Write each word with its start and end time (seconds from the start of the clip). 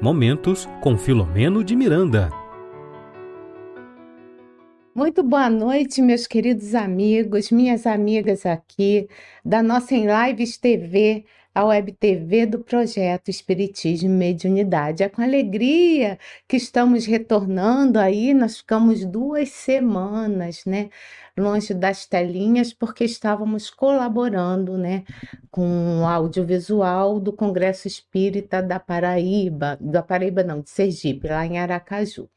Momentos 0.00 0.66
com 0.80 0.96
Filomeno 0.96 1.62
de 1.62 1.76
Miranda. 1.76 2.39
Muito 5.00 5.22
boa 5.22 5.48
noite, 5.48 6.02
meus 6.02 6.26
queridos 6.26 6.74
amigos, 6.74 7.50
minhas 7.50 7.86
amigas 7.86 8.44
aqui 8.44 9.08
da 9.42 9.62
nossa 9.62 9.94
Em 9.94 10.04
Lives 10.06 10.58
TV, 10.58 11.24
a 11.54 11.64
Web 11.64 11.92
TV 11.92 12.44
do 12.44 12.58
projeto 12.58 13.30
Espiritismo 13.30 14.10
e 14.10 14.12
Mediunidade. 14.12 15.02
É 15.02 15.08
com 15.08 15.22
alegria 15.22 16.18
que 16.46 16.58
estamos 16.58 17.06
retornando 17.06 17.98
aí, 17.98 18.34
nós 18.34 18.58
ficamos 18.58 19.02
duas 19.06 19.48
semanas, 19.48 20.66
né? 20.66 20.90
longe 21.34 21.72
das 21.72 22.04
telinhas, 22.04 22.74
porque 22.74 23.02
estávamos 23.02 23.70
colaborando 23.70 24.76
né, 24.76 25.04
com 25.50 26.02
o 26.02 26.06
audiovisual 26.06 27.18
do 27.18 27.32
Congresso 27.32 27.88
Espírita 27.88 28.62
da 28.62 28.78
Paraíba, 28.78 29.78
da 29.80 30.02
Paraíba 30.02 30.44
não, 30.44 30.60
de 30.60 30.68
Sergipe, 30.68 31.26
lá 31.26 31.46
em 31.46 31.58
Aracaju. 31.58 32.28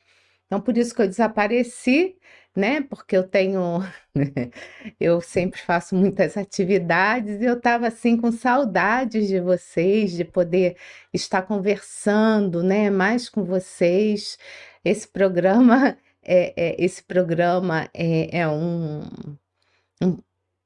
Então, 0.53 0.61
por 0.61 0.77
isso 0.77 0.93
que 0.93 1.01
eu 1.01 1.07
desapareci, 1.07 2.15
né? 2.55 2.81
Porque 2.81 3.17
eu 3.17 3.27
tenho, 3.27 3.79
eu 4.99 5.19
sempre 5.19 5.59
faço 5.59 5.95
muitas 5.95 6.37
atividades 6.37 7.41
e 7.41 7.45
eu 7.45 7.55
estava 7.57 7.87
assim 7.87 8.15
com 8.15 8.31
saudades 8.31 9.27
de 9.27 9.39
vocês, 9.39 10.11
de 10.11 10.23
poder 10.23 10.77
estar 11.11 11.41
conversando, 11.41 12.61
né? 12.61 12.91
Mais 12.91 13.29
com 13.29 13.43
vocês. 13.43 14.37
Esse 14.85 15.07
programa 15.07 15.97
é, 16.21 16.53
é, 16.55 16.75
esse 16.83 17.01
programa 17.03 17.89
é, 17.91 18.41
é 18.41 18.47
um, 18.47 19.01
um, 20.03 20.17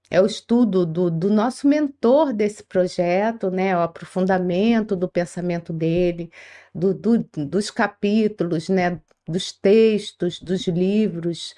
é 0.09 0.21
o 0.21 0.25
estudo 0.25 0.85
do, 0.85 1.09
do 1.09 1.29
nosso 1.29 1.67
mentor 1.67 2.33
desse 2.33 2.63
projeto, 2.63 3.49
né? 3.49 3.75
O 3.77 3.81
aprofundamento 3.81 4.95
do 4.97 5.07
pensamento 5.09 5.71
dele, 5.73 6.29
do, 6.75 6.93
do, 6.93 7.19
dos 7.45 7.71
capítulos, 7.71 8.69
né? 8.69 9.01
Dos 9.27 9.51
textos, 9.51 10.39
dos 10.39 10.67
livros 10.67 11.55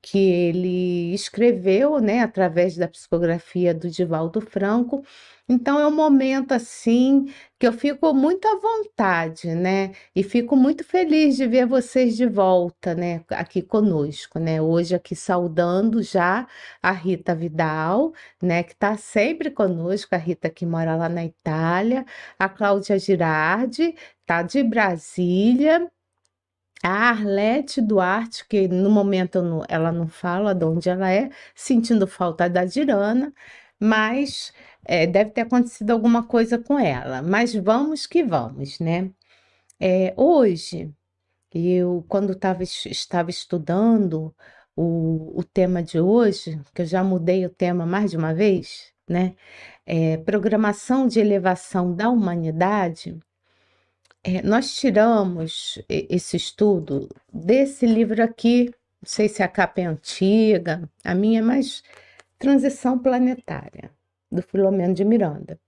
que 0.00 0.18
ele 0.18 1.14
escreveu, 1.14 2.00
né? 2.00 2.20
Através 2.20 2.76
da 2.76 2.88
psicografia 2.88 3.72
do 3.72 3.88
Divaldo 3.88 4.40
Franco 4.40 5.04
então 5.48 5.78
é 5.78 5.86
um 5.86 5.94
momento 5.94 6.52
assim 6.52 7.26
que 7.58 7.66
eu 7.66 7.72
fico 7.72 8.14
muito 8.14 8.46
à 8.46 8.56
vontade, 8.58 9.54
né? 9.54 9.92
E 10.14 10.22
fico 10.22 10.56
muito 10.56 10.84
feliz 10.84 11.36
de 11.36 11.46
ver 11.46 11.66
vocês 11.66 12.16
de 12.16 12.26
volta, 12.26 12.94
né? 12.94 13.22
Aqui 13.30 13.60
conosco, 13.60 14.38
né? 14.38 14.62
Hoje 14.62 14.94
aqui 14.94 15.14
saudando 15.16 16.02
já 16.02 16.46
a 16.82 16.92
Rita 16.92 17.34
Vidal, 17.34 18.12
né? 18.40 18.62
Que 18.62 18.72
está 18.72 18.96
sempre 18.96 19.50
conosco, 19.50 20.14
a 20.14 20.18
Rita 20.18 20.48
que 20.48 20.64
mora 20.64 20.96
lá 20.96 21.08
na 21.08 21.24
Itália, 21.24 22.04
a 22.38 22.48
Cláudia 22.48 22.98
Girardi, 22.98 23.94
tá 24.26 24.42
de 24.42 24.62
Brasília. 24.62 25.90
A 26.82 27.10
Arlete 27.10 27.80
Duarte, 27.80 28.46
que 28.48 28.66
no 28.68 28.90
momento 28.90 29.38
ela 29.68 29.92
não 29.92 30.08
fala 30.08 30.54
de 30.54 30.64
onde 30.64 30.88
ela 30.88 31.10
é, 31.12 31.30
sentindo 31.54 32.06
falta 32.06 32.48
da 32.50 32.64
Dirana, 32.64 33.32
mas 33.78 34.52
é, 34.84 35.06
deve 35.06 35.30
ter 35.30 35.42
acontecido 35.42 35.90
alguma 35.90 36.24
coisa 36.24 36.58
com 36.58 36.78
ela, 36.78 37.22
mas 37.22 37.54
vamos 37.54 38.06
que 38.06 38.22
vamos, 38.24 38.78
né? 38.80 39.10
É, 39.80 40.14
hoje, 40.16 40.92
eu, 41.54 42.04
quando 42.08 42.34
tava, 42.34 42.62
estava 42.62 43.30
estudando 43.30 44.34
o, 44.76 45.38
o 45.40 45.44
tema 45.44 45.82
de 45.82 46.00
hoje, 46.00 46.60
que 46.74 46.82
eu 46.82 46.86
já 46.86 47.04
mudei 47.04 47.44
o 47.46 47.50
tema 47.50 47.86
mais 47.86 48.10
de 48.12 48.16
uma 48.16 48.34
vez, 48.34 48.92
né? 49.08 49.36
É, 49.86 50.16
programação 50.18 51.06
de 51.08 51.20
elevação 51.20 51.94
da 51.94 52.10
humanidade, 52.10 53.18
é, 54.24 54.40
nós 54.42 54.74
tiramos 54.74 55.82
esse 55.88 56.36
estudo 56.36 57.08
desse 57.32 57.86
livro 57.86 58.22
aqui, 58.22 58.66
não 58.66 59.08
sei 59.08 59.28
se 59.28 59.42
a 59.42 59.48
capa 59.48 59.80
é 59.80 59.84
antiga, 59.84 60.88
a 61.02 61.14
minha 61.14 61.40
é 61.40 61.42
mais 61.42 61.82
Transição 62.38 62.98
Planetária 62.98 63.90
do 64.30 64.42
Filomeno 64.42 64.94
de 64.94 65.04
Miranda. 65.04 65.58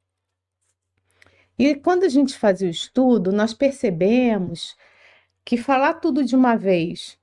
E 1.59 1.75
quando 1.75 2.05
a 2.05 2.09
gente 2.09 2.37
fazia 2.37 2.69
o 2.69 2.71
estudo, 2.71 3.33
nós 3.33 3.55
percebemos 3.55 4.77
que 5.45 5.57
falar 5.57 5.95
tudo 5.95 6.25
de 6.25 6.34
uma 6.34 6.57
vez 6.57 7.19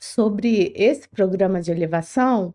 sobre 0.00 0.72
esse 0.76 1.08
programa 1.08 1.60
de 1.60 1.70
elevação 1.70 2.54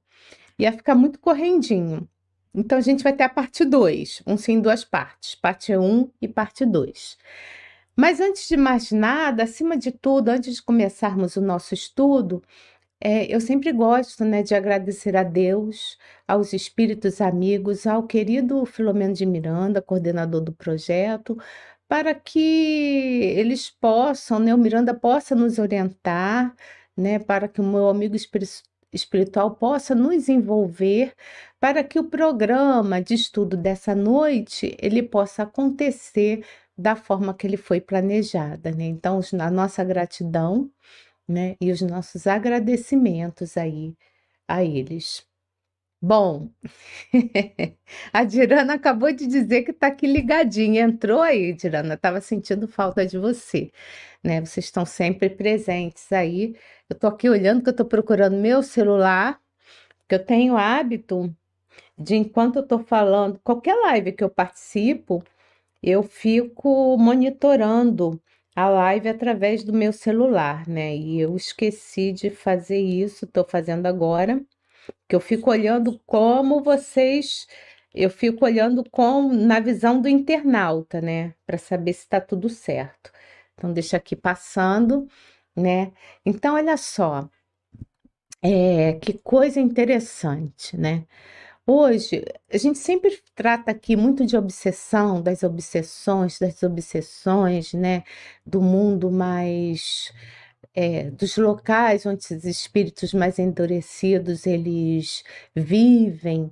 ia 0.58 0.72
ficar 0.72 0.96
muito 0.96 1.20
correndinho. 1.20 2.08
Então 2.54 2.78
a 2.78 2.82
gente 2.82 3.04
vai 3.04 3.14
ter 3.14 3.24
a 3.24 3.30
parte 3.30 3.66
2, 3.66 4.24
um 4.28 4.38
sim, 4.38 4.62
duas 4.62 4.86
partes, 4.86 5.36
parte 5.36 5.76
1 5.76 5.84
um 5.84 6.12
e 6.22 6.28
parte 6.28 6.66
2. 6.66 7.18
Mas 7.96 8.20
antes 8.20 8.48
de 8.48 8.58
mais 8.58 8.92
nada, 8.92 9.44
acima 9.44 9.78
de 9.78 9.92
tudo, 9.92 10.30
antes 10.30 10.56
de 10.56 10.64
começarmos 10.64 11.36
o 11.36 11.42
nosso 11.42 11.74
estudo, 11.74 12.42
é, 13.02 13.26
eu 13.34 13.42
sempre 13.42 13.72
gosto 13.74 14.26
né, 14.26 14.44
de 14.44 14.56
agradecer 14.56 15.16
a 15.18 15.24
Deus, 15.24 15.98
aos 16.28 16.54
espíritos 16.54 17.22
amigos, 17.22 17.86
ao 17.88 18.04
querido 18.08 18.66
Filomeno 18.66 19.14
de 19.14 19.26
Miranda, 19.26 19.82
coordenador 19.82 20.42
do 20.42 20.54
projeto, 20.54 21.38
para 21.88 22.16
que 22.16 22.40
eles 23.38 23.70
possam, 23.70 24.40
né, 24.40 24.54
o 24.56 24.58
Miranda 24.58 24.94
possa 24.94 25.36
nos 25.36 25.60
orientar, 25.60 26.56
né, 26.98 27.20
para 27.20 27.48
que 27.48 27.62
o 27.62 27.64
meu 27.64 27.90
amigo 27.90 28.16
espiritual 28.92 29.56
possa 29.56 29.94
nos 29.96 30.30
envolver, 30.30 31.14
para 31.60 31.84
que 31.84 32.00
o 32.00 32.04
programa 32.10 33.02
de 33.02 33.14
estudo 33.16 33.58
dessa 33.58 33.94
noite 33.96 34.76
ele 34.82 35.04
possa 35.04 35.44
acontecer 35.44 36.44
da 36.78 36.96
forma 36.96 37.34
que 37.34 37.48
ele 37.48 37.58
foi 37.58 37.82
planejada, 37.82 38.72
né? 38.72 38.86
Então, 38.86 39.20
a 39.40 39.52
nossa 39.52 39.84
gratidão 39.84 40.72
né? 41.28 41.56
E 41.62 41.72
os 41.72 41.82
nossos 41.82 42.28
agradecimentos 42.28 43.58
aí 43.58 43.96
a 44.48 44.64
eles. 44.64 45.26
Bom, 46.02 46.50
a 48.14 48.24
Dirana 48.26 48.76
acabou 48.76 49.12
de 49.14 49.28
dizer 49.28 49.64
que 49.64 49.72
está 49.72 49.88
aqui 49.88 50.08
ligadinha. 50.08 50.84
Entrou 50.84 51.22
aí, 51.22 51.54
Dirana. 51.54 51.96
Estava 51.96 52.22
sentindo 52.22 52.68
falta 52.68 53.06
de 53.06 53.18
você, 53.18 53.72
né? 54.24 54.42
Vocês 54.42 54.66
estão 54.68 54.86
sempre 54.86 55.30
presentes 55.30 56.12
aí. 56.12 56.56
Eu 56.90 56.96
estou 56.96 57.10
aqui 57.10 57.30
olhando 57.30 57.64
que 57.64 57.70
eu 57.70 57.72
estou 57.72 57.86
procurando 57.86 58.38
meu 58.38 58.64
celular, 58.64 59.40
que 60.08 60.16
eu 60.16 60.26
tenho 60.26 60.58
hábito 60.58 61.36
de 61.98 62.16
enquanto 62.16 62.58
eu 62.58 62.64
estou 62.64 62.80
falando, 62.80 63.40
qualquer 63.44 63.76
live 63.76 64.12
que 64.14 64.24
eu 64.24 64.30
participo, 64.30 65.24
eu 65.84 66.04
fico 66.04 66.98
monitorando 66.98 68.22
a 68.56 68.70
live 68.70 69.10
através 69.10 69.64
do 69.64 69.74
meu 69.74 69.94
celular, 69.94 70.68
né? 70.68 70.96
E 70.96 71.20
eu 71.20 71.36
esqueci 71.36 72.12
de 72.14 72.30
fazer 72.30 72.80
isso, 72.80 73.26
estou 73.26 73.46
fazendo 73.46 73.88
agora, 73.88 74.42
que 75.08 75.16
eu 75.16 75.20
fico 75.20 75.50
olhando 75.52 76.00
como 76.06 76.64
vocês, 76.64 77.48
eu 77.94 78.10
fico 78.10 78.46
olhando 78.46 78.84
com 78.92 79.30
na 79.34 79.60
visão 79.60 80.02
do 80.02 80.10
internauta, 80.10 81.02
né? 81.02 81.34
Para 81.46 81.58
saber 81.58 81.94
se 81.94 82.02
está 82.02 82.22
tudo 82.22 82.50
certo. 82.50 83.12
Então, 83.56 83.74
deixa 83.74 83.98
aqui 83.98 84.16
passando, 84.16 85.08
né? 85.56 85.94
Então, 86.26 86.56
olha 86.56 86.78
só, 86.78 87.30
é, 88.42 88.94
que 88.94 89.14
coisa 89.14 89.60
interessante, 89.60 90.78
né? 90.78 91.06
Hoje, 91.66 92.26
a 92.52 92.58
gente 92.58 92.78
sempre 92.78 93.22
trata 93.34 93.72
aqui 93.72 93.96
muito 93.96 94.26
de 94.26 94.36
obsessão, 94.36 95.22
das 95.22 95.44
obsessões, 95.44 96.38
das 96.38 96.62
obsessões, 96.62 97.74
né? 97.74 98.04
Do 98.46 98.62
mundo 98.62 99.10
mais. 99.12 100.12
É, 100.76 101.12
dos 101.12 101.38
locais 101.38 102.06
onde 102.06 102.20
os 102.36 102.46
espíritos 102.46 103.14
mais 103.14 103.40
endurecidos 103.40 104.48
eles 104.48 105.24
vivem, 105.56 106.52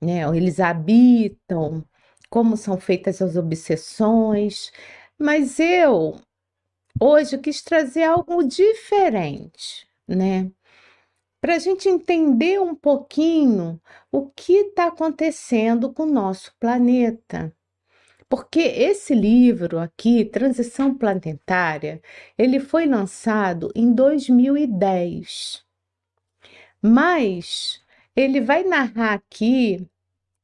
né? 0.00 0.22
Eles 0.36 0.60
habitam, 0.60 1.84
como 2.30 2.56
são 2.56 2.78
feitas 2.78 3.22
as 3.22 3.36
obsessões. 3.36 4.72
Mas 5.18 5.60
eu, 5.60 6.16
hoje, 7.00 7.38
quis 7.38 7.62
trazer 7.62 8.04
algo 8.04 8.42
diferente, 8.44 9.86
né? 10.08 10.50
Para 11.44 11.56
a 11.56 11.58
gente 11.58 11.90
entender 11.90 12.58
um 12.58 12.74
pouquinho 12.74 13.78
o 14.10 14.30
que 14.30 14.54
está 14.54 14.86
acontecendo 14.86 15.92
com 15.92 16.04
o 16.04 16.10
nosso 16.10 16.54
planeta. 16.58 17.54
Porque 18.30 18.60
esse 18.60 19.14
livro 19.14 19.78
aqui, 19.78 20.24
Transição 20.24 20.94
Planetária, 20.94 22.00
ele 22.38 22.58
foi 22.58 22.86
lançado 22.86 23.70
em 23.74 23.92
2010. 23.92 25.62
Mas 26.80 27.84
ele 28.16 28.40
vai 28.40 28.64
narrar 28.64 29.12
aqui 29.12 29.86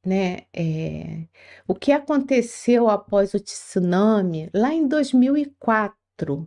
né, 0.05 0.41
é, 0.52 1.25
o 1.67 1.75
que 1.75 1.93
aconteceu 1.93 2.91
após 2.91 3.32
o 3.32 3.41
tsunami 3.41 4.50
lá 4.52 4.75
em 4.75 4.87
2004, 4.87 6.47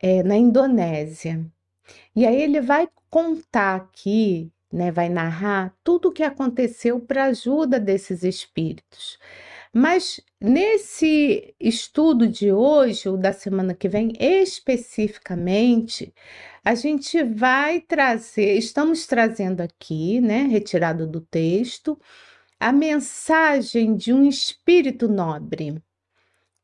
é, 0.00 0.22
na 0.22 0.34
Indonésia. 0.38 1.44
E 2.16 2.26
aí 2.26 2.40
ele 2.40 2.60
vai 2.62 2.88
contar 3.10 3.76
aqui, 3.76 4.52
né, 4.72 4.90
vai 4.90 5.08
narrar 5.08 5.74
tudo 5.82 6.08
o 6.08 6.12
que 6.12 6.22
aconteceu 6.22 7.00
para 7.00 7.24
ajuda 7.24 7.80
desses 7.80 8.22
espíritos. 8.22 9.18
Mas 9.72 10.20
nesse 10.40 11.54
estudo 11.60 12.26
de 12.26 12.52
hoje, 12.52 13.08
ou 13.08 13.16
da 13.16 13.32
semana 13.32 13.74
que 13.74 13.88
vem, 13.88 14.12
especificamente, 14.18 16.14
a 16.64 16.74
gente 16.74 17.22
vai 17.22 17.80
trazer, 17.80 18.54
estamos 18.54 19.06
trazendo 19.06 19.60
aqui, 19.62 20.20
né, 20.20 20.42
retirado 20.42 21.06
do 21.06 21.20
texto, 21.20 21.98
a 22.60 22.72
mensagem 22.72 23.94
de 23.96 24.12
um 24.12 24.28
espírito 24.28 25.08
nobre 25.08 25.82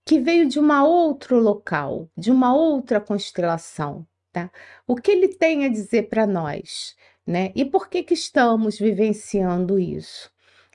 que 0.05 0.21
veio 0.21 0.47
de 0.49 0.59
uma 0.59 0.85
outro 0.85 1.39
local, 1.39 2.11
de 2.17 2.31
uma 2.31 2.55
outra 2.55 3.01
constelação, 3.01 4.07
tá? 4.35 4.51
O 4.87 4.97
que 4.97 5.11
ele 5.13 5.29
tem 5.29 5.65
a 5.65 5.69
dizer 5.69 6.09
para 6.09 6.27
nós, 6.27 6.97
né? 7.27 7.53
E 7.55 7.65
por 7.65 7.89
que 7.89 8.03
que 8.03 8.15
estamos 8.15 8.79
vivenciando 8.79 9.79
isso? 9.79 10.31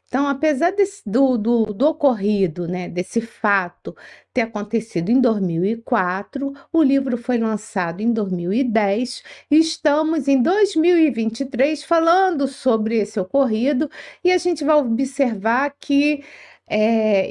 Então, 0.07 0.27
apesar 0.27 0.71
desse, 0.71 1.03
do, 1.06 1.38
do, 1.38 1.65
do, 1.65 1.88
ocorrido, 1.88 2.67
né, 2.67 2.89
desse 2.89 3.21
fato 3.21 3.95
ter 4.33 4.41
acontecido 4.41 5.09
em 5.11 5.21
2004, 5.21 6.51
o 6.73 6.81
livro 6.81 7.15
foi 7.15 7.38
lançado 7.38 8.01
em 8.01 8.11
2010 8.11 9.21
e 9.51 9.57
estamos 9.57 10.27
em 10.27 10.41
2023 10.41 11.83
falando 11.83 12.47
sobre 12.47 12.97
esse 12.97 13.19
ocorrido 13.19 13.89
e 14.23 14.31
a 14.31 14.38
gente 14.39 14.63
vai 14.63 14.77
observar 14.77 15.75
que 15.79 16.23
é, 16.67 17.29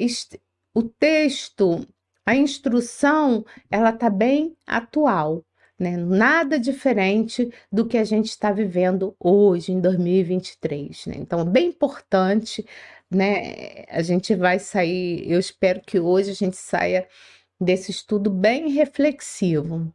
o 0.72 0.82
texto, 0.84 1.84
a 2.24 2.36
instrução, 2.36 3.44
ela 3.70 3.90
está 3.90 4.08
bem 4.08 4.56
atual. 4.66 5.44
Né? 5.78 5.96
Nada 5.96 6.58
diferente 6.58 7.52
do 7.70 7.86
que 7.86 7.96
a 7.96 8.04
gente 8.04 8.26
está 8.26 8.50
vivendo 8.50 9.14
hoje, 9.20 9.72
em 9.72 9.80
2023. 9.80 11.06
Né? 11.06 11.14
Então, 11.18 11.44
bem 11.44 11.68
importante, 11.68 12.66
né? 13.10 13.84
A 13.88 14.02
gente 14.02 14.34
vai 14.34 14.58
sair, 14.58 15.30
eu 15.30 15.38
espero 15.38 15.80
que 15.80 16.00
hoje 16.00 16.30
a 16.30 16.34
gente 16.34 16.56
saia 16.56 17.08
desse 17.60 17.90
estudo 17.90 18.30
bem 18.30 18.70
reflexivo, 18.70 19.92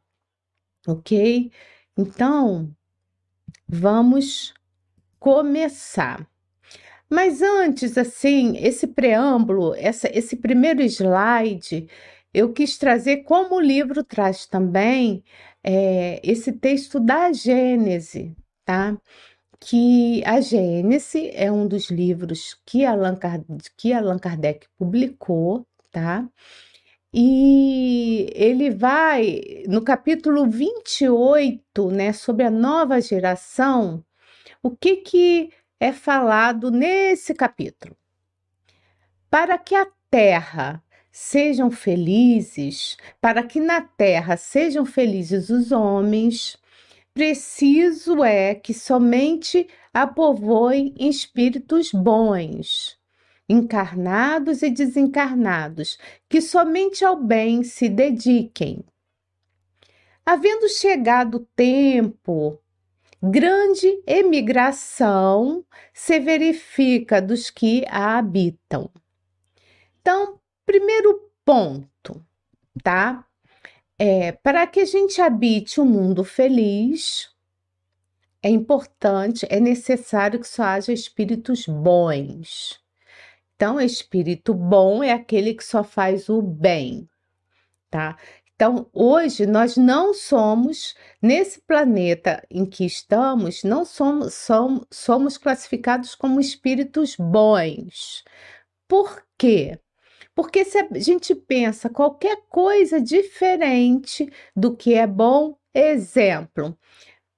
ok? 0.88 1.52
Então, 1.98 2.74
vamos 3.68 4.54
começar. 5.20 6.28
Mas 7.10 7.42
antes, 7.42 7.98
assim, 7.98 8.58
esse 8.58 8.88
preâmbulo, 8.88 9.76
essa, 9.76 10.10
esse 10.12 10.36
primeiro 10.36 10.82
slide, 10.82 11.88
eu 12.34 12.52
quis 12.52 12.78
trazer 12.78 13.18
como 13.24 13.56
o 13.56 13.62
livro 13.62 14.04
traz 14.04 14.46
também 14.48 15.24
é, 15.64 16.20
esse 16.24 16.52
texto 16.52 17.00
da 17.00 17.32
Gênese, 17.32 18.36
tá? 18.66 18.98
Que 19.60 20.24
a 20.26 20.42
Gênese 20.42 21.30
é 21.34 21.52
um 21.52 21.68
dos 21.68 21.90
livros 21.90 22.60
que 22.66 22.86
Allan 22.86 23.16
Kardec, 23.16 23.70
que 23.78 23.94
Allan 23.94 24.20
Kardec 24.20 24.68
publicou, 24.78 25.66
tá? 25.92 26.28
E 27.14 28.28
ele 28.34 28.72
vai, 28.72 29.64
no 29.68 29.84
capítulo 29.84 30.50
28, 30.50 31.92
né, 31.92 32.12
sobre 32.12 32.44
a 32.46 32.50
nova 32.50 33.00
geração, 33.00 34.04
o 34.64 34.72
que, 34.72 34.98
que 34.98 35.52
é 35.80 35.92
falado 35.94 36.72
nesse 36.72 37.36
capítulo? 37.36 37.96
Para 39.30 39.58
que 39.60 39.76
a 39.76 39.88
terra 40.10 40.83
sejam 41.14 41.70
felizes, 41.70 42.98
para 43.22 43.44
que 43.44 43.60
na 43.60 43.82
terra 43.82 44.36
sejam 44.36 44.84
felizes 44.84 45.52
os 45.52 45.72
homens, 45.72 46.58
preciso 47.14 48.24
é 48.24 48.56
que 48.56 48.74
somente 48.74 49.68
a 49.94 50.12
espíritos 51.00 51.92
bons, 51.92 52.98
encarnados 53.48 54.64
e 54.64 54.72
desencarnados, 54.72 56.00
que 56.28 56.42
somente 56.42 57.06
ao 57.06 57.16
bem 57.16 57.64
se 57.64 57.88
dediquem. 57.88 58.84
Havendo 60.26 60.68
chegado 60.68 61.36
o 61.36 61.48
tempo, 61.56 62.58
grande 63.22 64.02
emigração 64.08 65.64
se 65.94 66.20
verifica 66.20 67.22
dos 67.22 67.52
que 67.52 67.86
a 67.88 68.18
habitam. 68.18 68.90
Então, 70.02 70.40
Primeiro 70.66 71.32
ponto, 71.46 72.26
tá? 72.84 73.26
É, 73.98 74.32
para 74.32 74.66
que 74.68 74.80
a 74.80 74.86
gente 74.86 75.22
habite 75.22 75.80
um 75.80 75.86
mundo 75.86 76.24
feliz, 76.24 77.30
é 78.42 78.50
importante, 78.50 79.46
é 79.50 79.60
necessário 79.60 80.40
que 80.40 80.48
só 80.48 80.64
haja 80.64 80.92
espíritos 80.92 81.66
bons. 81.66 82.82
Então, 83.56 83.80
espírito 83.80 84.54
bom 84.54 85.04
é 85.04 85.14
aquele 85.14 85.54
que 85.54 85.64
só 85.64 85.84
faz 85.84 86.28
o 86.28 86.42
bem, 86.42 87.08
tá? 87.90 88.18
Então, 88.56 88.90
hoje 88.94 89.46
nós 89.46 89.78
não 89.78 90.14
somos, 90.14 90.96
nesse 91.22 91.62
planeta 91.62 92.46
em 92.50 92.66
que 92.66 92.86
estamos, 92.86 93.64
não 93.64 93.86
somos, 93.86 94.34
somos, 94.34 94.86
somos 94.92 95.38
classificados 95.38 96.14
como 96.16 96.40
espíritos 96.40 97.16
bons. 97.16 98.24
Por 98.88 99.24
quê? 99.38 99.80
Porque 100.36 100.66
se 100.66 100.78
a 100.80 100.88
gente 100.96 101.36
pensa 101.36 101.90
qualquer 101.90 102.44
coisa 102.50 103.00
diferente 103.00 104.32
do 104.56 104.76
que 104.76 104.94
é 104.96 105.06
bom, 105.08 105.58
exemplo, 105.74 106.78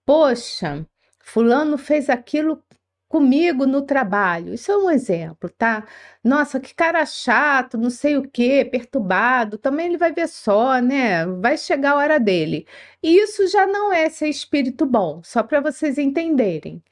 poxa, 0.06 0.88
Fulano 1.20 1.78
fez 1.78 2.10
aquilo 2.10 2.64
comigo 3.08 3.66
no 3.66 3.82
trabalho. 3.82 4.54
Isso 4.54 4.72
é 4.72 4.78
um 4.78 4.90
exemplo, 4.92 5.50
tá? 5.50 5.88
Nossa, 6.24 6.60
que 6.60 6.74
cara 6.74 7.06
chato, 7.06 7.78
não 7.78 7.90
sei 7.90 8.18
o 8.18 8.30
que, 8.30 8.66
perturbado. 8.66 9.58
Também 9.58 9.88
ele 9.88 9.98
vai 9.98 10.12
ver 10.14 10.28
só, 10.28 10.80
né? 10.82 11.26
Vai 11.26 11.58
chegar 11.58 11.92
a 11.94 11.96
hora 11.98 12.20
dele. 12.20 12.68
E 13.02 13.18
isso 13.18 13.48
já 13.48 13.66
não 13.68 13.94
é 13.94 14.10
ser 14.10 14.28
espírito 14.30 14.86
bom, 14.86 15.22
só 15.24 15.44
para 15.44 15.62
vocês 15.62 15.98
entenderem, 15.98 16.84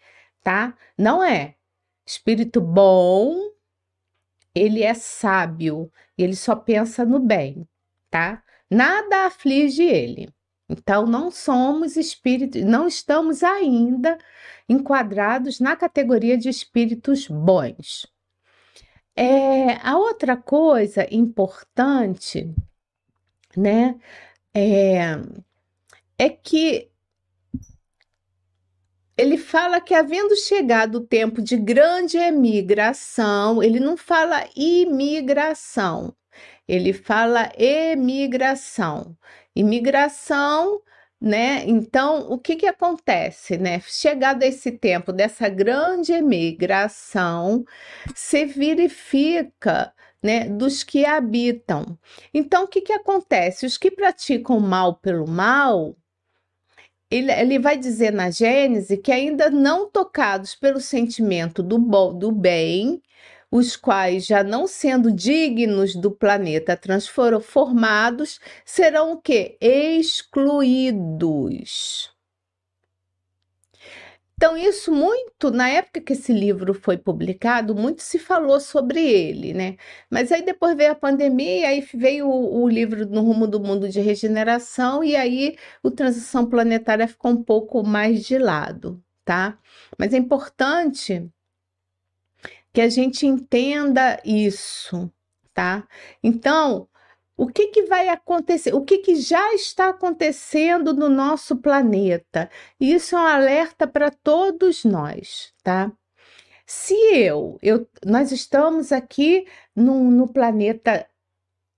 tá? 0.44 0.76
Não 0.98 1.24
é. 1.24 1.56
Espírito 2.06 2.62
bom 2.62 3.54
ele 4.56 4.84
é 4.84 4.94
sábio, 4.94 5.92
ele 6.18 6.36
só 6.36 6.56
pensa 6.56 7.06
no 7.06 7.20
bem, 7.20 7.68
tá? 8.10 8.44
Nada 8.70 9.26
aflige 9.26 9.84
ele. 9.84 10.30
Então, 10.70 11.06
não 11.06 11.30
somos 11.30 11.98
espíritos, 11.98 12.64
não 12.64 12.88
estamos 12.88 13.44
ainda 13.44 14.18
enquadrados 14.68 15.60
na 15.60 15.76
categoria 15.76 16.38
de 16.38 16.50
espíritos 16.50 17.28
bons. 17.28 18.08
É, 19.16 19.76
a 19.84 19.98
outra 19.98 20.36
coisa 20.36 21.08
importante, 21.14 22.52
né, 23.56 24.00
é, 24.54 25.20
é 26.18 26.30
que 26.30 26.90
ele 29.18 29.38
fala 29.38 29.80
que 29.80 29.94
havendo 29.94 30.36
chegado 30.36 30.96
o 30.96 31.06
tempo 31.06 31.42
de 31.42 31.56
grande 31.58 32.18
emigração, 32.18 33.62
ele 33.62 33.80
não 33.80 33.96
fala 33.96 34.48
imigração, 34.56 36.16
ele 36.68 36.94
fala 36.94 37.52
emigração. 37.58 39.16
Imigração, 39.56 40.82
né? 41.22 41.64
Então, 41.68 42.32
o 42.32 42.40
que 42.40 42.56
que 42.56 42.66
acontece, 42.66 43.58
né? 43.58 43.80
Chegado 43.82 44.44
esse 44.44 44.72
tempo 44.72 45.14
dessa 45.14 45.48
grande 45.48 46.12
emigração, 46.12 47.64
se 48.16 48.46
verifica 48.46 49.94
né, 50.24 50.48
dos 50.50 50.84
que 50.84 51.06
habitam. 51.06 51.98
Então, 52.34 52.64
o 52.64 52.68
que, 52.68 52.82
que 52.82 52.94
acontece? 52.94 53.66
Os 53.66 53.78
que 53.78 53.92
praticam 53.92 54.60
mal 54.60 54.96
pelo 54.96 55.28
mal, 55.28 55.96
ele, 57.14 57.32
ele 57.32 57.60
vai 57.60 57.78
dizer 57.78 58.12
na 58.12 58.32
Gênese 58.32 58.98
que 58.98 59.12
ainda 59.12 59.50
não 59.50 59.90
tocados 59.90 60.56
pelo 60.56 60.80
sentimento 60.82 61.62
do, 61.62 61.78
bom, 61.78 62.18
do 62.18 62.32
bem, 62.32 63.02
os 63.52 63.76
quais, 63.76 64.26
já 64.26 64.44
não 64.44 64.66
sendo 64.68 65.12
dignos 65.12 65.96
do 65.96 66.10
planeta 66.12 66.76
transformados, 66.76 68.40
serão 68.66 69.14
o 69.14 69.22
quê? 69.22 69.58
Excluídos. 69.62 70.94
Então, 74.44 74.58
isso 74.58 74.92
muito, 74.92 75.50
na 75.52 75.70
época 75.70 76.02
que 76.02 76.12
esse 76.12 76.34
livro 76.34 76.74
foi 76.74 76.98
publicado, 76.98 77.74
muito 77.74 78.02
se 78.04 78.20
falou 78.20 78.60
sobre 78.60 79.00
ele, 79.02 79.54
né? 79.54 79.78
Mas 80.10 80.34
aí 80.34 80.42
depois 80.44 80.76
veio 80.76 80.92
a 80.92 80.96
pandemia, 80.96 81.70
aí 81.70 81.80
veio 81.94 82.28
o, 82.28 82.62
o 82.64 82.68
livro 82.68 83.06
No 83.06 83.22
Rumo 83.22 83.48
do 83.48 83.62
Mundo 83.62 83.88
de 83.88 84.02
Regeneração, 84.02 85.02
e 85.02 85.16
aí 85.16 85.56
o 85.82 85.90
Transição 85.90 86.46
Planetária 86.46 87.08
ficou 87.08 87.32
um 87.32 87.42
pouco 87.42 87.84
mais 87.84 88.26
de 88.26 88.38
lado, 88.38 89.02
tá? 89.24 89.58
Mas 89.98 90.14
é 90.14 90.18
importante 90.18 91.26
que 92.74 92.82
a 92.82 92.90
gente 92.90 93.26
entenda 93.26 94.20
isso, 94.26 95.10
tá? 95.54 95.88
Então, 96.22 96.90
o 97.36 97.48
que, 97.48 97.68
que 97.68 97.84
vai 97.84 98.10
acontecer? 98.10 98.74
O 98.74 98.84
que, 98.84 99.00
que 99.00 99.16
já 99.16 99.54
está 99.54 99.90
acontecendo 99.90 100.94
no 100.94 101.10
nosso 101.10 101.58
planeta? 101.58 102.50
Isso 102.80 103.16
é 103.16 103.20
um 103.20 103.26
alerta 103.26 103.88
para 103.88 104.12
todos 104.12 104.86
nós, 104.86 105.54
tá? 105.64 105.92
Se 106.66 106.94
eu, 107.16 107.58
eu, 107.62 107.88
nós 108.06 108.32
estamos 108.32 108.92
aqui 108.92 109.46
no, 109.76 110.12
no 110.12 110.28
planeta 110.28 111.08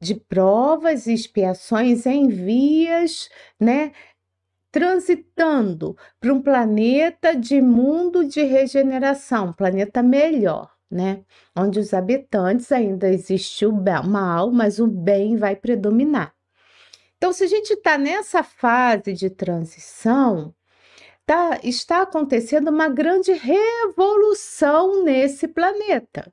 de 0.02 0.16
provas 0.16 1.08
e 1.08 1.14
expiações 1.14 2.06
em 2.06 2.28
vias, 2.28 3.30
né? 3.60 3.94
Transitando 4.72 5.98
para 6.20 6.34
um 6.34 6.42
planeta 6.42 7.36
de 7.36 7.62
mundo 7.62 8.26
de 8.28 8.44
regeneração, 8.44 9.54
planeta 9.54 10.04
melhor, 10.04 10.75
né? 10.90 11.24
Onde 11.56 11.80
os 11.80 11.94
habitantes 11.94 12.72
ainda 12.72 13.10
existe 13.10 13.66
o 13.66 13.74
mal, 14.04 14.52
mas 14.52 14.80
o 14.80 14.88
bem 14.88 15.36
vai 15.36 15.56
predominar. 15.56 16.34
Então, 17.18 17.34
se 17.34 17.44
a 17.44 17.48
gente 17.48 17.74
está 17.74 17.98
nessa 17.98 18.44
fase 18.44 19.14
de 19.14 19.30
transição, 19.30 20.54
tá, 21.26 21.60
está 21.64 22.02
acontecendo 22.04 22.70
uma 22.70 22.90
grande 22.90 23.32
revolução 23.32 25.04
nesse 25.04 25.48
planeta. 25.48 26.32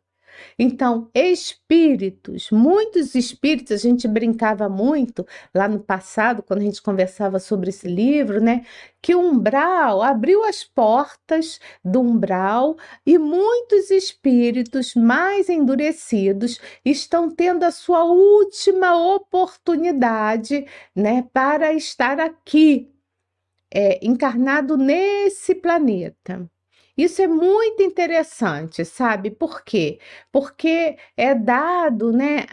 Então, 0.58 1.10
espíritos, 1.14 2.50
muitos 2.50 3.14
espíritos, 3.14 3.72
a 3.72 3.76
gente 3.76 4.06
brincava 4.08 4.68
muito 4.68 5.26
lá 5.54 5.68
no 5.68 5.80
passado, 5.80 6.42
quando 6.42 6.60
a 6.60 6.64
gente 6.64 6.82
conversava 6.82 7.38
sobre 7.38 7.70
esse 7.70 7.88
livro, 7.88 8.40
né? 8.40 8.64
Que 9.00 9.14
o 9.14 9.20
umbral 9.20 10.02
abriu 10.02 10.44
as 10.44 10.64
portas 10.64 11.58
do 11.84 12.00
umbral 12.00 12.76
e 13.04 13.18
muitos 13.18 13.90
espíritos 13.90 14.94
mais 14.94 15.48
endurecidos 15.48 16.60
estão 16.84 17.30
tendo 17.30 17.64
a 17.64 17.70
sua 17.70 18.04
última 18.04 18.96
oportunidade, 19.14 20.66
né, 20.94 21.22
para 21.32 21.72
estar 21.72 22.20
aqui, 22.20 22.90
é, 23.74 23.98
encarnado 24.06 24.76
nesse 24.76 25.54
planeta. 25.54 26.50
Isso 26.96 27.22
é 27.22 27.26
muito 27.26 27.82
interessante, 27.82 28.84
sabe? 28.84 29.30
Por 29.30 29.64
quê? 29.64 29.98
Porque 30.30 30.96
é 31.16 31.34
dado, 31.34 32.12
né, 32.12 32.44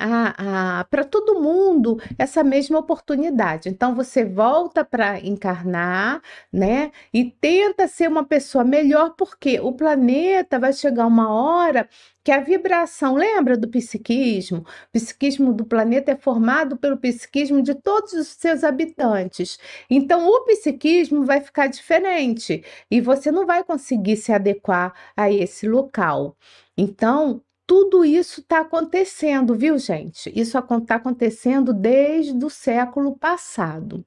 para 0.90 1.04
todo 1.04 1.42
mundo 1.42 1.98
essa 2.18 2.42
mesma 2.42 2.80
oportunidade. 2.80 3.68
Então 3.68 3.94
você 3.94 4.24
volta 4.24 4.86
para 4.86 5.20
encarnar, 5.20 6.22
né, 6.54 6.90
e 7.14 7.26
tenta 7.30 7.86
ser 7.88 8.08
uma 8.08 8.24
pessoa 8.24 8.64
melhor, 8.64 9.14
porque 9.18 9.60
o 9.60 9.74
planeta 9.74 10.58
vai 10.58 10.72
chegar 10.72 11.06
uma 11.06 11.30
hora 11.34 11.90
que 12.24 12.32
a 12.32 12.40
vibração, 12.40 13.16
lembra 13.16 13.58
do 13.58 13.68
psiquismo? 13.70 14.60
O 14.60 14.92
psiquismo 14.92 15.54
do 15.54 15.66
planeta 15.66 16.12
é 16.12 16.16
formado 16.16 16.78
pelo 16.78 16.98
psiquismo 16.98 17.62
de 17.62 17.74
todos 17.74 18.14
os 18.14 18.28
seus 18.28 18.64
habitantes. 18.64 19.58
Então, 19.90 20.28
o 20.28 20.46
psiquismo 20.46 21.24
vai 21.24 21.42
ficar 21.42 21.68
diferente 21.68 22.64
e 22.92 23.00
você 23.02 23.32
não 23.32 23.46
vai 23.46 23.64
conseguir 23.64 24.18
se 24.18 24.32
adequar 24.32 24.94
a 25.16 25.32
esse 25.32 25.68
local. 25.68 26.36
Então, 26.78 27.42
tudo 27.66 28.04
isso 28.04 28.42
está 28.42 28.62
acontecendo, 28.62 29.56
viu, 29.56 29.78
gente? 29.78 30.32
Isso 30.36 30.58
está 30.58 30.96
acontecendo 30.96 31.74
desde 31.74 32.44
o 32.44 32.50
século 32.50 33.16
passado. 33.18 34.04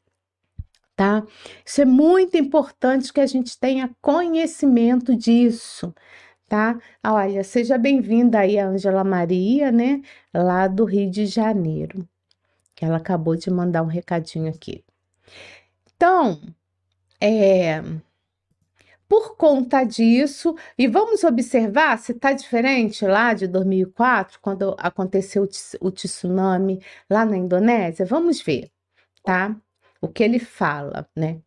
Tá? 0.94 1.24
Isso 1.64 1.80
é 1.80 1.84
muito 1.84 2.36
importante 2.36 3.12
que 3.12 3.20
a 3.20 3.26
gente 3.26 3.58
tenha 3.58 3.90
conhecimento 4.00 5.16
disso 5.16 5.94
tá? 6.52 6.78
Olha, 7.02 7.42
seja 7.42 7.78
bem-vinda 7.78 8.40
aí 8.40 8.58
a 8.58 8.66
Ângela 8.66 9.02
Maria, 9.02 9.72
né? 9.72 10.02
Lá 10.34 10.68
do 10.68 10.84
Rio 10.84 11.10
de 11.10 11.24
Janeiro. 11.24 12.06
Que 12.74 12.84
ela 12.84 12.98
acabou 12.98 13.34
de 13.34 13.50
mandar 13.50 13.82
um 13.82 13.86
recadinho 13.86 14.50
aqui. 14.50 14.84
Então, 15.96 16.42
é, 17.18 17.82
por 19.08 19.34
conta 19.34 19.82
disso, 19.82 20.54
e 20.76 20.86
vamos 20.86 21.24
observar 21.24 21.98
se 21.98 22.12
está 22.12 22.34
diferente 22.34 23.06
lá 23.06 23.32
de 23.32 23.46
2004, 23.46 24.38
quando 24.42 24.76
aconteceu 24.78 25.48
o 25.80 25.90
tsunami 25.90 26.82
lá 27.08 27.24
na 27.24 27.38
Indonésia. 27.38 28.04
Vamos 28.04 28.42
ver, 28.42 28.70
tá? 29.24 29.56
O 30.02 30.08
que 30.08 30.22
ele 30.22 30.38
fala, 30.38 31.08
né? 31.16 31.40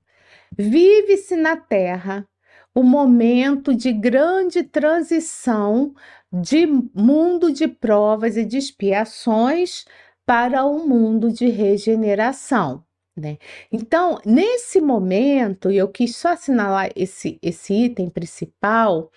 Vive-se 0.58 1.36
na 1.36 1.56
Terra 1.56 2.28
o 2.76 2.84
momento 2.84 3.74
de 3.74 3.94
grande 3.94 4.62
transição 4.62 5.96
de 6.32 6.68
mundo 6.94 7.52
de 7.52 7.68
provas 7.68 8.36
e 8.36 8.44
de 8.44 8.58
expiações 8.58 9.86
para 10.26 10.66
um 10.66 10.86
mundo 10.86 11.32
de 11.32 11.48
regeneração. 11.48 12.84
Né? 13.18 13.38
Então, 13.72 14.20
nesse 14.26 14.82
momento, 14.82 15.72
e 15.72 15.78
eu 15.78 15.88
quis 15.88 16.18
só 16.18 16.34
assinalar 16.34 16.92
esse, 16.96 17.40
esse 17.42 17.74
item 17.74 18.10
principal, 18.10 19.10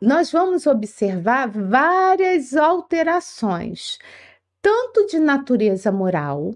nós 0.00 0.30
vamos 0.30 0.66
observar 0.66 1.48
várias 1.48 2.54
alterações, 2.54 3.98
tanto 4.60 5.06
de 5.06 5.18
natureza 5.18 5.90
moral, 5.90 6.54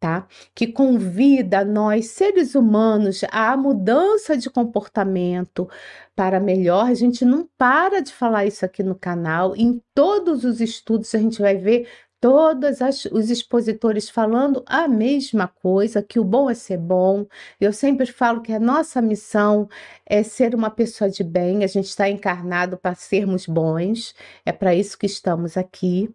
tá? 0.00 0.26
Que 0.54 0.66
convida 0.68 1.64
nós, 1.64 2.10
seres 2.10 2.54
humanos, 2.54 3.22
à 3.30 3.56
mudança 3.56 4.36
de 4.36 4.48
comportamento 4.50 5.68
para 6.14 6.40
melhor. 6.40 6.86
A 6.86 6.94
gente 6.94 7.24
não 7.24 7.48
para 7.58 8.00
de 8.00 8.12
falar 8.12 8.46
isso 8.46 8.64
aqui 8.64 8.82
no 8.82 8.94
canal. 8.94 9.56
Em 9.56 9.82
todos 9.94 10.44
os 10.44 10.60
estudos 10.60 11.14
a 11.14 11.18
gente 11.18 11.40
vai 11.40 11.56
ver 11.56 11.88
todos 12.20 12.80
os 13.12 13.30
expositores 13.30 14.10
falando 14.10 14.64
a 14.66 14.88
mesma 14.88 15.46
coisa, 15.48 16.02
que 16.02 16.18
o 16.18 16.24
bom 16.24 16.50
é 16.50 16.54
ser 16.54 16.78
bom. 16.78 17.26
Eu 17.60 17.72
sempre 17.72 18.06
falo 18.06 18.40
que 18.42 18.52
a 18.52 18.58
nossa 18.60 19.00
missão 19.00 19.68
é 20.04 20.22
ser 20.22 20.54
uma 20.54 20.70
pessoa 20.70 21.08
de 21.10 21.22
bem, 21.22 21.64
a 21.64 21.66
gente 21.66 21.86
está 21.86 22.08
encarnado 22.08 22.76
para 22.76 22.94
sermos 22.94 23.46
bons, 23.46 24.14
é 24.44 24.52
para 24.52 24.74
isso 24.74 24.98
que 24.98 25.06
estamos 25.06 25.56
aqui, 25.56 26.10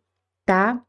tá? 0.46 0.82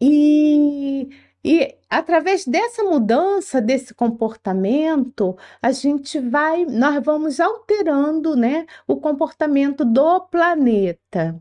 E 0.00 1.08
e 1.44 1.76
através 1.88 2.44
dessa 2.44 2.82
mudança 2.82 3.60
desse 3.60 3.94
comportamento, 3.94 5.36
a 5.62 5.72
gente 5.72 6.18
vai, 6.18 6.64
nós 6.66 7.02
vamos 7.02 7.40
alterando, 7.40 8.36
né, 8.36 8.66
o 8.86 8.96
comportamento 8.96 9.84
do 9.84 10.20
planeta. 10.22 11.40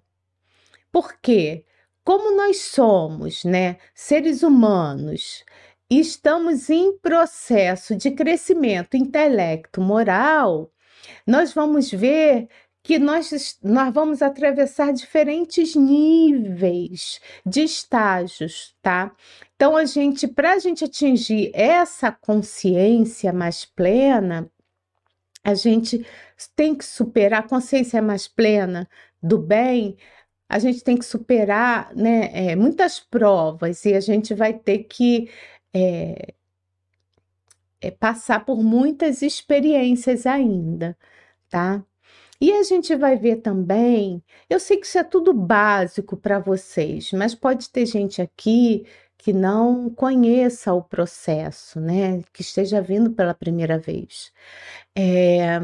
Por 0.91 1.13
quê? 1.21 1.65
Como 2.03 2.35
nós 2.35 2.61
somos, 2.61 3.43
né, 3.43 3.77
seres 3.93 4.43
humanos, 4.43 5.43
e 5.89 5.99
estamos 5.99 6.69
em 6.69 6.97
processo 6.97 7.95
de 7.95 8.11
crescimento 8.11 8.95
intelecto 8.95 9.81
moral, 9.81 10.71
nós 11.25 11.53
vamos 11.53 11.91
ver 11.91 12.49
que 12.87 12.97
nós, 12.97 13.59
nós 13.61 13.93
vamos 13.93 14.21
atravessar 14.21 14.93
diferentes 14.93 15.75
níveis 15.75 17.19
de 17.45 17.63
estágios, 17.63 18.73
tá? 18.81 19.13
Então, 19.57 19.75
a 19.75 19.83
gente, 19.83 20.25
para 20.25 20.53
a 20.53 20.59
gente 20.59 20.85
atingir 20.85 21.51
essa 21.53 22.13
consciência 22.13 23.33
mais 23.33 23.65
plena, 23.65 24.49
a 25.43 25.53
gente 25.53 26.07
tem 26.55 26.73
que 26.73 26.85
superar 26.85 27.41
a 27.41 27.47
consciência 27.47 28.01
mais 28.01 28.25
plena 28.25 28.89
do 29.21 29.37
bem, 29.37 29.97
a 30.47 30.57
gente 30.57 30.81
tem 30.81 30.95
que 30.95 31.05
superar 31.05 31.93
né, 31.93 32.29
é, 32.31 32.55
muitas 32.55 33.01
provas 33.01 33.83
e 33.83 33.95
a 33.95 33.99
gente 33.99 34.33
vai 34.33 34.53
ter 34.53 34.85
que 34.85 35.29
é, 35.73 36.33
é, 37.81 37.91
passar 37.91 38.45
por 38.45 38.63
muitas 38.63 39.21
experiências 39.21 40.25
ainda, 40.25 40.97
tá? 41.49 41.83
E 42.39 42.53
a 42.53 42.63
gente 42.63 42.95
vai 42.95 43.17
ver 43.17 43.37
também, 43.37 44.23
eu 44.49 44.59
sei 44.59 44.77
que 44.77 44.85
isso 44.85 44.97
é 44.99 45.03
tudo 45.03 45.33
básico 45.33 46.15
para 46.15 46.39
vocês, 46.39 47.11
mas 47.11 47.33
pode 47.33 47.69
ter 47.69 47.85
gente 47.85 48.21
aqui 48.21 48.85
que 49.17 49.33
não 49.33 49.89
conheça 49.89 50.73
o 50.73 50.83
processo, 50.83 51.79
né? 51.79 52.21
Que 52.31 52.41
esteja 52.41 52.81
vindo 52.81 53.11
pela 53.11 53.33
primeira 53.33 53.79
vez. 53.79 54.31
É, 54.95 55.59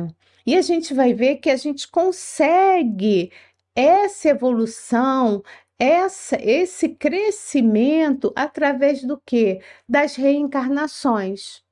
e 0.45 0.55
a 0.57 0.61
gente 0.61 0.93
vai 0.93 1.13
ver 1.13 1.37
que 1.37 1.49
a 1.49 1.55
gente 1.55 1.87
consegue 1.89 3.31
essa 3.75 4.29
evolução, 4.29 5.43
essa, 5.79 6.37
esse 6.41 6.89
crescimento 6.89 8.33
através 8.35 9.03
do 9.03 9.21
que? 9.25 9.61
Das 9.87 10.15
reencarnações 10.15 11.63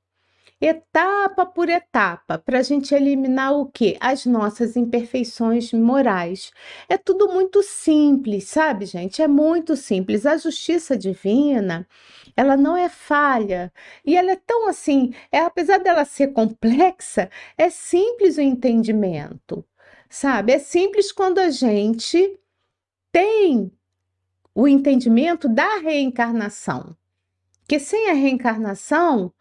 etapa 0.64 1.44
por 1.44 1.68
etapa, 1.68 2.38
para 2.38 2.60
a 2.60 2.62
gente 2.62 2.94
eliminar 2.94 3.52
o 3.52 3.66
que? 3.66 3.96
As 4.00 4.24
nossas 4.24 4.76
imperfeições 4.76 5.72
morais. 5.72 6.52
É 6.88 6.96
tudo 6.96 7.28
muito 7.32 7.64
simples, 7.64 8.44
sabe, 8.44 8.86
gente? 8.86 9.20
É 9.20 9.26
muito 9.26 9.74
simples. 9.74 10.24
A 10.24 10.36
justiça 10.36 10.96
divina, 10.96 11.86
ela 12.36 12.56
não 12.56 12.76
é 12.76 12.88
falha. 12.88 13.72
E 14.06 14.16
ela 14.16 14.30
é 14.30 14.36
tão 14.36 14.68
assim, 14.68 15.12
é, 15.32 15.40
apesar 15.40 15.78
dela 15.78 16.04
ser 16.04 16.28
complexa, 16.28 17.28
é 17.58 17.68
simples 17.68 18.36
o 18.36 18.40
entendimento, 18.40 19.64
sabe? 20.08 20.52
É 20.52 20.60
simples 20.60 21.10
quando 21.10 21.40
a 21.40 21.50
gente 21.50 22.38
tem 23.10 23.72
o 24.54 24.68
entendimento 24.68 25.48
da 25.48 25.78
reencarnação. 25.78 26.96
Que 27.66 27.78
sem 27.78 28.10
a 28.10 28.12
reencarnação, 28.12 29.32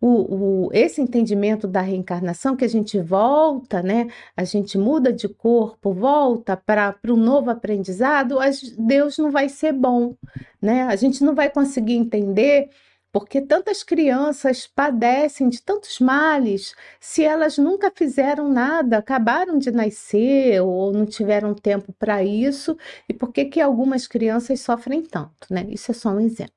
o, 0.00 0.66
o, 0.66 0.70
esse 0.72 1.00
entendimento 1.00 1.68
da 1.68 1.80
reencarnação, 1.80 2.56
que 2.56 2.64
a 2.64 2.68
gente 2.68 2.98
volta, 3.00 3.82
né? 3.82 4.08
A 4.36 4.44
gente 4.44 4.78
muda 4.78 5.12
de 5.12 5.28
corpo, 5.28 5.92
volta 5.92 6.56
para 6.56 6.96
um 7.06 7.16
novo 7.16 7.50
aprendizado, 7.50 8.38
Deus 8.78 9.18
não 9.18 9.30
vai 9.30 9.48
ser 9.48 9.72
bom, 9.72 10.14
né? 10.60 10.84
A 10.84 10.96
gente 10.96 11.22
não 11.22 11.34
vai 11.34 11.50
conseguir 11.50 11.94
entender 11.94 12.70
porque 13.12 13.40
tantas 13.40 13.82
crianças 13.82 14.66
padecem 14.66 15.48
de 15.48 15.60
tantos 15.60 15.98
males 15.98 16.74
se 17.00 17.24
elas 17.24 17.58
nunca 17.58 17.90
fizeram 17.94 18.48
nada, 18.48 18.98
acabaram 18.98 19.58
de 19.58 19.70
nascer 19.70 20.62
ou 20.62 20.92
não 20.92 21.04
tiveram 21.04 21.52
tempo 21.54 21.92
para 21.98 22.22
isso, 22.22 22.76
e 23.08 23.12
por 23.12 23.32
que 23.32 23.46
que 23.46 23.60
algumas 23.60 24.06
crianças 24.06 24.60
sofrem 24.60 25.02
tanto, 25.02 25.48
né? 25.50 25.66
Isso 25.70 25.90
é 25.90 25.94
só 25.94 26.10
um 26.10 26.20
exemplo. 26.20 26.54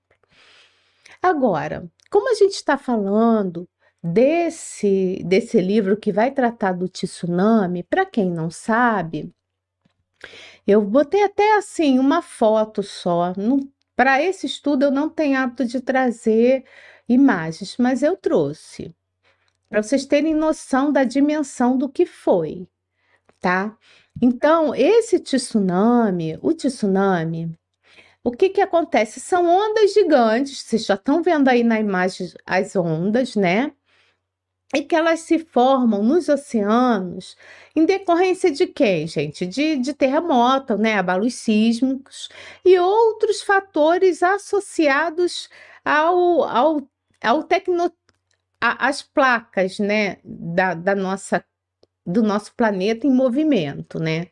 Agora, 1.22 1.90
como 2.13 2.29
a 2.29 2.36
gente 2.36 2.53
está 2.53 2.77
falando 2.77 3.67
desse, 4.03 5.24
desse 5.25 5.60
livro 5.60 5.98
que 5.98 6.12
vai 6.12 6.29
tratar 6.29 6.74
do 6.74 6.88
tsunami, 6.88 7.82
para 7.82 8.05
quem 8.05 8.29
não 8.29 8.51
sabe, 8.51 9.34
eu 10.67 10.79
botei 10.79 11.24
até 11.24 11.58
assim 11.58 11.98
uma 11.98 12.22
foto 12.22 12.84
só. 12.84 13.34
Para 13.96 14.22
esse 14.22 14.46
estudo 14.46 14.84
eu 14.86 14.91
não 14.91 15.10
tenho 15.10 15.39
hábito 15.39 15.65
de 15.65 15.82
trazer 15.82 16.63
imagens, 17.10 17.77
mas 17.79 18.03
eu 18.03 18.15
trouxe 18.15 18.96
para 19.67 19.82
vocês 19.82 20.05
terem 20.05 20.36
noção 20.36 20.91
da 20.91 21.03
dimensão 21.03 21.75
do 21.75 21.89
que 21.89 22.05
foi, 22.05 22.67
tá? 23.39 23.75
Então, 24.22 24.75
esse 24.75 25.20
tsunami, 25.20 26.38
o 26.43 26.53
tsunami, 26.53 27.58
o 28.24 28.32
que 28.32 28.50
que 28.50 28.62
acontece? 28.62 29.20
São 29.20 29.46
ondas 29.48 29.94
gigantes, 29.94 30.60
vocês 30.60 30.86
já 30.86 30.96
estão 30.96 31.22
vendo 31.22 31.50
aí 31.50 31.63
na 31.63 31.80
imagem 31.80 32.32
as 32.46 32.75
ondas, 32.75 33.36
né? 33.36 33.74
E 34.75 34.82
que 34.84 34.96
elas 34.96 35.20
se 35.22 35.38
formam 35.39 36.01
nos 36.01 36.30
oceanos 36.30 37.36
em 37.75 37.86
decorrência 37.86 38.50
de 38.51 38.65
quem, 38.65 39.06
gente? 39.08 39.46
De, 39.46 39.77
de 39.77 39.94
terremoto, 39.94 40.77
né? 40.77 40.96
Abalos 40.98 41.36
sísmicos 41.36 42.30
e 42.65 42.80
outros 42.80 43.42
fatores 43.44 44.24
associados 44.24 45.50
ao, 45.86 46.44
ao, 46.44 46.89
ao 47.22 47.44
tecno, 47.44 47.92
a, 48.62 48.88
as 48.88 49.01
placas, 49.03 49.80
né? 49.80 50.18
Da, 50.24 50.74
da 50.74 50.96
nossa 50.96 51.44
do 52.06 52.22
nosso 52.22 52.53
planeta 52.56 53.08
em 53.08 53.12
movimento, 53.12 54.00
né? 54.00 54.27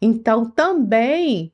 Então 0.00 0.48
também 0.50 1.52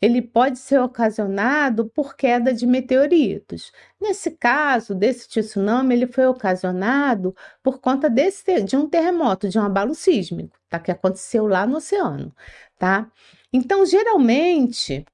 ele 0.00 0.20
pode 0.22 0.58
ser 0.58 0.78
ocasionado 0.80 1.88
por 1.88 2.16
queda 2.16 2.52
de 2.52 2.66
meteoritos. 2.66 3.72
Nesse 4.00 4.30
caso, 4.32 4.94
desse 4.94 5.28
tsunami, 5.28 5.94
ele 5.94 6.06
foi 6.06 6.26
ocasionado 6.26 7.34
por 7.62 7.80
conta 7.80 8.08
desse, 8.10 8.62
de 8.62 8.76
um 8.76 8.88
terremoto, 8.88 9.48
de 9.48 9.58
um 9.58 9.62
abalo 9.62 9.94
sísmico, 9.94 10.56
tá? 10.68 10.78
que 10.78 10.90
aconteceu 10.90 11.46
lá 11.46 11.66
no 11.66 11.78
oceano. 11.78 12.34
Tá? 12.78 13.10
Então, 13.52 13.86
geralmente, 13.86 15.04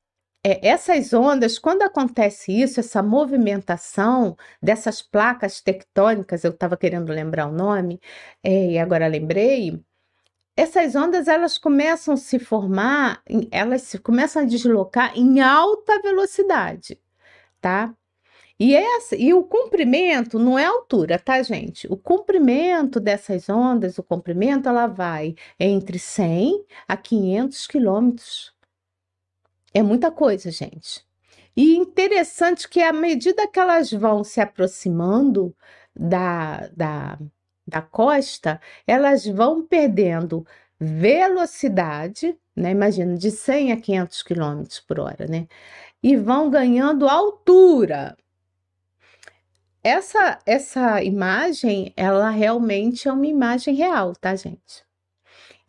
é, 0.44 0.66
essas 0.68 1.12
ondas, 1.12 1.58
quando 1.58 1.82
acontece 1.82 2.52
isso, 2.52 2.80
essa 2.80 3.02
movimentação 3.02 4.36
dessas 4.60 5.00
placas 5.00 5.60
tectônicas, 5.60 6.42
eu 6.44 6.50
estava 6.50 6.76
querendo 6.76 7.12
lembrar 7.12 7.46
o 7.46 7.52
nome, 7.52 8.00
é, 8.42 8.72
e 8.72 8.78
agora 8.78 9.06
lembrei, 9.06 9.80
essas 10.56 10.94
ondas 10.94 11.28
elas 11.28 11.58
começam 11.58 12.14
a 12.14 12.16
se 12.16 12.38
formar, 12.38 13.22
elas 13.50 13.82
se, 13.82 13.98
começam 13.98 14.42
a 14.42 14.46
deslocar 14.46 15.16
em 15.16 15.40
alta 15.40 16.00
velocidade, 16.02 17.00
tá? 17.60 17.94
E, 18.58 18.76
essa, 18.76 19.16
e 19.16 19.34
o 19.34 19.42
comprimento 19.44 20.38
não 20.38 20.58
é 20.58 20.64
altura, 20.64 21.18
tá, 21.18 21.42
gente? 21.42 21.86
O 21.90 21.96
comprimento 21.96 23.00
dessas 23.00 23.48
ondas, 23.48 23.98
o 23.98 24.02
comprimento, 24.02 24.68
ela 24.68 24.86
vai 24.86 25.34
entre 25.58 25.98
100 25.98 26.64
a 26.86 26.96
500 26.96 27.66
quilômetros. 27.66 28.54
É 29.74 29.82
muita 29.82 30.10
coisa, 30.10 30.50
gente. 30.50 31.04
E 31.56 31.76
interessante 31.76 32.68
que 32.68 32.80
à 32.80 32.92
medida 32.92 33.48
que 33.48 33.58
elas 33.58 33.90
vão 33.90 34.22
se 34.22 34.40
aproximando 34.40 35.54
da, 35.94 36.68
da, 36.68 37.18
da 37.66 37.82
costa, 37.82 38.60
elas 38.86 39.26
vão 39.26 39.66
perdendo 39.66 40.46
velocidade, 40.80 42.36
né? 42.56 42.70
Imagina, 42.72 43.16
de 43.16 43.30
100 43.30 43.72
a 43.72 43.80
500 43.80 44.22
km 44.22 44.62
por 44.86 45.00
hora, 45.00 45.26
né? 45.28 45.46
E 46.02 46.16
vão 46.16 46.50
ganhando 46.50 47.08
altura. 47.08 48.16
Essa, 49.84 50.38
essa 50.46 51.02
imagem, 51.02 51.92
ela 51.96 52.30
realmente 52.30 53.08
é 53.08 53.12
uma 53.12 53.26
imagem 53.26 53.74
real, 53.74 54.14
tá, 54.14 54.34
gente? 54.36 54.84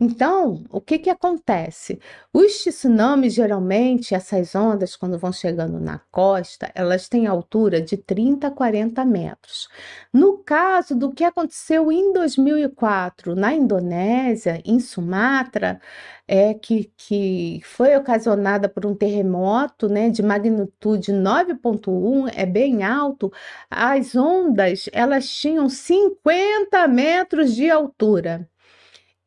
Então, 0.05 0.65
o 0.69 0.81
que 0.81 0.99
que 0.99 1.09
acontece? 1.09 1.97
Os 2.33 2.61
tsunamis, 2.61 3.33
geralmente, 3.33 4.13
essas 4.13 4.53
ondas, 4.53 4.97
quando 4.97 5.17
vão 5.17 5.31
chegando 5.31 5.79
na 5.79 5.99
costa, 6.11 6.69
elas 6.75 7.07
têm 7.07 7.25
altura 7.25 7.81
de 7.81 7.95
30 7.95 8.47
a 8.47 8.51
40 8.51 9.05
metros. 9.05 9.69
No 10.11 10.39
caso 10.39 10.93
do 10.93 11.13
que 11.13 11.23
aconteceu 11.23 11.89
em 11.89 12.11
2004 12.11 13.33
na 13.33 13.53
Indonésia, 13.53 14.61
em 14.65 14.77
Sumatra, 14.77 15.79
é, 16.27 16.53
que, 16.53 16.91
que 16.97 17.61
foi 17.63 17.95
ocasionada 17.95 18.67
por 18.67 18.85
um 18.85 18.93
terremoto 18.93 19.87
né, 19.87 20.09
de 20.09 20.21
magnitude 20.21 21.13
9.1, 21.13 22.29
é 22.35 22.45
bem 22.45 22.83
alto, 22.83 23.31
as 23.69 24.15
ondas 24.17 24.89
elas 24.91 25.29
tinham 25.29 25.69
50 25.69 26.89
metros 26.89 27.55
de 27.55 27.69
altura 27.69 28.49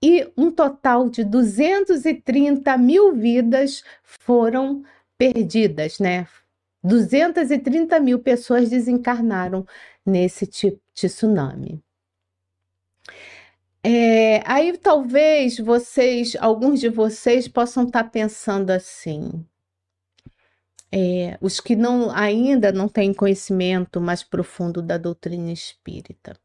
e 0.03 0.31
um 0.37 0.51
total 0.51 1.09
de 1.09 1.25
230 1.25 2.77
mil 2.79 3.15
vidas 3.15 3.83
foram 4.03 4.85
perdidas, 5.19 5.99
né? 5.99 6.27
230 6.83 7.99
mil 8.01 8.19
pessoas 8.21 8.71
desencarnaram 8.71 9.67
nesse 10.05 10.47
tipo 10.47 10.81
de 10.95 11.09
tsunami. 11.09 11.83
É, 13.83 14.43
aí 14.45 14.77
talvez 14.77 15.59
vocês, 15.59 16.37
alguns 16.41 16.81
de 16.81 16.89
vocês 16.89 17.47
possam 17.49 17.85
estar 17.85 18.05
pensando 18.05 18.71
assim, 18.71 19.47
é, 20.93 21.39
os 21.41 21.61
que 21.61 21.77
não 21.77 22.11
ainda 22.11 22.73
não 22.73 22.89
têm 22.89 23.15
conhecimento 23.15 24.01
mais 24.01 24.23
profundo 24.23 24.83
da 24.83 24.99
doutrina 24.99 25.53
espírita. 25.53 26.37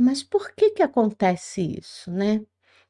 Mas 0.00 0.22
por 0.22 0.52
que 0.54 0.70
que 0.70 0.82
acontece 0.82 1.60
isso, 1.78 2.10
né? 2.10 2.40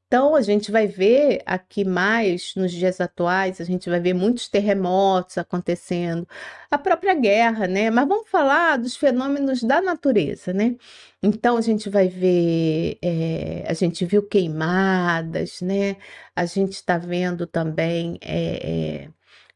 Então, 0.07 0.37
a 0.37 0.43
gente 0.43 0.71
vai 0.73 0.87
ver 0.89 1.43
aqui 1.47 1.85
mais 1.85 2.55
nos 2.57 2.73
dias 2.73 3.01
atuais, 3.01 3.61
a 3.61 3.65
gente 3.65 3.89
vai 3.91 4.01
ver 4.01 4.15
muitos 4.15 4.49
terremotos 4.49 5.39
acontecendo, 5.39 6.27
a 6.71 6.79
própria 6.79 7.15
guerra, 7.15 7.67
né? 7.69 7.91
Mas 7.91 8.09
vamos 8.09 8.29
falar 8.29 8.77
dos 8.79 8.97
fenômenos 8.97 9.63
da 9.63 9.81
natureza, 9.83 10.53
né? 10.53 10.77
Então, 11.23 11.57
a 11.57 11.61
gente 11.61 11.91
vai 11.91 12.09
ver, 12.09 12.99
é, 13.03 13.65
a 13.69 13.75
gente 13.75 14.05
viu 14.05 14.23
queimadas, 14.27 15.61
né? 15.63 15.97
A 16.37 16.47
gente 16.47 16.75
está 16.75 16.99
vendo 16.99 17.47
também. 17.47 18.19
É, 18.23 19.07
é, 19.07 19.11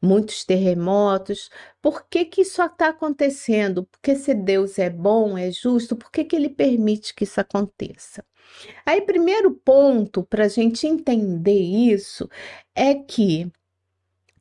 muitos 0.05 0.45
terremotos. 0.45 1.49
Por 1.81 2.07
que, 2.07 2.25
que 2.25 2.41
isso 2.41 2.61
está 2.61 2.89
acontecendo? 2.89 3.85
Porque 3.85 4.15
se 4.15 4.33
Deus 4.33 4.79
é 4.79 4.89
bom, 4.89 5.37
é 5.37 5.51
justo, 5.51 5.95
por 5.95 6.11
que, 6.11 6.23
que 6.23 6.35
ele 6.35 6.49
permite 6.49 7.13
que 7.13 7.23
isso 7.23 7.41
aconteça? 7.41 8.23
Aí, 8.85 9.01
primeiro 9.01 9.51
ponto 9.51 10.23
para 10.23 10.45
a 10.45 10.47
gente 10.47 10.87
entender 10.87 11.59
isso 11.59 12.29
é 12.75 12.95
que 12.95 13.51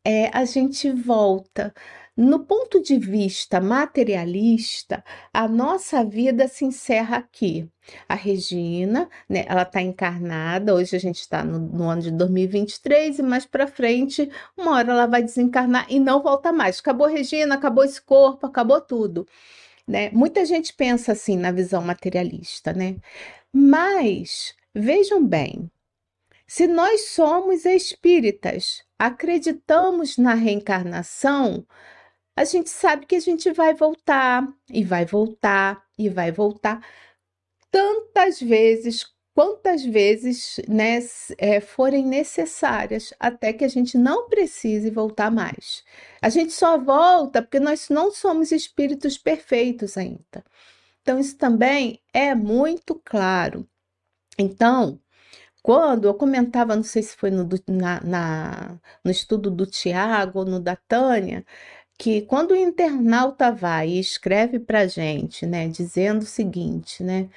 é, 0.05 0.29
a 0.37 0.45
gente 0.45 0.91
volta 0.93 1.73
no 2.17 2.45
ponto 2.45 2.81
de 2.81 2.97
vista 2.97 3.61
materialista, 3.61 5.05
a 5.33 5.49
nossa 5.49 6.05
vida 6.05 6.47
se 6.47 6.65
encerra 6.65 7.17
aqui. 7.17 7.69
A 8.09 8.15
Regina, 8.15 9.09
né, 9.29 9.45
ela 9.49 9.63
está 9.63 9.83
encarnada, 9.83 10.75
hoje 10.75 10.95
a 10.97 10.99
gente 10.99 11.21
está 11.21 11.45
no, 11.45 11.59
no, 11.59 11.85
ano 11.91 12.03
de 12.03 12.11
2023 12.13 13.19
e 13.19 13.23
mais 13.23 13.45
para 13.45 13.67
frente, 13.67 14.31
uma 14.57 14.77
hora 14.77 14.93
ela 14.93 15.07
vai 15.07 15.23
desencarnar 15.23 15.87
e 15.91 15.99
não 15.99 16.23
volta 16.23 16.53
mais. 16.53 16.79
Acabou 16.79 17.09
Regina, 17.09 17.57
acabou 17.57 17.85
esse 17.85 18.01
corpo, 18.01 18.47
acabou 18.47 18.81
tudo. 18.81 19.27
Né? 19.87 20.11
Muita 20.13 20.45
gente 20.47 20.73
pensa 20.73 21.13
assim 21.13 21.37
na 21.37 21.51
visão 21.51 21.83
materialista, 21.83 22.73
né? 22.73 22.97
Mas 23.53 24.55
vejam 24.75 25.25
bem, 25.25 25.71
se 26.47 26.67
nós 26.67 27.09
somos 27.09 27.65
espíritas, 27.65 28.83
acreditamos 28.99 30.17
na 30.17 30.35
reencarnação, 30.35 31.67
a 32.37 32.45
gente 32.45 32.71
sabe 32.71 33.07
que 33.07 33.17
a 33.17 33.21
gente 33.21 33.53
vai 33.53 33.75
voltar 33.75 34.47
e 34.71 34.85
vai 34.85 35.05
voltar 35.05 35.85
e 35.99 36.09
vai 36.09 36.33
voltar 36.33 36.85
tantas 37.71 38.41
vezes 38.41 39.15
quantas 39.35 39.85
vezes 39.85 40.61
né, 40.69 41.01
é, 41.39 41.61
forem 41.61 42.07
necessárias 42.07 43.13
até 43.19 43.53
que 43.53 43.65
a 43.65 43.69
gente 43.69 43.99
não 43.99 44.29
precise 44.29 44.91
voltar 44.91 45.31
mais. 45.31 45.85
A 46.23 46.29
gente 46.29 46.53
só 46.53 46.79
volta 46.79 47.43
porque 47.43 47.59
nós 47.59 47.89
não 47.91 48.13
somos 48.13 48.53
espíritos 48.53 49.19
perfeitos 49.19 49.99
ainda. 49.99 50.45
Então, 51.03 51.19
isso 51.19 51.37
também 51.37 52.01
é 52.13 52.35
muito 52.35 53.01
claro. 53.05 53.69
Então, 54.39 55.01
quando 55.63 56.07
eu 56.07 56.15
comentava, 56.15 56.77
não 56.77 56.83
sei 56.83 57.03
se 57.03 57.17
foi 57.17 57.31
no, 57.31 57.49
na, 57.69 58.01
na, 58.03 58.81
no 59.05 59.11
estudo 59.11 59.51
do 59.51 59.67
Tiago 59.67 60.41
ou 60.41 60.45
no 60.45 60.61
da 60.61 60.77
Tânia, 60.77 61.45
que 61.99 62.23
quando 62.23 62.53
o 62.53 62.57
internauta 62.57 63.53
vai 63.53 63.89
e 63.91 64.01
escreve 64.01 64.59
para 64.61 64.87
gente, 64.87 65.47
né, 65.47 65.69
dizendo 65.69 66.23
o 66.23 66.27
seguinte, 66.27 67.03
né, 67.03 67.29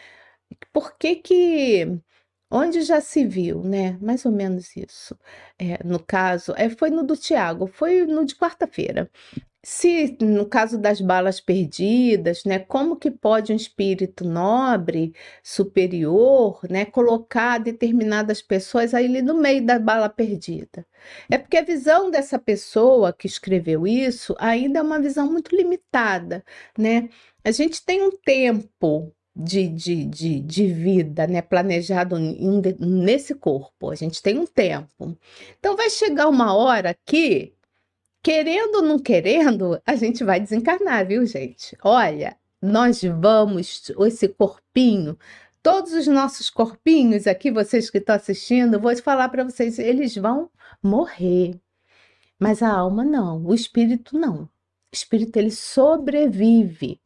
por 0.74 0.98
que 0.98 1.15
que 1.17 1.88
onde 2.52 2.82
já 2.84 3.02
se 3.02 3.26
viu, 3.26 3.63
né, 3.63 3.98
mais 4.02 4.26
ou 4.26 4.32
menos 4.32 4.76
isso, 4.78 5.17
é, 5.60 5.84
no 5.86 6.00
caso, 6.00 6.54
é, 6.58 6.70
foi 6.70 6.89
no 6.89 7.04
do 7.04 7.17
Tiago, 7.17 7.67
foi 7.67 8.06
no 8.06 8.26
de 8.26 8.36
quarta-feira, 8.36 9.10
se 9.63 10.17
no 10.22 10.46
caso 10.46 10.78
das 10.78 11.02
balas 11.02 11.41
perdidas, 11.41 12.43
né, 12.46 12.60
como 12.60 12.96
que 12.96 13.12
pode 13.12 13.52
um 13.52 13.56
espírito 13.56 14.24
nobre, 14.26 15.13
superior, 15.43 16.60
né, 16.70 16.86
colocar 16.86 17.58
determinadas 17.60 18.41
pessoas 18.41 18.93
aí 18.93 19.22
no 19.22 19.34
meio 19.36 19.65
da 19.65 19.78
bala 19.80 20.10
perdida? 20.10 20.86
É 21.30 21.38
porque 21.38 21.58
a 21.58 21.63
visão 21.63 22.10
dessa 22.12 22.39
pessoa 22.39 23.13
que 23.13 23.28
escreveu 23.28 23.86
isso 23.88 24.36
ainda 24.39 24.80
é 24.80 24.82
uma 24.82 25.00
visão 25.00 25.32
muito 25.32 25.56
limitada, 25.56 26.43
né? 26.78 27.10
A 27.43 27.52
gente 27.52 27.84
tem 27.84 28.02
um 28.02 28.12
tempo 28.12 29.13
de, 29.36 29.67
de, 29.67 30.06
de, 30.06 30.39
de 30.41 30.67
vida, 30.67 31.28
né, 31.28 31.41
planejado 31.41 32.17
nesse 32.80 33.36
corpo. 33.36 33.91
A 33.91 33.96
gente 33.96 34.22
tem 34.22 34.38
um 34.39 34.46
tempo. 34.48 35.17
Então 35.60 35.76
vai 35.76 35.89
chegar 35.89 36.28
uma 36.28 36.56
hora 36.56 36.96
que 37.06 37.54
querendo 38.28 38.76
ou 38.76 38.82
não 38.82 39.00
querendo, 39.00 39.82
a 39.86 39.96
gente 39.96 40.22
vai 40.22 40.38
desencarnar, 40.38 41.08
viu, 41.08 41.26
gente? 41.26 41.78
Olha, 41.82 42.36
nós 42.62 43.02
vamos, 43.02 43.90
esse 44.06 44.28
corpinho, 44.28 45.18
todos 45.63 45.94
os 45.94 46.08
nossos 46.08 46.50
corpinhos 46.50 47.26
aqui, 47.26 47.50
vocês 47.50 47.90
que 47.90 48.00
estão 48.00 48.18
assistindo, 48.18 48.82
vou 48.82 48.94
falar 48.98 49.30
para 49.30 49.46
vocês, 49.46 49.80
eles 49.80 50.13
vão 50.18 50.52
morrer. 50.84 51.58
Mas 52.38 52.62
a 52.62 52.70
alma 52.70 53.06
não, 53.06 53.46
o 53.46 53.54
espírito 53.54 54.20
não. 54.20 54.42
O 54.44 54.50
espírito 54.92 55.38
ele 55.38 55.50
sobrevive. 55.50 57.00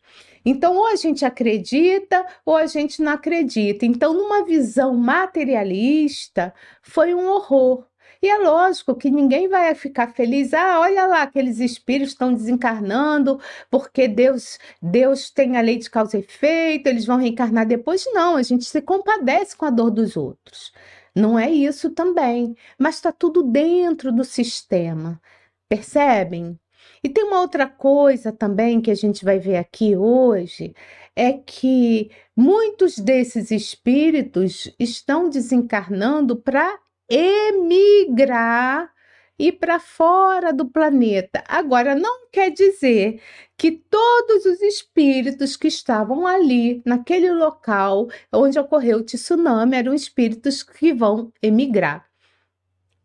Então, 0.43 0.75
ou 0.75 0.87
a 0.87 0.95
gente 0.95 1.23
acredita 1.23 2.25
ou 2.43 2.55
a 2.57 2.65
gente 2.65 2.99
não 2.99 3.11
acredita. 3.11 3.85
Então, 3.85 4.11
numa 4.11 4.43
visão 4.43 4.95
materialista, 4.95 6.51
foi 6.81 7.13
um 7.13 7.27
horror. 7.27 7.85
E 8.21 8.29
é 8.29 8.37
lógico 8.37 8.95
que 8.95 9.09
ninguém 9.09 9.47
vai 9.47 9.73
ficar 9.73 10.13
feliz. 10.13 10.53
Ah, 10.53 10.79
olha 10.79 11.07
lá, 11.07 11.23
aqueles 11.23 11.59
espíritos 11.59 12.11
estão 12.13 12.33
desencarnando 12.33 13.39
porque 13.69 14.07
Deus, 14.07 14.59
Deus 14.81 15.31
tem 15.31 15.57
a 15.57 15.61
lei 15.61 15.77
de 15.77 15.89
causa 15.89 16.17
e 16.17 16.21
efeito, 16.21 16.87
eles 16.87 17.05
vão 17.05 17.17
reencarnar 17.17 17.65
depois. 17.67 18.05
Não, 18.13 18.35
a 18.35 18.43
gente 18.43 18.65
se 18.65 18.81
compadece 18.81 19.55
com 19.57 19.65
a 19.65 19.71
dor 19.71 19.89
dos 19.89 20.15
outros. 20.15 20.71
Não 21.15 21.37
é 21.37 21.49
isso 21.49 21.89
também, 21.91 22.55
mas 22.77 22.95
está 22.95 23.11
tudo 23.11 23.43
dentro 23.43 24.11
do 24.11 24.23
sistema. 24.23 25.19
Percebem? 25.67 26.59
E 27.03 27.09
tem 27.09 27.23
uma 27.23 27.41
outra 27.41 27.67
coisa 27.67 28.31
também 28.31 28.81
que 28.81 28.91
a 28.91 28.95
gente 28.95 29.25
vai 29.25 29.39
ver 29.39 29.57
aqui 29.57 29.95
hoje, 29.95 30.75
é 31.15 31.33
que 31.33 32.11
muitos 32.35 32.97
desses 32.99 33.51
espíritos 33.51 34.73
estão 34.79 35.29
desencarnando 35.29 36.35
para 36.35 36.79
emigrar 37.13 38.89
e 39.37 39.51
para 39.51 39.79
fora 39.79 40.53
do 40.53 40.69
planeta. 40.69 41.43
Agora, 41.47 41.93
não 41.93 42.27
quer 42.31 42.51
dizer 42.51 43.21
que 43.57 43.71
todos 43.71 44.45
os 44.45 44.61
espíritos 44.61 45.57
que 45.57 45.67
estavam 45.67 46.25
ali, 46.25 46.81
naquele 46.85 47.31
local 47.31 48.07
onde 48.31 48.57
ocorreu 48.57 48.99
o 48.99 49.03
tsunami, 49.03 49.75
eram 49.75 49.93
espíritos 49.93 50.63
que 50.63 50.93
vão 50.93 51.33
emigrar. 51.41 52.05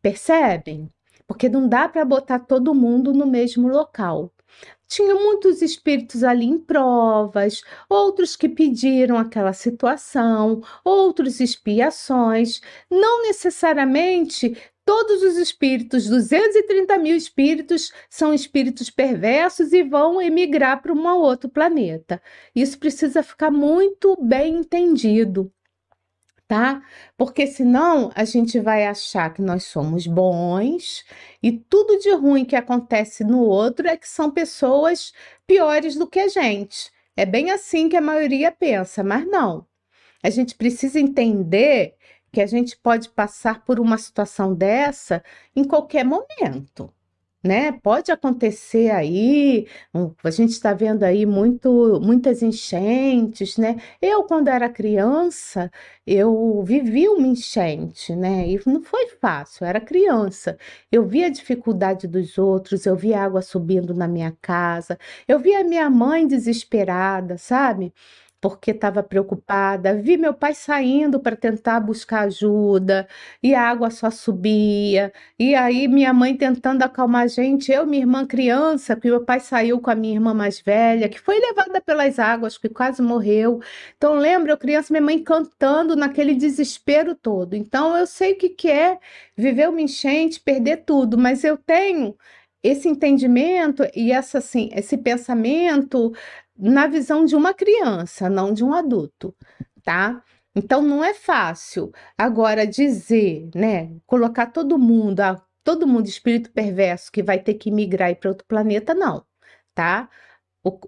Percebem? 0.01 0.89
Porque 1.27 1.49
não 1.49 1.67
dá 1.69 1.89
para 1.89 2.05
botar 2.05 2.39
todo 2.39 2.75
mundo 2.75 3.13
no 3.13 3.27
mesmo 3.27 3.67
local. 3.67 4.33
Tinha 4.89 5.15
muitos 5.15 5.63
espíritos 5.63 6.23
ali 6.23 6.47
em 6.47 6.59
provas, 6.59 7.63
outros 7.89 8.37
que 8.37 8.49
pediram 8.49 9.19
aquela 9.19 9.53
situação, 9.53 10.63
outros 10.85 11.41
expiações. 11.41 12.61
Não 12.91 13.23
necessariamente 13.23 14.57
todos 14.85 15.23
os 15.23 15.37
espíritos, 15.37 16.09
230 16.09 16.97
mil 16.99 17.17
espíritos, 17.17 17.93
são 18.09 18.33
espíritos 18.33 18.89
perversos 18.89 19.73
e 19.73 19.83
vão 19.83 20.23
emigrar 20.23 20.81
para 20.81 20.93
um 20.93 21.07
outro 21.19 21.51
planeta. 21.51 22.23
Isso 22.55 22.79
precisa 22.79 23.23
ficar 23.23 23.51
muito 23.51 24.17
bem 24.23 24.59
entendido 24.59 25.53
tá? 26.49 26.83
Porque 27.17 27.47
senão 27.47 28.11
a 28.15 28.25
gente 28.25 28.61
vai 28.61 28.87
achar 28.87 29.33
que 29.33 29.43
nós 29.43 29.65
somos 29.65 30.07
bons 30.07 31.05
e 31.43 31.53
tudo 31.53 31.99
de 31.99 32.13
ruim 32.15 32.45
que 32.45 32.57
acontece 32.57 33.25
no 33.25 33.41
outro 33.41 33.89
é 33.89 33.97
que 33.97 34.09
são 34.09 34.31
pessoas 34.31 35.13
piores 35.47 35.97
do 35.97 36.07
que 36.07 36.21
a 36.21 36.29
gente. 36.29 36.91
É 37.17 37.27
bem 37.27 37.51
assim 37.51 37.89
que 37.89 37.97
a 37.97 38.01
maioria 38.01 38.53
pensa, 38.53 39.03
mas 39.03 39.27
não. 39.27 39.67
A 40.23 40.31
gente 40.31 40.55
precisa 40.55 41.01
entender 41.01 41.97
que 42.33 42.41
a 42.41 42.47
gente 42.47 42.77
pode 42.77 43.09
passar 43.11 43.65
por 43.65 43.81
uma 43.81 43.99
situação 43.99 44.55
dessa 44.55 45.23
em 45.55 45.65
qualquer 45.65 46.05
momento 46.05 46.93
né? 47.47 47.73
Pode 47.73 48.11
acontecer 48.13 48.91
aí, 48.91 49.67
a 50.23 50.31
gente 50.31 50.51
está 50.51 50.73
vendo 50.75 51.03
aí 51.05 51.25
muito, 51.25 52.01
muitas 52.03 52.43
enchentes, 52.43 53.57
né? 53.57 53.77
Eu, 54.01 54.25
quando 54.25 54.49
era 54.49 54.69
criança, 54.69 55.71
eu 56.07 56.63
vivi 56.65 57.09
uma 57.09 57.27
enchente, 57.27 58.15
né? 58.15 58.49
E 58.49 58.61
não 58.67 58.83
foi 58.83 59.07
fácil, 59.21 59.65
eu 59.65 59.69
era 59.69 59.81
criança. 59.81 60.59
Eu 60.91 61.07
via 61.07 61.27
a 61.27 61.31
dificuldade 61.31 62.07
dos 62.07 62.39
outros, 62.39 62.87
eu 62.87 62.97
via 62.97 63.21
água 63.23 63.43
subindo 63.43 63.95
na 63.95 64.09
minha 64.09 64.37
casa, 64.43 64.99
eu 65.27 65.39
via 65.39 65.65
minha 65.65 65.89
mãe 65.91 66.27
desesperada, 66.27 67.39
sabe? 67.39 67.93
Porque 68.41 68.71
estava 68.71 69.03
preocupada. 69.03 69.95
Vi 69.95 70.17
meu 70.17 70.35
pai 70.35 70.55
saindo 70.55 71.19
para 71.21 71.37
tentar 71.37 71.81
buscar 71.81 72.21
ajuda 72.27 73.09
e 73.43 73.55
a 73.55 73.63
água 73.63 73.91
só 73.91 74.11
subia. 74.11 75.13
E 75.39 75.55
aí 75.55 75.89
minha 75.89 76.13
mãe 76.13 76.37
tentando 76.37 76.83
acalmar 76.83 77.23
a 77.25 77.27
gente, 77.27 77.73
eu, 77.73 77.87
minha 77.87 78.03
irmã 78.03 78.27
criança, 78.27 78.95
porque 78.95 79.09
meu 79.11 79.25
pai 79.25 79.41
saiu 79.41 79.81
com 79.81 79.91
a 79.91 79.95
minha 79.95 80.15
irmã 80.15 80.35
mais 80.35 80.61
velha, 80.61 81.09
que 81.09 81.21
foi 81.21 81.39
levada 81.41 81.81
pelas 81.81 82.19
águas, 82.19 82.59
que 82.59 82.69
quase 82.69 83.03
morreu. 83.03 83.61
Então 83.97 84.15
lembro 84.15 84.51
eu 84.53 84.59
criança, 84.59 84.93
minha 84.93 85.03
mãe 85.03 85.23
cantando 85.23 85.97
naquele 85.97 86.35
desespero 86.35 87.15
todo. 87.15 87.55
Então 87.55 87.97
eu 87.97 88.07
sei 88.07 88.33
o 88.33 88.39
que 88.39 88.51
que 88.51 88.71
é 88.71 88.99
viver 89.37 89.69
uma 89.69 89.81
enchente, 89.81 90.41
perder 90.41 90.79
tudo, 90.85 91.19
mas 91.19 91.45
eu 91.45 91.57
tenho 91.57 92.15
esse 92.67 92.89
entendimento 92.89 93.85
e 93.95 94.13
essa 94.13 94.39
assim, 94.39 94.69
esse 94.73 94.97
pensamento 94.99 96.13
na 96.59 96.87
visão 96.87 97.25
de 97.25 97.37
uma 97.37 97.55
criança, 97.55 98.29
não 98.31 98.53
de 98.53 98.65
um 98.65 98.73
adulto, 98.75 99.35
tá? 99.85 100.23
Então 100.55 100.83
não 100.83 101.05
é 101.05 101.15
fácil. 101.15 101.93
Agora 102.19 102.67
dizer, 102.67 103.51
né, 103.55 103.91
colocar 104.07 104.47
todo 104.47 104.79
mundo, 104.79 105.21
ah, 105.21 105.41
todo 105.63 105.87
mundo 105.87 106.07
espírito 106.09 106.51
perverso 106.53 107.13
que 107.13 107.23
vai 107.23 107.39
ter 107.39 107.55
que 107.55 107.71
migrar 107.71 108.15
para 108.17 108.31
outro 108.31 108.47
planeta, 108.47 108.95
não, 108.95 109.25
tá? 109.75 110.09
O, 110.65 110.79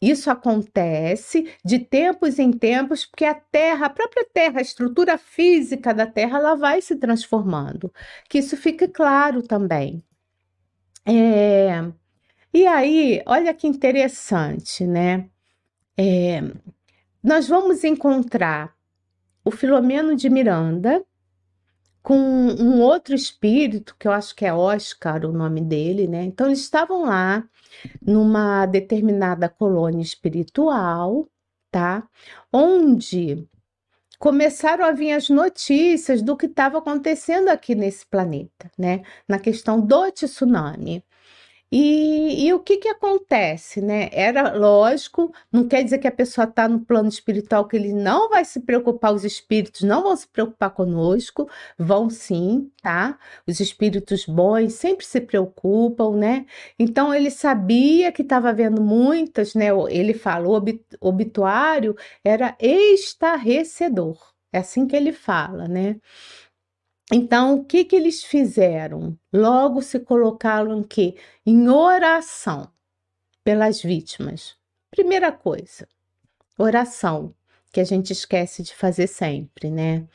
isso 0.00 0.30
acontece 0.30 1.52
de 1.64 1.78
tempos 1.80 2.38
em 2.38 2.52
tempos, 2.52 3.04
porque 3.04 3.24
a 3.24 3.34
Terra, 3.34 3.86
a 3.86 3.90
própria 3.90 4.24
Terra, 4.32 4.58
a 4.60 4.62
estrutura 4.62 5.18
física 5.18 5.92
da 5.92 6.06
Terra, 6.06 6.38
ela 6.38 6.54
vai 6.54 6.80
se 6.80 6.96
transformando. 6.96 7.92
Que 8.28 8.38
isso 8.38 8.56
fique 8.56 8.88
claro 8.88 9.42
também. 9.42 10.04
É, 11.10 11.90
e 12.52 12.66
aí, 12.66 13.22
olha 13.26 13.54
que 13.54 13.66
interessante, 13.66 14.86
né? 14.86 15.30
É, 15.96 16.40
nós 17.22 17.48
vamos 17.48 17.82
encontrar 17.82 18.74
o 19.42 19.50
Filomeno 19.50 20.14
de 20.14 20.28
Miranda 20.28 21.02
com 22.02 22.14
um 22.14 22.80
outro 22.82 23.14
espírito, 23.14 23.96
que 23.98 24.06
eu 24.06 24.12
acho 24.12 24.34
que 24.36 24.44
é 24.44 24.52
Oscar 24.52 25.24
o 25.24 25.32
nome 25.32 25.62
dele, 25.62 26.06
né? 26.06 26.24
Então, 26.24 26.46
eles 26.46 26.60
estavam 26.60 27.04
lá 27.06 27.48
numa 28.02 28.66
determinada 28.66 29.48
colônia 29.48 30.02
espiritual, 30.02 31.26
tá? 31.70 32.06
Onde 32.52 33.48
começaram 34.18 34.84
a 34.84 34.92
vir 34.92 35.12
as 35.12 35.28
notícias 35.28 36.22
do 36.22 36.36
que 36.36 36.46
estava 36.46 36.78
acontecendo 36.78 37.48
aqui 37.48 37.74
nesse 37.74 38.06
planeta, 38.06 38.70
né? 38.78 39.02
Na 39.28 39.38
questão 39.38 39.80
do 39.80 40.10
tsunami. 40.12 41.04
E, 41.70 42.46
e, 42.46 42.52
o 42.54 42.60
que 42.60 42.78
que 42.78 42.88
acontece, 42.88 43.82
né? 43.82 44.08
Era 44.12 44.54
lógico, 44.54 45.30
não 45.52 45.68
quer 45.68 45.82
dizer 45.84 45.98
que 45.98 46.08
a 46.08 46.12
pessoa 46.12 46.46
está 46.46 46.66
no 46.66 46.80
plano 46.80 47.10
espiritual 47.10 47.68
que 47.68 47.76
ele 47.76 47.92
não 47.92 48.30
vai 48.30 48.42
se 48.44 48.60
preocupar, 48.60 49.12
os 49.12 49.22
espíritos 49.22 49.82
não 49.82 50.02
vão 50.02 50.16
se 50.16 50.26
preocupar 50.28 50.70
conosco, 50.70 51.46
vão 51.78 52.08
sim, 52.08 52.70
tá? 52.82 53.18
Os 53.46 53.60
espíritos 53.60 54.24
bons 54.24 54.74
sempre 54.74 55.04
se 55.04 55.20
preocupam, 55.20 56.16
né? 56.16 56.46
Então 56.78 57.14
ele 57.14 57.30
sabia 57.30 58.10
que 58.12 58.22
estava 58.22 58.50
vendo 58.52 58.80
muitas, 58.82 59.54
né? 59.54 59.66
Ele 59.90 60.14
falou, 60.14 60.62
obituário 61.00 61.94
era 62.24 62.56
estarrecedor, 62.60 64.16
é 64.52 64.58
assim 64.58 64.86
que 64.86 64.96
ele 64.96 65.12
fala, 65.12 65.68
né? 65.68 65.96
Então, 67.12 67.56
o 67.56 67.64
que 67.64 67.84
que 67.84 67.96
eles 67.96 68.22
fizeram? 68.22 69.18
Logo 69.32 69.80
se 69.80 69.98
colocaram 70.00 70.82
que 70.82 71.16
em 71.44 71.68
oração 71.68 72.70
pelas 73.42 73.82
vítimas. 73.82 74.56
Primeira 74.90 75.32
coisa, 75.32 75.88
oração, 76.58 77.34
que 77.72 77.80
a 77.80 77.84
gente 77.84 78.12
esquece 78.12 78.62
de 78.62 78.74
fazer 78.74 79.06
sempre, 79.06 79.70
né? 79.70 80.06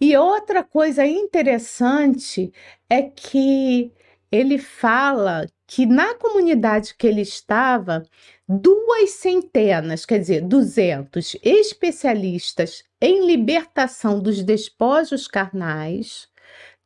E 0.00 0.16
outra 0.16 0.62
coisa 0.64 1.06
interessante 1.06 2.52
é 2.88 3.02
que 3.02 3.92
ele 4.30 4.58
fala 4.58 5.46
que 5.66 5.86
na 5.86 6.14
comunidade 6.14 6.94
que 6.96 7.06
ele 7.06 7.22
estava, 7.22 8.02
duas 8.48 9.10
centenas, 9.10 10.06
quer 10.06 10.18
dizer, 10.18 10.40
duzentos 10.42 11.36
especialistas 11.42 12.82
em 13.00 13.26
libertação 13.26 14.18
dos 14.20 14.42
despojos 14.42 15.28
carnais, 15.28 16.28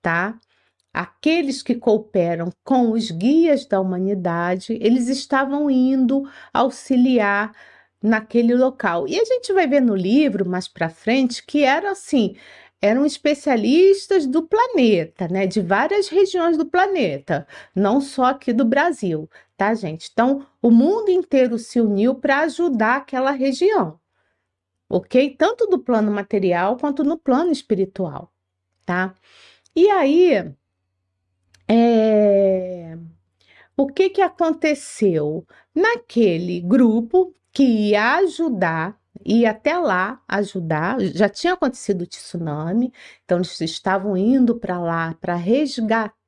tá? 0.02 0.38
Aqueles 0.92 1.62
que 1.62 1.74
cooperam 1.76 2.50
com 2.64 2.90
os 2.92 3.10
guias 3.10 3.64
da 3.66 3.80
humanidade, 3.80 4.76
eles 4.80 5.08
estavam 5.08 5.70
indo 5.70 6.28
auxiliar 6.52 7.52
naquele 8.02 8.54
local. 8.54 9.06
E 9.08 9.18
a 9.18 9.24
gente 9.24 9.52
vai 9.52 9.66
ver 9.66 9.80
no 9.80 9.94
livro 9.94 10.48
mais 10.48 10.68
para 10.68 10.90
frente 10.90 11.44
que 11.46 11.62
era 11.62 11.92
assim, 11.92 12.36
eram 12.82 13.06
especialistas 13.06 14.26
do 14.26 14.42
planeta, 14.42 15.28
né? 15.28 15.46
De 15.46 15.60
várias 15.60 16.08
regiões 16.08 16.56
do 16.58 16.66
planeta, 16.66 17.46
não 17.74 18.00
só 18.00 18.24
aqui 18.26 18.52
do 18.52 18.64
Brasil, 18.64 19.30
tá, 19.62 19.74
gente? 19.74 20.10
Então, 20.12 20.44
o 20.60 20.72
mundo 20.72 21.08
inteiro 21.08 21.56
se 21.56 21.80
uniu 21.80 22.16
para 22.16 22.40
ajudar 22.40 22.96
aquela 22.96 23.30
região, 23.30 24.00
ok? 24.88 25.36
Tanto 25.36 25.68
do 25.68 25.78
plano 25.78 26.10
material 26.10 26.76
quanto 26.76 27.04
no 27.04 27.16
plano 27.16 27.52
espiritual, 27.52 28.32
tá? 28.84 29.14
E 29.76 29.88
aí, 29.88 30.52
é... 31.68 32.98
o 33.76 33.86
que 33.86 34.10
que 34.10 34.20
aconteceu? 34.20 35.46
Naquele 35.72 36.60
grupo 36.60 37.32
que 37.52 37.62
ia 37.62 38.16
ajudar 38.16 39.00
ir 39.24 39.46
até 39.46 39.78
lá 39.78 40.20
ajudar. 40.26 41.00
Já 41.00 41.28
tinha 41.28 41.52
acontecido 41.54 42.02
o 42.02 42.06
tsunami, 42.06 42.92
então 43.24 43.38
eles 43.38 43.60
estavam 43.60 44.16
indo 44.16 44.58
para 44.58 44.80
lá 44.80 45.14
para 45.20 45.36
resgatar 45.36 46.21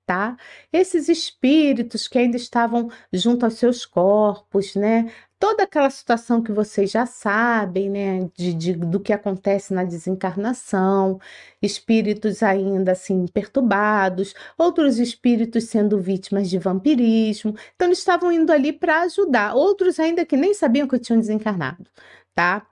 esses 0.72 1.08
espíritos 1.08 2.06
que 2.08 2.18
ainda 2.18 2.36
estavam 2.36 2.90
junto 3.12 3.44
aos 3.44 3.54
seus 3.54 3.86
corpos, 3.86 4.74
né? 4.74 5.10
Toda 5.38 5.64
aquela 5.64 5.90
situação 5.90 6.42
que 6.42 6.52
vocês 6.52 6.90
já 6.90 7.06
sabem, 7.06 7.90
né? 7.90 8.30
De, 8.36 8.54
de, 8.54 8.72
do 8.74 9.00
que 9.00 9.12
acontece 9.12 9.72
na 9.74 9.84
desencarnação, 9.84 11.18
espíritos 11.60 12.42
ainda 12.42 12.92
assim 12.92 13.26
perturbados, 13.26 14.34
outros 14.58 14.98
espíritos 14.98 15.64
sendo 15.64 15.98
vítimas 16.00 16.48
de 16.50 16.58
vampirismo. 16.58 17.54
Então, 17.74 17.88
eles 17.88 17.98
estavam 17.98 18.30
indo 18.32 18.52
ali 18.52 18.72
para 18.72 19.02
ajudar, 19.02 19.54
outros 19.54 19.98
ainda 20.00 20.24
que 20.24 20.36
nem 20.36 20.54
sabiam 20.54 20.88
que 20.88 20.98
tinham 20.98 21.20
desencarnado, 21.20 21.86
tá? 22.34 22.66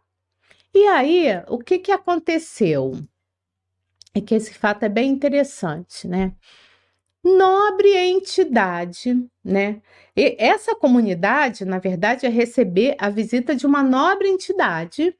E 0.75 0.87
aí, 0.87 1.27
o 1.49 1.59
que 1.59 1.79
que 1.79 1.93
aconteceu? 1.93 2.93
É 4.15 4.21
que 4.21 4.35
esse 4.35 4.53
fato 4.55 4.85
é 4.85 4.89
bem 4.89 5.11
interessante, 5.11 6.07
né? 6.09 6.35
Nobre 7.25 7.97
entidade, 7.97 9.25
né? 9.45 9.81
E 10.17 10.37
essa 10.39 10.75
comunidade, 10.75 11.65
na 11.65 11.79
verdade, 11.79 12.27
é 12.27 12.29
receber 12.29 12.97
a 12.99 13.09
visita 13.09 13.55
de 13.55 13.65
uma 13.65 13.83
nobre 13.83 14.29
entidade, 14.29 15.17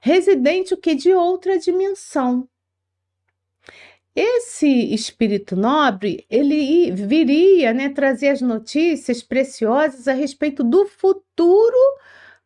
residente 0.00 0.74
o 0.74 0.76
que 0.76 0.94
de 0.94 1.12
outra 1.12 1.58
dimensão. 1.58 2.48
Esse 4.14 4.66
espírito 4.94 5.54
nobre, 5.54 6.24
ele 6.30 6.90
viria, 6.90 7.74
né, 7.74 7.90
trazer 7.90 8.28
as 8.30 8.40
notícias 8.40 9.22
preciosas 9.22 10.08
a 10.08 10.14
respeito 10.14 10.64
do 10.64 10.86
futuro 10.86 11.76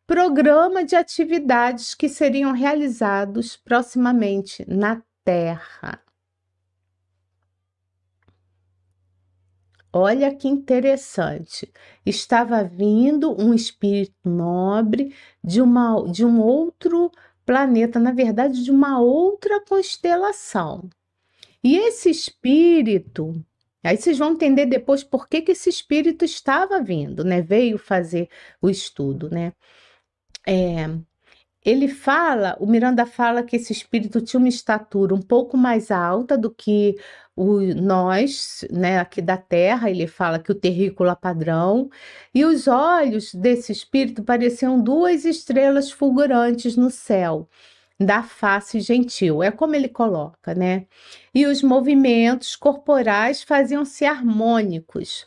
programa 0.05 0.83
de 0.83 0.95
atividades 0.95 1.95
que 1.95 2.09
seriam 2.09 2.51
realizados 2.51 3.55
proximamente 3.55 4.65
na 4.67 5.01
Terra. 5.23 6.03
Olha 9.93 10.33
que 10.33 10.47
interessante. 10.47 11.71
Estava 12.05 12.63
vindo 12.63 13.31
um 13.39 13.53
espírito 13.53 14.15
nobre 14.23 15.13
de, 15.43 15.61
uma, 15.61 16.03
de 16.09 16.25
um 16.25 16.39
outro 16.39 17.11
planeta, 17.45 17.99
na 17.99 18.11
verdade, 18.11 18.63
de 18.63 18.71
uma 18.71 18.99
outra 19.01 19.59
constelação. 19.65 20.89
E 21.63 21.77
esse 21.77 22.09
espírito, 22.09 23.43
aí 23.83 23.97
vocês 23.97 24.17
vão 24.17 24.31
entender 24.33 24.65
depois 24.65 25.03
por 25.03 25.27
que, 25.27 25.41
que 25.41 25.51
esse 25.51 25.69
espírito 25.69 26.25
estava 26.25 26.81
vindo, 26.81 27.23
né? 27.23 27.41
Veio 27.41 27.77
fazer 27.77 28.29
o 28.61 28.69
estudo, 28.69 29.29
né? 29.29 29.53
É, 30.47 30.87
ele 31.63 31.87
fala, 31.87 32.57
o 32.59 32.65
Miranda 32.65 33.05
fala 33.05 33.43
que 33.43 33.55
esse 33.55 33.71
espírito 33.71 34.21
tinha 34.21 34.39
uma 34.39 34.49
estatura 34.49 35.13
um 35.13 35.21
pouco 35.21 35.55
mais 35.57 35.91
alta 35.91 36.37
do 36.37 36.49
que 36.49 36.97
o, 37.35 37.59
nós, 37.75 38.65
né, 38.71 38.99
aqui 38.99 39.21
da 39.21 39.37
Terra. 39.37 39.89
Ele 39.89 40.07
fala 40.07 40.39
que 40.39 40.51
o 40.51 40.55
terrícola 40.55 41.15
padrão 41.15 41.89
e 42.33 42.43
os 42.45 42.67
olhos 42.67 43.33
desse 43.33 43.71
espírito 43.71 44.23
pareciam 44.23 44.81
duas 44.81 45.25
estrelas 45.25 45.91
fulgurantes 45.91 46.75
no 46.75 46.89
céu 46.89 47.47
da 48.05 48.23
face 48.23 48.79
gentil, 48.79 49.43
é 49.43 49.51
como 49.51 49.75
ele 49.75 49.87
coloca, 49.87 50.55
né? 50.55 50.87
E 51.33 51.45
os 51.45 51.61
movimentos 51.61 52.55
corporais 52.55 53.43
faziam-se 53.43 54.05
harmônicos, 54.05 55.25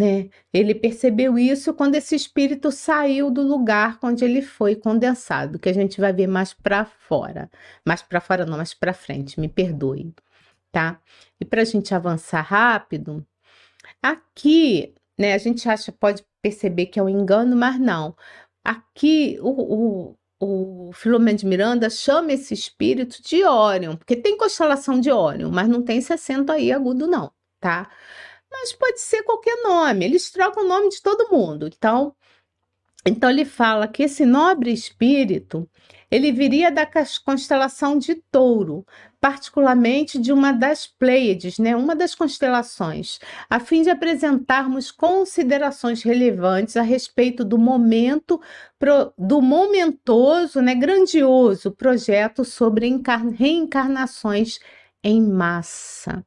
né? 0.00 0.30
Ele 0.50 0.74
percebeu 0.74 1.38
isso 1.38 1.74
quando 1.74 1.94
esse 1.94 2.16
espírito 2.16 2.72
saiu 2.72 3.30
do 3.30 3.42
lugar 3.42 3.98
onde 4.02 4.24
ele 4.24 4.40
foi 4.40 4.74
condensado, 4.74 5.58
que 5.58 5.68
a 5.68 5.74
gente 5.74 6.00
vai 6.00 6.10
ver 6.10 6.26
mais 6.26 6.54
para 6.54 6.86
fora, 6.86 7.50
mais 7.84 8.00
para 8.00 8.18
fora 8.18 8.46
não, 8.46 8.56
mais 8.56 8.72
para 8.72 8.94
frente, 8.94 9.38
me 9.38 9.46
perdoe, 9.46 10.14
tá? 10.72 10.98
E 11.38 11.44
para 11.44 11.60
a 11.60 11.64
gente 11.66 11.94
avançar 11.94 12.40
rápido, 12.40 13.26
aqui, 14.02 14.94
né? 15.18 15.34
A 15.34 15.38
gente 15.38 15.68
acha, 15.68 15.92
pode 15.92 16.24
perceber 16.42 16.86
que 16.86 16.98
é 16.98 17.02
um 17.02 17.08
engano, 17.08 17.54
mas 17.54 17.78
não. 17.78 18.16
Aqui 18.64 19.38
o, 19.42 20.14
o, 20.40 20.88
o 20.88 20.92
Filomeno 20.94 21.38
de 21.38 21.46
Miranda 21.46 21.90
chama 21.90 22.32
esse 22.32 22.54
espírito 22.54 23.22
de 23.22 23.44
Órion, 23.44 23.96
porque 23.96 24.16
tem 24.16 24.36
constelação 24.38 24.98
de 25.00 25.10
Órion, 25.10 25.50
mas 25.50 25.68
não 25.68 25.82
tem 25.82 25.98
esse 25.98 26.12
acento 26.12 26.52
aí 26.52 26.72
agudo, 26.72 27.06
não, 27.06 27.30
tá? 27.60 27.90
Mas 28.50 28.72
pode 28.72 29.00
ser 29.00 29.22
qualquer 29.22 29.62
nome. 29.62 30.04
Eles 30.04 30.30
trocam 30.30 30.64
o 30.64 30.68
nome 30.68 30.88
de 30.90 31.00
todo 31.02 31.30
mundo. 31.30 31.66
Então, 31.66 32.14
então 33.06 33.30
ele 33.30 33.44
fala 33.44 33.88
que 33.88 34.02
esse 34.02 34.26
nobre 34.26 34.72
espírito, 34.72 35.68
ele 36.10 36.30
viria 36.32 36.70
da 36.70 36.86
constelação 37.24 37.96
de 37.98 38.16
Touro, 38.30 38.84
particularmente 39.18 40.18
de 40.18 40.32
uma 40.32 40.52
das 40.52 40.86
Pleiades, 40.86 41.58
né, 41.58 41.74
uma 41.76 41.94
das 41.94 42.14
constelações, 42.14 43.18
a 43.48 43.58
fim 43.60 43.82
de 43.82 43.90
apresentarmos 43.90 44.90
considerações 44.90 46.02
relevantes 46.02 46.76
a 46.76 46.82
respeito 46.82 47.44
do 47.44 47.56
momento 47.56 48.40
do 49.16 49.40
momentoso, 49.40 50.60
né, 50.60 50.74
grandioso 50.74 51.70
projeto 51.70 52.44
sobre 52.44 52.90
reencarnações 53.38 54.58
em 55.02 55.22
massa 55.22 56.24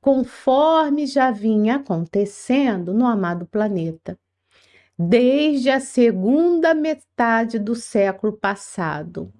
conforme 0.00 1.06
já 1.06 1.30
vinha 1.30 1.76
acontecendo 1.76 2.94
no 2.94 3.06
amado 3.06 3.46
planeta, 3.46 4.18
desde 4.98 5.70
a 5.70 5.80
segunda 5.80 6.74
metade 6.74 7.58
do 7.58 7.74
século 7.74 8.32
passado. 8.32 9.32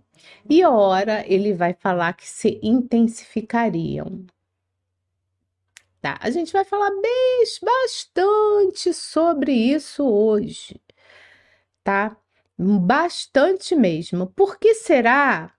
E 0.49 0.65
ora, 0.65 1.25
ele 1.27 1.53
vai 1.53 1.75
falar 1.75 2.13
que 2.15 2.29
se 2.29 2.59
intensificariam. 2.63 4.27
Tá, 6.01 6.17
a 6.21 6.31
gente 6.31 6.53
vai 6.53 6.65
falar 6.65 6.91
bem, 7.01 7.45
bastante 7.63 8.95
sobre 8.95 9.53
isso 9.53 10.05
hoje, 10.05 10.81
tá? 11.83 12.17
Bastante 12.57 13.75
mesmo. 13.75 14.29
Por 14.29 14.59
que 14.59 14.75
será 14.75 15.58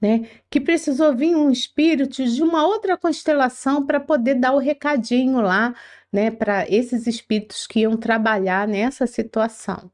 né? 0.00 0.28
Que 0.50 0.60
precisou 0.60 1.14
vir 1.14 1.34
um 1.36 1.50
espírito 1.50 2.24
de 2.24 2.42
uma 2.42 2.66
outra 2.66 2.96
constelação 2.96 3.84
para 3.84 4.00
poder 4.00 4.36
dar 4.36 4.52
o 4.52 4.58
recadinho 4.58 5.40
lá 5.40 5.74
né, 6.12 6.30
para 6.30 6.68
esses 6.68 7.06
espíritos 7.06 7.66
que 7.66 7.80
iam 7.80 7.96
trabalhar 7.96 8.66
nessa 8.66 9.06
situação, 9.06 9.90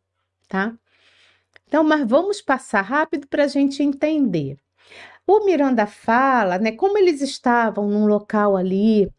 tá? 0.48 0.74
Então, 1.66 1.82
mas 1.82 2.06
vamos 2.06 2.40
passar 2.40 2.82
rápido 2.82 3.26
para 3.26 3.44
a 3.44 3.48
gente 3.48 3.82
entender. 3.82 4.56
O 5.26 5.44
Miranda 5.44 5.86
fala, 5.86 6.58
né, 6.58 6.72
como 6.72 6.98
eles 6.98 7.20
estavam 7.20 7.88
num 7.88 8.06
local 8.06 8.56
ali 8.56 9.10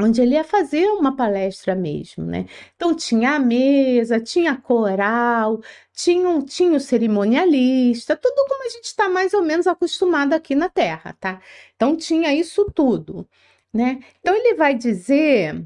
onde 0.00 0.20
ele 0.20 0.34
ia 0.34 0.44
fazer 0.44 0.86
uma 0.88 1.16
palestra 1.16 1.74
mesmo, 1.74 2.24
né? 2.24 2.46
Então 2.74 2.94
tinha 2.94 3.32
a 3.32 3.38
mesa, 3.38 4.20
tinha 4.20 4.56
coral, 4.56 5.60
tinha, 5.92 6.28
um, 6.28 6.42
tinha 6.44 6.72
o 6.72 6.80
cerimonialista, 6.80 8.16
tudo 8.16 8.44
como 8.48 8.66
a 8.66 8.68
gente 8.68 8.84
está 8.84 9.08
mais 9.08 9.32
ou 9.32 9.42
menos 9.42 9.66
acostumado 9.66 10.34
aqui 10.34 10.54
na 10.54 10.68
Terra, 10.68 11.16
tá? 11.18 11.40
Então 11.74 11.96
tinha 11.96 12.34
isso 12.34 12.66
tudo, 12.74 13.26
né? 13.72 14.00
Então 14.20 14.34
ele 14.34 14.54
vai 14.54 14.74
dizer 14.74 15.64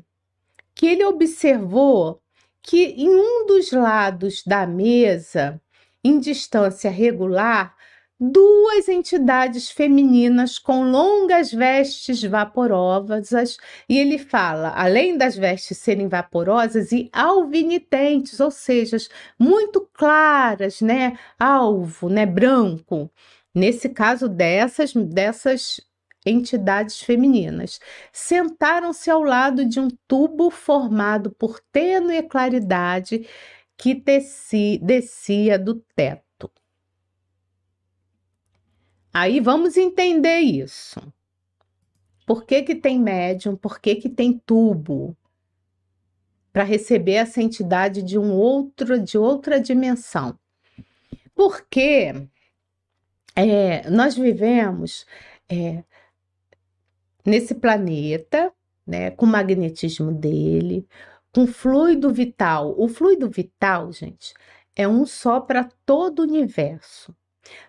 que 0.74 0.86
ele 0.86 1.04
observou 1.04 2.20
que 2.62 2.84
em 2.84 3.08
um 3.08 3.46
dos 3.46 3.72
lados 3.72 4.42
da 4.46 4.66
mesa, 4.66 5.60
em 6.04 6.18
distância 6.20 6.90
regular, 6.90 7.74
duas 8.20 8.88
entidades 8.88 9.70
femininas 9.70 10.58
com 10.58 10.84
longas 10.90 11.50
vestes 11.50 12.22
vaporosas, 12.22 13.56
e 13.88 13.98
ele 13.98 14.18
fala, 14.18 14.70
além 14.76 15.16
das 15.16 15.36
vestes 15.36 15.78
serem 15.78 16.06
vaporosas 16.08 16.92
e 16.92 17.08
alvinitentes, 17.12 18.38
ou 18.40 18.50
seja, 18.50 18.98
muito 19.38 19.88
claras, 19.94 20.80
né, 20.82 21.18
alvo, 21.38 22.10
né, 22.10 22.26
branco. 22.26 23.10
Nesse 23.54 23.88
caso 23.88 24.28
dessas 24.28 24.92
dessas 24.94 25.80
entidades 26.24 27.00
femininas, 27.00 27.80
sentaram-se 28.12 29.10
ao 29.10 29.22
lado 29.22 29.64
de 29.64 29.80
um 29.80 29.88
tubo 30.06 30.50
formado 30.50 31.30
por 31.32 31.60
tênue 31.72 32.22
claridade 32.22 33.26
que 33.76 33.94
descia 34.82 35.58
do 35.58 35.76
teto. 35.96 36.29
Aí 39.12 39.40
vamos 39.40 39.76
entender 39.76 40.38
isso. 40.38 41.00
Por 42.26 42.44
que, 42.44 42.62
que 42.62 42.76
tem 42.76 42.98
médium? 43.00 43.56
Por 43.56 43.80
que, 43.80 43.96
que 43.96 44.08
tem 44.08 44.38
tubo? 44.38 45.16
Para 46.52 46.62
receber 46.62 47.14
essa 47.14 47.42
entidade 47.42 48.02
de 48.02 48.18
um 48.18 48.32
outro, 48.32 49.00
de 49.00 49.18
outra 49.18 49.60
dimensão. 49.60 50.38
Porque 51.34 52.12
é, 53.34 53.88
nós 53.90 54.16
vivemos 54.16 55.06
é, 55.48 55.82
nesse 57.24 57.54
planeta, 57.54 58.52
né, 58.86 59.10
com 59.10 59.26
o 59.26 59.28
magnetismo 59.28 60.12
dele, 60.12 60.86
com 61.32 61.46
fluido 61.46 62.12
vital. 62.12 62.74
O 62.78 62.88
fluido 62.88 63.28
vital, 63.28 63.92
gente, 63.92 64.34
é 64.76 64.86
um 64.86 65.04
só 65.04 65.40
para 65.40 65.68
todo 65.84 66.20
o 66.20 66.22
universo. 66.22 67.14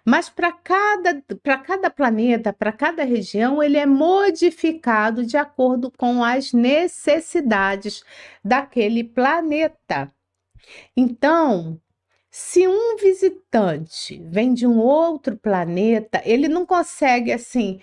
Mas 0.05 0.29
para 0.29 0.51
cada, 0.51 1.23
cada 1.65 1.89
planeta, 1.89 2.51
para 2.51 2.71
cada 2.71 3.03
região, 3.03 3.62
ele 3.62 3.77
é 3.77 3.86
modificado 3.86 5.25
de 5.25 5.38
acordo 5.38 5.91
com 5.91 6.23
as 6.23 6.53
necessidades 6.53 8.03
daquele 8.43 9.03
planeta. 9.03 10.12
Então, 10.95 11.79
se 12.29 12.67
um 12.67 12.97
visitante 12.97 14.21
vem 14.25 14.53
de 14.53 14.65
um 14.67 14.79
outro 14.79 15.38
planeta, 15.38 16.21
ele 16.25 16.47
não 16.47 16.65
consegue 16.65 17.31
assim 17.31 17.81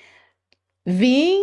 vir, 0.86 1.38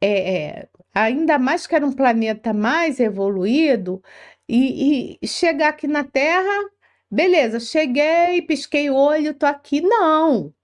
é, 0.00 0.34
é, 0.60 0.68
ainda 0.94 1.38
mais 1.38 1.66
que 1.66 1.74
era 1.74 1.86
um 1.86 1.92
planeta 1.92 2.52
mais 2.52 3.00
evoluído, 3.00 4.02
e, 4.48 5.18
e 5.22 5.28
chegar 5.28 5.68
aqui 5.70 5.86
na 5.86 6.04
Terra 6.04 6.70
Beleza, 7.12 7.60
cheguei, 7.60 8.40
pisquei 8.40 8.88
o 8.88 8.94
olho, 8.94 9.34
tô 9.34 9.44
aqui. 9.44 9.82
Não, 9.82 10.54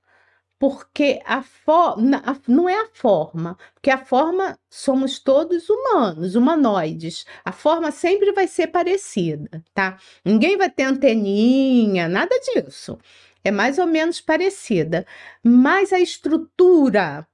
porque 0.58 1.20
a 1.26 1.42
forma 1.42 2.22
não 2.48 2.68
é 2.68 2.74
a 2.80 2.88
forma, 2.94 3.58
porque 3.74 3.90
a 3.90 3.98
forma 3.98 4.58
somos 4.70 5.18
todos 5.18 5.68
humanos, 5.68 6.34
humanoides. 6.34 7.26
A 7.44 7.52
forma 7.52 7.90
sempre 7.92 8.32
vai 8.32 8.48
ser 8.48 8.68
parecida, 8.68 9.62
tá? 9.74 9.98
Ninguém 10.24 10.56
vai 10.56 10.70
ter 10.70 10.84
anteninha, 10.84 12.08
nada 12.08 12.34
disso. 12.40 12.98
É 13.44 13.50
mais 13.50 13.78
ou 13.78 13.86
menos 13.86 14.20
parecida, 14.20 15.06
mas 15.44 15.92
a 15.92 16.00
estrutura 16.00 17.28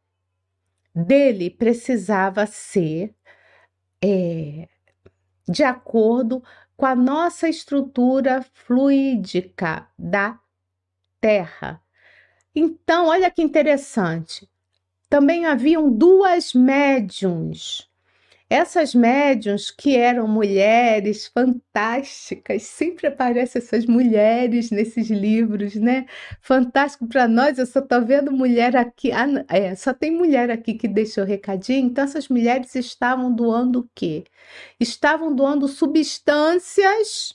dele 0.94 1.50
precisava 1.50 2.46
ser 2.46 3.14
é, 4.02 4.68
de 5.48 5.62
acordo 5.62 6.42
com 6.76 6.86
a 6.86 6.94
nossa 6.94 7.48
estrutura 7.48 8.44
fluídica 8.52 9.86
da 9.98 10.38
Terra. 11.20 11.80
Então, 12.54 13.06
olha 13.06 13.30
que 13.30 13.42
interessante. 13.42 14.48
Também 15.08 15.46
haviam 15.46 15.90
duas 15.90 16.52
médiums 16.52 17.88
essas 18.54 18.94
médiums 18.94 19.70
que 19.70 19.96
eram 19.96 20.28
mulheres 20.28 21.26
fantásticas, 21.26 22.62
sempre 22.62 23.08
aparecem 23.08 23.60
essas 23.60 23.84
mulheres 23.84 24.70
nesses 24.70 25.10
livros, 25.10 25.74
né? 25.74 26.06
Fantástico 26.40 27.06
para 27.08 27.26
nós, 27.26 27.58
eu 27.58 27.66
só 27.66 27.80
estou 27.80 28.04
vendo 28.04 28.30
mulher 28.30 28.76
aqui, 28.76 29.10
ah, 29.12 29.26
é, 29.48 29.74
só 29.74 29.92
tem 29.92 30.12
mulher 30.12 30.50
aqui 30.50 30.74
que 30.74 30.86
deixou 30.86 31.24
recadinho, 31.24 31.88
então 31.88 32.04
essas 32.04 32.28
mulheres 32.28 32.74
estavam 32.76 33.34
doando 33.34 33.80
o 33.80 33.90
quê? 33.94 34.24
Estavam 34.78 35.34
doando 35.34 35.66
substâncias 35.66 37.34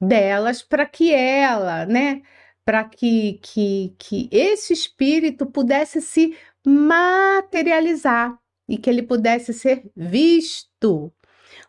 delas 0.00 0.62
para 0.62 0.86
que 0.86 1.12
ela, 1.12 1.84
né? 1.86 2.22
Para 2.64 2.84
que, 2.84 3.40
que, 3.42 3.94
que 3.98 4.28
esse 4.32 4.72
espírito 4.72 5.46
pudesse 5.46 6.00
se 6.00 6.36
materializar 6.64 8.38
e 8.68 8.78
que 8.78 8.90
ele 8.90 9.02
pudesse 9.02 9.52
ser 9.54 9.90
visto. 9.96 11.12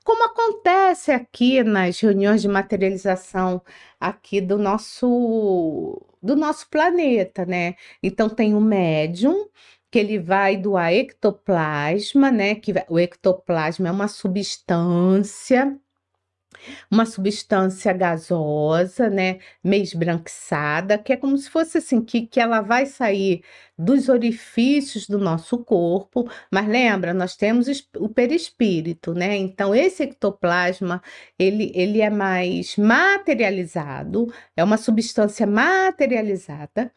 Como 0.04 0.24
acontece 0.26 1.12
aqui 1.12 1.64
nas 1.64 2.00
reuniões 2.00 2.42
de 2.42 2.48
materialização 2.48 3.62
aqui 4.00 4.42
do 4.42 4.58
nosso 4.58 6.06
do 6.22 6.36
nosso 6.36 6.70
planeta, 6.70 7.46
né? 7.46 7.76
Então 8.04 8.30
tem 8.30 8.54
o 8.56 8.62
médium 8.62 9.50
que 9.92 10.00
ele 10.00 10.20
vai 10.20 10.58
doar 10.58 10.94
ectoplasma, 10.94 12.32
né? 12.32 12.56
Que 12.56 12.74
o 12.90 13.00
ectoplasma 13.00 13.88
é 13.90 13.92
uma 13.92 14.08
substância 14.08 15.80
uma 16.90 17.06
substância 17.06 17.94
gasosa, 17.94 19.10
né, 19.10 19.40
meio 19.64 19.84
esbranquiçada, 19.84 20.98
que 20.98 21.14
é 21.14 21.18
como 21.18 21.38
se 21.38 21.50
fosse 21.50 21.78
assim, 21.80 22.02
que, 22.02 22.28
que 22.28 22.40
ela 22.40 22.62
vai 22.62 22.86
sair 22.86 23.44
dos 23.78 24.10
orifícios 24.10 25.08
do 25.08 25.18
nosso 25.18 25.58
corpo, 25.60 26.30
mas 26.52 26.68
lembra, 26.68 27.14
nós 27.14 27.36
temos 27.36 27.68
o 27.98 28.10
perispírito, 28.10 29.14
né? 29.14 29.38
Então, 29.38 29.74
esse 29.74 30.04
ectoplasma, 30.04 31.02
ele, 31.38 31.72
ele 31.74 32.02
é 32.02 32.10
mais 32.10 32.76
materializado, 32.76 34.32
é 34.56 34.64
uma 34.64 34.78
substância 34.78 35.48
materializada, 35.48 36.92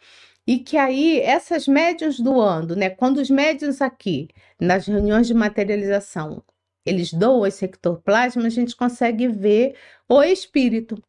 e 0.46 0.58
que 0.58 0.76
aí 0.76 1.20
essas 1.20 1.68
médiuns 1.68 2.18
doando, 2.18 2.74
né? 2.76 2.90
Quando 2.90 3.18
os 3.18 3.30
médiuns 3.30 3.80
aqui, 3.80 4.28
nas 4.60 4.86
reuniões 4.86 5.26
de 5.28 5.34
materialização, 5.34 6.42
eles 6.84 7.12
doam 7.12 7.46
esse 7.46 7.64
ectoplasma, 7.64 8.44
a 8.46 8.48
gente 8.50 8.76
consegue 8.76 9.28
ver 9.28 9.76
o 10.08 10.22
espírito, 10.22 11.02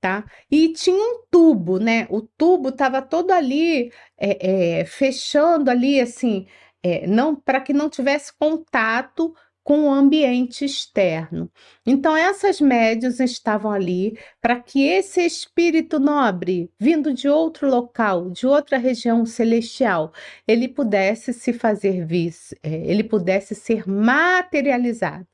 tá? 0.00 0.24
E 0.50 0.72
tinha 0.72 0.96
um 0.96 1.24
tubo, 1.30 1.78
né? 1.78 2.06
O 2.10 2.22
tubo 2.22 2.70
estava 2.70 3.02
todo 3.02 3.30
ali, 3.32 3.92
é, 4.18 4.80
é, 4.80 4.84
fechando 4.84 5.70
ali, 5.70 6.00
assim, 6.00 6.46
é, 6.82 7.06
não 7.06 7.36
para 7.36 7.60
que 7.60 7.72
não 7.72 7.90
tivesse 7.90 8.32
contato 8.38 9.34
com 9.62 9.86
o 9.88 9.92
ambiente 9.92 10.64
externo. 10.64 11.50
Então, 11.86 12.16
essas 12.16 12.60
médias 12.60 13.20
estavam 13.20 13.70
ali 13.70 14.18
para 14.40 14.60
que 14.60 14.82
esse 14.82 15.20
espírito 15.24 15.98
nobre, 15.98 16.70
vindo 16.78 17.12
de 17.12 17.28
outro 17.28 17.68
local, 17.68 18.30
de 18.30 18.46
outra 18.46 18.78
região 18.78 19.24
celestial, 19.26 20.12
ele 20.46 20.68
pudesse 20.68 21.32
se 21.32 21.52
fazer 21.52 22.04
vis, 22.06 22.54
é, 22.62 22.70
ele 22.90 23.04
pudesse 23.04 23.54
ser 23.54 23.88
materializado. 23.88 25.28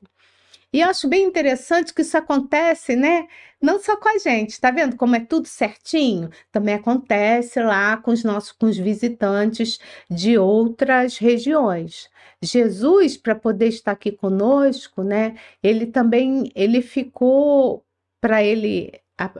E 0.71 0.81
eu 0.81 0.89
acho 0.89 1.07
bem 1.07 1.23
interessante 1.25 1.93
que 1.93 2.01
isso 2.01 2.17
acontece, 2.17 2.95
né? 2.95 3.27
Não 3.61 3.79
só 3.79 3.95
com 3.97 4.09
a 4.09 4.17
gente, 4.19 4.59
tá 4.59 4.69
vendo 4.69 4.95
como 4.97 5.15
é 5.15 5.19
tudo 5.19 5.47
certinho? 5.47 6.29
Também 6.51 6.75
acontece 6.75 7.59
lá 7.61 7.97
com 7.97 8.11
os 8.11 8.23
nossos 8.23 8.51
com 8.51 8.65
os 8.67 8.77
visitantes 8.77 9.79
de 10.09 10.37
outras 10.37 11.17
regiões. 11.17 12.09
Jesus, 12.43 13.17
para 13.17 13.35
poder 13.35 13.67
estar 13.67 13.91
aqui 13.93 14.11
conosco, 14.11 15.03
né? 15.03 15.37
Ele 15.63 15.87
também 15.87 16.51
ele 16.55 16.81
ficou 16.81 17.85
para 18.21 18.43
ele 18.43 18.91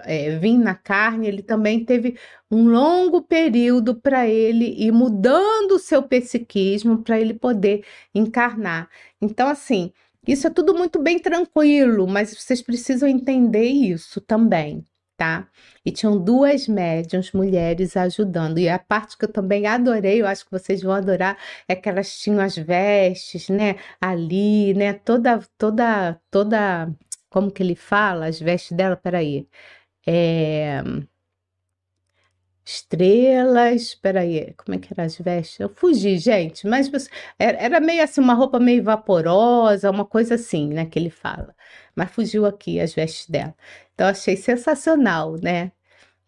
é, 0.05 0.37
vir 0.39 0.57
na 0.57 0.73
carne, 0.75 1.27
ele 1.27 1.43
também 1.43 1.85
teve 1.85 2.17
um 2.49 2.67
longo 2.69 3.21
período 3.21 3.95
para 3.95 4.27
ele 4.27 4.65
ir 4.77 4.91
mudando 4.91 5.73
o 5.73 5.79
seu 5.79 6.01
psiquismo 6.03 7.03
para 7.03 7.19
ele 7.19 7.33
poder 7.35 7.85
encarnar. 8.15 8.89
Então, 9.21 9.47
assim, 9.49 9.91
Isso 10.27 10.45
é 10.47 10.49
tudo 10.49 10.73
muito 10.75 11.01
bem 11.01 11.19
tranquilo, 11.19 12.05
mas 12.07 12.33
vocês 12.35 12.61
precisam 12.61 13.07
entender 13.07 13.65
isso 13.65 14.19
também, 14.21 14.85
tá? 15.17 15.47
E 15.85 15.91
tinham 15.91 16.23
duas 16.23 16.67
médiums 16.67 17.31
mulheres 17.33 17.97
ajudando. 17.97 18.59
E 18.59 18.69
a 18.69 18.79
parte 18.79 19.17
que 19.17 19.25
eu 19.25 19.31
também 19.33 19.65
adorei, 19.65 20.21
eu 20.21 20.27
acho 20.27 20.45
que 20.45 20.51
vocês 20.51 20.81
vão 20.83 20.93
adorar, 20.93 21.37
é 21.67 21.75
que 21.75 21.89
elas 21.89 22.17
tinham 22.19 22.39
as 22.39 22.55
vestes, 22.57 23.49
né? 23.49 23.75
Ali, 24.01 24.73
né? 24.75 24.93
Toda, 24.93 25.39
toda, 25.57 26.19
toda. 26.31 26.93
Como 27.29 27.51
que 27.51 27.63
ele 27.63 27.75
fala? 27.75 28.27
As 28.27 28.39
vestes 28.39 28.75
dela, 28.77 28.95
peraí. 28.95 29.47
É 30.07 30.81
estrelas, 32.67 33.95
peraí, 33.95 34.53
como 34.57 34.75
é 34.75 34.79
que 34.79 34.93
eram 34.93 35.05
as 35.05 35.17
vestes? 35.17 35.59
Eu 35.59 35.69
fugi, 35.69 36.17
gente, 36.17 36.67
mas 36.67 36.89
era 37.39 37.79
meio 37.79 38.03
assim, 38.03 38.19
uma 38.19 38.33
roupa 38.33 38.59
meio 38.59 38.83
vaporosa, 38.83 39.89
uma 39.89 40.05
coisa 40.05 40.35
assim, 40.35 40.67
né, 40.67 40.85
que 40.85 40.99
ele 40.99 41.09
fala. 41.09 41.55
Mas 41.95 42.11
fugiu 42.11 42.45
aqui 42.45 42.79
as 42.79 42.93
vestes 42.93 43.29
dela. 43.29 43.55
Então, 43.93 44.07
achei 44.07 44.35
sensacional, 44.35 45.37
né? 45.41 45.71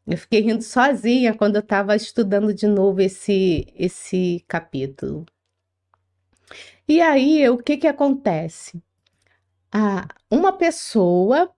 Eu 0.08 0.18
fiquei 0.18 0.42
rindo 0.42 0.64
sozinha 0.64 1.34
quando 1.36 1.58
eu 1.58 1.62
estava 1.62 1.96
estudando 1.96 2.54
de 2.54 2.68
novo 2.68 3.02
esse, 3.02 3.68
esse 3.76 4.44
capítulo. 4.48 5.26
E 6.88 7.02
aí, 7.02 7.48
o 7.50 7.58
que 7.58 7.78
que 7.78 7.88
acontece? 7.88 8.82
Ah, 9.72 10.08
uma 10.32 10.54
pessoa 10.54 11.52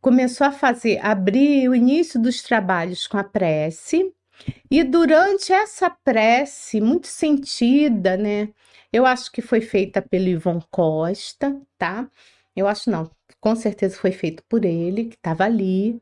começou 0.00 0.46
a 0.46 0.52
fazer, 0.52 0.98
abrir 1.04 1.68
o 1.68 1.74
início 1.74 2.20
dos 2.20 2.42
trabalhos 2.42 3.06
com 3.06 3.18
a 3.18 3.24
prece, 3.24 4.12
e 4.70 4.82
durante 4.84 5.52
essa 5.52 5.90
prece 5.90 6.80
muito 6.80 7.06
sentida, 7.06 8.16
né? 8.16 8.48
Eu 8.92 9.06
acho 9.06 9.30
que 9.32 9.42
foi 9.42 9.60
feita 9.60 10.02
pelo 10.02 10.28
Ivon 10.28 10.60
Costa, 10.70 11.60
tá? 11.78 12.08
Eu 12.54 12.68
acho 12.68 12.90
não, 12.90 13.10
com 13.40 13.54
certeza 13.56 13.96
foi 13.96 14.12
feito 14.12 14.42
por 14.48 14.64
ele, 14.64 15.06
que 15.06 15.16
estava 15.16 15.44
ali, 15.44 16.00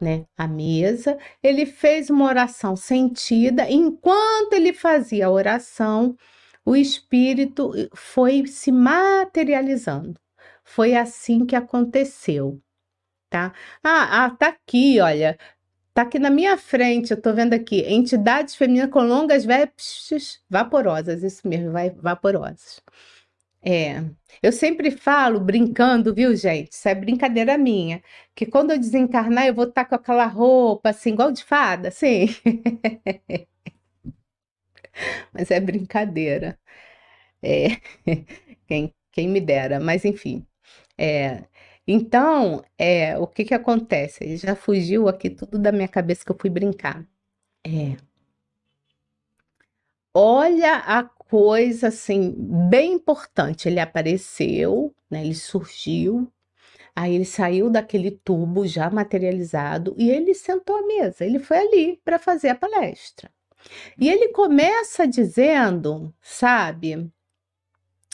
né, 0.00 0.26
à 0.36 0.48
mesa. 0.48 1.18
Ele 1.42 1.66
fez 1.66 2.10
uma 2.10 2.26
oração 2.26 2.76
sentida, 2.76 3.70
enquanto 3.70 4.54
ele 4.54 4.72
fazia 4.72 5.26
a 5.26 5.30
oração, 5.30 6.16
o 6.64 6.76
espírito 6.76 7.72
foi 7.94 8.46
se 8.46 8.72
materializando. 8.72 10.18
Foi 10.64 10.94
assim 10.94 11.44
que 11.46 11.56
aconteceu, 11.56 12.60
tá? 13.30 13.52
Ah, 13.84 14.26
ah, 14.26 14.30
tá 14.30 14.48
aqui, 14.48 15.00
olha. 15.00 15.38
Tá 16.00 16.04
aqui 16.04 16.18
na 16.18 16.30
minha 16.30 16.56
frente, 16.56 17.10
eu 17.10 17.20
tô 17.20 17.34
vendo 17.34 17.52
aqui, 17.52 17.82
entidades 17.82 18.54
femininas 18.54 18.90
com 18.90 19.00
longas 19.00 19.44
vestes 19.44 20.40
vaporosas, 20.48 21.22
isso 21.22 21.46
mesmo, 21.46 21.72
vai, 21.72 21.90
vaporosas. 21.90 22.80
É, 23.62 24.02
eu 24.42 24.50
sempre 24.52 24.90
falo, 24.90 25.38
brincando, 25.40 26.14
viu, 26.14 26.34
gente? 26.34 26.72
Isso 26.72 26.88
é 26.88 26.94
brincadeira 26.94 27.58
minha, 27.58 28.02
que 28.34 28.46
quando 28.46 28.70
eu 28.70 28.78
desencarnar 28.78 29.46
eu 29.46 29.54
vou 29.54 29.64
estar 29.64 29.84
tá 29.84 29.88
com 29.90 29.94
aquela 29.96 30.24
roupa 30.26 30.88
assim, 30.90 31.10
igual 31.12 31.30
de 31.32 31.44
fada, 31.44 31.88
assim. 31.88 32.28
Mas 35.32 35.50
é 35.50 35.60
brincadeira. 35.60 36.58
É, 37.42 37.68
quem, 38.66 38.94
quem 39.12 39.28
me 39.28 39.40
dera, 39.40 39.80
mas 39.80 40.04
enfim. 40.04 40.46
É, 40.98 41.44
então, 41.86 42.62
é, 42.78 43.18
o 43.18 43.26
que 43.26 43.44
que 43.44 43.54
acontece? 43.54 44.24
Ele 44.24 44.36
já 44.36 44.54
fugiu 44.54 45.08
aqui 45.08 45.30
tudo 45.30 45.58
da 45.58 45.72
minha 45.72 45.88
cabeça 45.88 46.24
que 46.24 46.30
eu 46.30 46.36
fui 46.38 46.50
brincar. 46.50 47.04
É. 47.64 47.96
Olha 50.14 50.76
a 50.76 51.04
coisa 51.04 51.88
assim, 51.88 52.34
bem 52.68 52.94
importante. 52.94 53.68
Ele 53.68 53.80
apareceu, 53.80 54.94
né? 55.10 55.24
Ele 55.24 55.34
surgiu. 55.34 56.30
Aí 56.94 57.14
ele 57.14 57.24
saiu 57.24 57.70
daquele 57.70 58.10
tubo 58.10 58.66
já 58.66 58.90
materializado 58.90 59.94
e 59.96 60.10
ele 60.10 60.34
sentou 60.34 60.76
à 60.76 60.86
mesa. 60.86 61.24
Ele 61.24 61.38
foi 61.38 61.58
ali 61.58 62.00
para 62.04 62.18
fazer 62.18 62.48
a 62.50 62.54
palestra. 62.54 63.30
E 63.98 64.08
ele 64.08 64.28
começa 64.28 65.06
dizendo, 65.06 66.14
sabe? 66.20 67.10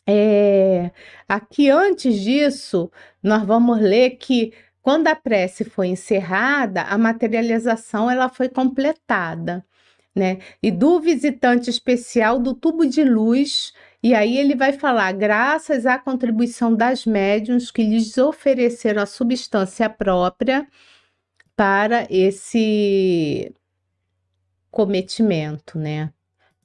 É, 0.09 0.90
aqui 1.28 1.68
antes 1.68 2.20
disso, 2.20 2.90
nós 3.22 3.44
vamos 3.44 3.80
ler 3.80 4.11
que 4.18 4.52
quando 4.80 5.09
a 5.09 5.16
prece 5.16 5.64
foi 5.64 5.88
encerrada, 5.88 6.82
a 6.82 6.96
materialização 6.96 8.09
ela 8.11 8.28
foi 8.28 8.48
completada, 8.48 9.66
né? 10.14 10.38
E 10.62 10.70
do 10.70 11.00
visitante 11.00 11.68
especial 11.70 12.38
do 12.38 12.54
tubo 12.54 12.86
de 12.86 13.02
luz, 13.02 13.72
e 14.02 14.14
aí 14.14 14.36
ele 14.38 14.54
vai 14.54 14.72
falar, 14.72 15.12
graças 15.12 15.86
à 15.86 15.98
contribuição 15.98 16.74
das 16.74 17.04
médiuns 17.04 17.70
que 17.72 17.82
lhes 17.82 18.16
ofereceram 18.16 19.02
a 19.02 19.07
substância 19.07 19.90
própria 19.90 20.68
para 21.57 22.07
esse 22.11 23.52
cometimento, 24.70 25.78
né? 25.78 26.12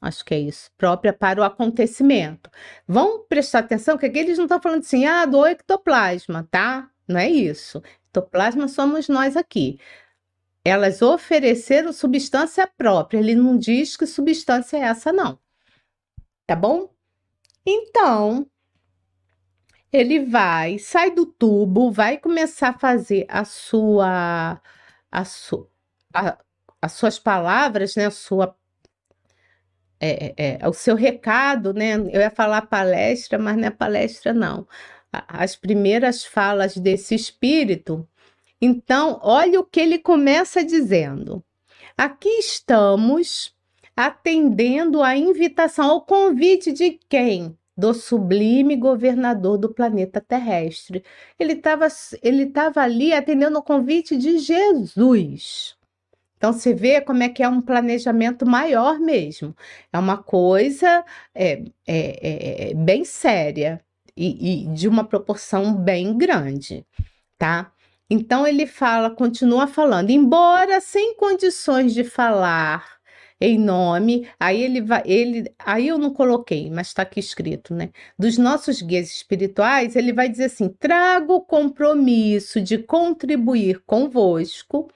Acho 0.02 0.26
que 0.26 0.34
é 0.34 0.40
isso, 0.40 0.72
própria 0.78 1.14
para 1.14 1.40
o 1.40 1.44
acontecimento. 1.44 2.50
Vão 2.88 3.24
prestar 3.26 3.60
atenção 3.60 4.00
que 4.00 4.08
aqui 4.08 4.18
eles 4.18 4.38
não 4.38 4.46
estão 4.46 4.60
falando 4.60 4.82
assim, 4.82 5.06
ah, 5.06 5.26
do 5.26 5.46
ectoplasma, 5.46 6.48
tá? 6.50 6.90
Não 7.08 7.20
é 7.20 7.30
isso. 7.30 7.84
Ectoplasma 8.08 8.68
somos 8.68 9.08
nós 9.08 9.38
aqui. 9.38 9.80
Elas 10.66 11.04
ofereceram 11.04 11.94
substância 11.94 12.66
própria. 12.66 13.20
Ele 13.20 13.36
não 13.36 13.58
diz 13.58 13.96
que 13.96 14.08
substância 14.08 14.78
é 14.78 14.82
essa, 14.82 15.14
não. 15.14 15.40
Tá 16.48 16.56
bom? 16.56 16.90
Então, 17.66 18.48
ele 19.94 20.26
vai, 20.26 20.80
sai 20.80 21.12
do 21.12 21.26
tubo, 21.26 21.92
vai 21.92 22.18
começar 22.18 22.70
a 22.70 22.80
fazer 22.80 23.26
a 23.30 23.46
sua, 23.46 24.60
a, 25.12 25.24
a, 26.14 26.38
as 26.82 26.92
suas 26.94 27.20
palavras, 27.20 27.96
né? 27.96 28.08
A 28.08 28.12
sua 28.12 28.56
é, 30.02 30.34
é, 30.36 30.58
é, 30.60 30.68
o 30.68 30.74
seu 30.74 30.96
recado, 30.96 31.74
né? 31.74 31.94
Eu 31.94 32.22
ia 32.22 32.32
falar 32.32 32.64
palestra, 32.64 33.38
mas 33.38 33.56
não 33.56 33.68
é 33.68 33.70
palestra, 33.70 34.34
não. 34.34 34.68
As 35.12 35.56
primeiras 35.56 36.26
falas 36.26 36.76
desse 36.76 37.14
espírito. 37.14 38.08
Então, 38.60 39.20
olha 39.22 39.60
o 39.60 39.64
que 39.64 39.80
ele 39.80 40.00
começa 40.00 40.64
dizendo. 40.64 41.44
Aqui 41.98 42.30
estamos 42.40 43.54
atendendo 43.96 45.04
à 45.04 45.16
invitação, 45.16 45.92
ao 45.92 46.02
convite 46.02 46.72
de 46.72 47.00
quem? 47.08 47.56
Do 47.78 47.94
sublime 47.94 48.76
governador 48.76 49.58
do 49.58 49.74
planeta 49.74 50.20
terrestre. 50.20 51.04
Ele 51.40 51.54
estava 51.54 51.88
ele 52.24 52.48
tava 52.48 52.82
ali 52.82 53.14
atendendo 53.14 53.58
ao 53.58 53.64
convite 53.64 54.18
de 54.18 54.40
Jesus. 54.40 55.76
Então, 56.42 56.54
você 56.54 56.74
vê 56.74 57.00
como 57.02 57.22
é 57.22 57.30
que 57.30 57.44
é 57.44 57.48
um 57.48 57.62
planejamento 57.62 58.48
maior 58.48 59.00
mesmo. 59.00 59.56
É 59.94 60.00
uma 60.00 60.18
coisa 60.18 61.06
é, 61.36 61.62
é, 61.88 62.68
é, 62.68 62.72
é 62.72 62.74
bem 62.74 63.06
séria 63.06 63.80
e, 64.18 64.64
e 64.64 64.68
de 64.74 64.88
uma 64.88 65.04
proporção 65.04 65.76
bem 65.76 66.18
grande, 66.18 66.84
tá? 67.38 67.72
Então, 68.10 68.48
ele 68.48 68.66
fala, 68.66 69.12
continua 69.12 69.68
falando, 69.68 70.10
embora 70.10 70.82
sem 70.82 71.16
condições 71.16 71.94
de 71.94 72.04
falar 72.04 72.88
em 73.40 73.60
nome, 73.60 74.28
aí 74.40 74.64
ele 74.64 74.82
vai, 74.82 75.04
ele, 75.06 75.54
aí 75.60 75.90
eu 75.90 76.00
não 76.00 76.12
coloquei, 76.12 76.72
mas 76.72 76.88
está 76.88 77.04
aqui 77.04 77.20
escrito, 77.20 77.76
né? 77.76 77.92
Dos 78.18 78.40
nossos 78.40 78.82
guias 78.82 79.12
espirituais, 79.12 79.96
ele 79.96 80.12
vai 80.12 80.28
dizer 80.28 80.46
assim: 80.46 80.70
trago 80.70 81.36
o 81.36 81.42
compromisso 81.42 82.60
de 82.60 82.80
contribuir 82.80 83.84
convosco 83.86 84.90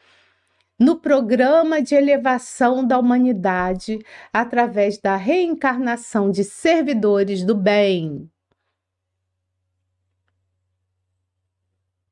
no 0.77 0.99
programa 0.99 1.81
de 1.81 1.95
elevação 1.95 2.85
da 2.85 2.99
humanidade 2.99 3.99
através 4.31 4.97
da 4.97 5.15
reencarnação 5.15 6.29
de 6.29 6.43
servidores 6.43 7.43
do 7.43 7.55
bem. 7.55 8.29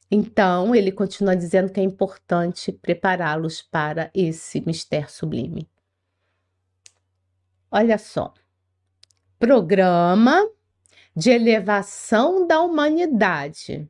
Então, 0.09 0.76
ele 0.76 0.91
continua 0.91 1.36
dizendo 1.36 1.72
que 1.72 1.80
é 1.80 1.84
importante 1.84 2.72
prepará-los 2.72 3.64
para 3.64 4.11
esse 4.14 4.61
mistério 4.61 5.09
sublime. 5.09 5.68
Olha 7.72 7.97
só. 7.97 8.32
Programa 9.39 10.47
de 11.16 11.32
elevação 11.32 12.45
da 12.45 12.61
humanidade 12.61 13.89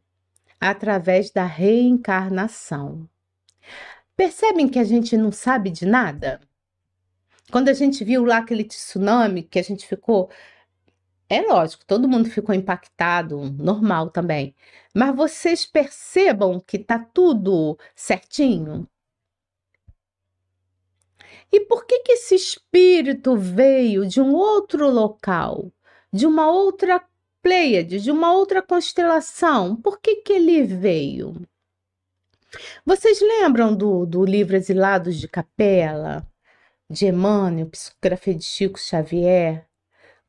através 0.59 1.29
da 1.29 1.43
reencarnação. 1.43 3.09
Percebem 4.15 4.67
que 4.67 4.79
a 4.79 4.83
gente 4.83 5.17
não 5.17 5.31
sabe 5.31 5.69
de 5.69 5.85
nada? 5.85 6.39
Quando 7.51 7.69
a 7.69 7.73
gente 7.73 8.03
viu 8.03 8.25
lá 8.25 8.37
aquele 8.37 8.63
tsunami, 8.63 9.43
que 9.43 9.59
a 9.59 9.63
gente 9.63 9.87
ficou. 9.87 10.29
É 11.29 11.41
lógico, 11.41 11.85
todo 11.85 12.07
mundo 12.07 12.29
ficou 12.29 12.53
impactado, 12.53 13.39
normal 13.51 14.09
também. 14.09 14.55
Mas 14.93 15.15
vocês 15.15 15.65
percebam 15.65 16.59
que 16.59 16.77
tá 16.79 16.99
tudo 16.99 17.77
certinho? 17.95 18.87
E 21.51 21.59
por 21.61 21.85
que 21.85 21.99
que 21.99 22.13
esse 22.13 22.35
espírito 22.35 23.35
veio 23.37 24.05
de 24.07 24.19
um 24.21 24.33
outro 24.33 24.89
local, 24.89 25.71
de 26.11 26.25
uma 26.25 26.51
outra 26.51 26.99
Pleiades, 27.43 28.01
de 28.03 28.09
uma 28.09 28.33
outra 28.33 28.61
constelação. 28.61 29.75
Por 29.75 29.99
que, 29.99 30.15
que 30.21 30.31
ele 30.31 30.63
veio? 30.63 31.35
Vocês 32.85 33.19
lembram 33.21 33.75
do, 33.75 34.05
do 34.05 34.25
livro 34.25 34.55
Exilados 34.55 35.17
de 35.17 35.27
Capela, 35.27 36.27
de 36.89 37.07
Emmanuel, 37.07 37.69
psicografia 37.69 38.35
de 38.35 38.43
Chico 38.43 38.79
Xavier, 38.79 39.67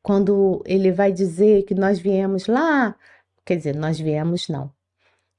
quando 0.01 0.61
ele 0.65 0.91
vai 0.91 1.11
dizer 1.11 1.63
que 1.63 1.73
nós 1.73 1.99
viemos 1.99 2.47
lá, 2.47 2.95
quer 3.45 3.57
dizer, 3.57 3.75
nós 3.75 3.99
viemos 3.99 4.47
não, 4.49 4.71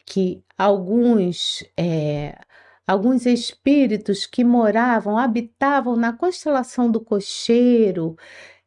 que 0.05 0.45
alguns 0.59 1.65
é, 1.77 2.39
alguns 2.87 3.27
espíritos 3.27 4.27
que 4.27 4.45
moravam, 4.45 5.19
habitavam 5.19 5.97
na 5.97 6.13
constelação 6.13 6.91
do 6.91 7.01
cocheiro, 7.01 8.17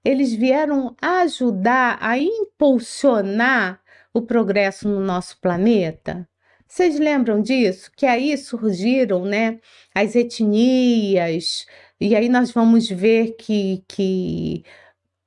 eles 0.04 0.34
vieram 0.34 0.96
ajudar 1.02 1.98
a 2.02 2.18
impulsionar 2.18 3.82
o 4.14 4.22
progresso 4.22 4.88
no 4.88 5.00
nosso 5.00 5.40
planeta. 5.40 6.29
Vocês 6.70 7.00
lembram 7.00 7.42
disso? 7.42 7.92
Que 7.96 8.06
aí 8.06 8.38
surgiram, 8.38 9.26
né, 9.26 9.60
as 9.94 10.16
etnias, 10.16 11.66
e 12.00 12.16
aí 12.16 12.30
nós 12.30 12.52
vamos 12.52 12.88
ver 12.90 13.36
que, 13.38 13.84
que 13.88 14.64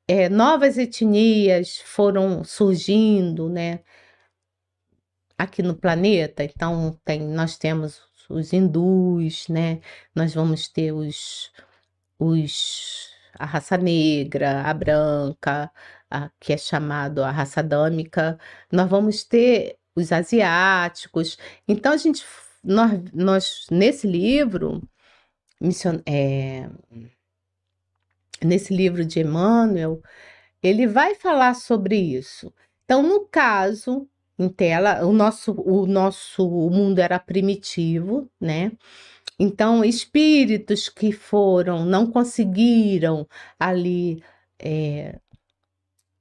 é, 0.09 0.29
novas 0.29 0.79
etnias 0.79 1.79
foram 1.85 2.45
surgindo, 2.45 3.49
né, 3.51 3.81
aqui 5.39 5.63
no 5.63 5.75
planeta. 5.77 6.45
Então, 6.45 6.99
tem, 7.05 7.21
nós 7.21 7.59
temos 7.59 8.01
os 8.31 8.53
hindus, 8.53 9.49
né, 9.49 9.81
nós 10.15 10.35
vamos 10.35 10.69
ter 10.69 10.93
os, 10.93 11.53
os 12.19 13.11
a 13.39 13.47
raça 13.47 13.77
negra, 13.79 14.63
a 14.63 14.75
branca, 14.75 15.71
a, 16.11 16.31
que 16.41 16.53
é 16.53 16.57
chamado 16.59 17.23
a 17.25 17.31
raça 17.31 17.61
adâmica, 17.61 18.39
nós 18.71 18.89
vamos 18.89 19.25
ter 19.25 19.79
os 19.95 20.13
asiáticos. 20.13 21.39
Então, 21.67 21.93
a 21.93 21.97
gente, 21.97 22.25
nós, 22.63 23.01
nós 23.13 23.67
nesse 23.71 24.07
livro, 24.07 24.83
mission, 25.61 26.01
é, 26.07 26.69
nesse 28.43 28.75
livro 28.75 29.05
de 29.05 29.21
Emmanuel, 29.21 30.03
ele 30.63 30.87
vai 30.87 31.15
falar 31.15 31.55
sobre 31.55 31.97
isso. 31.97 32.53
Então, 32.85 33.03
no 33.03 33.27
caso, 33.27 34.09
em 34.39 34.49
tela, 34.49 35.05
o 35.07 35.13
nosso, 35.13 35.53
o 35.53 35.87
nosso 35.87 36.47
mundo 36.71 36.99
era 37.01 37.19
primitivo, 37.19 38.31
né? 38.41 38.73
Então, 39.39 39.85
espíritos 39.85 40.89
que 40.89 41.13
foram, 41.13 41.85
não 41.85 42.07
conseguiram 42.11 43.27
ali 43.59 44.23
é, 44.59 45.19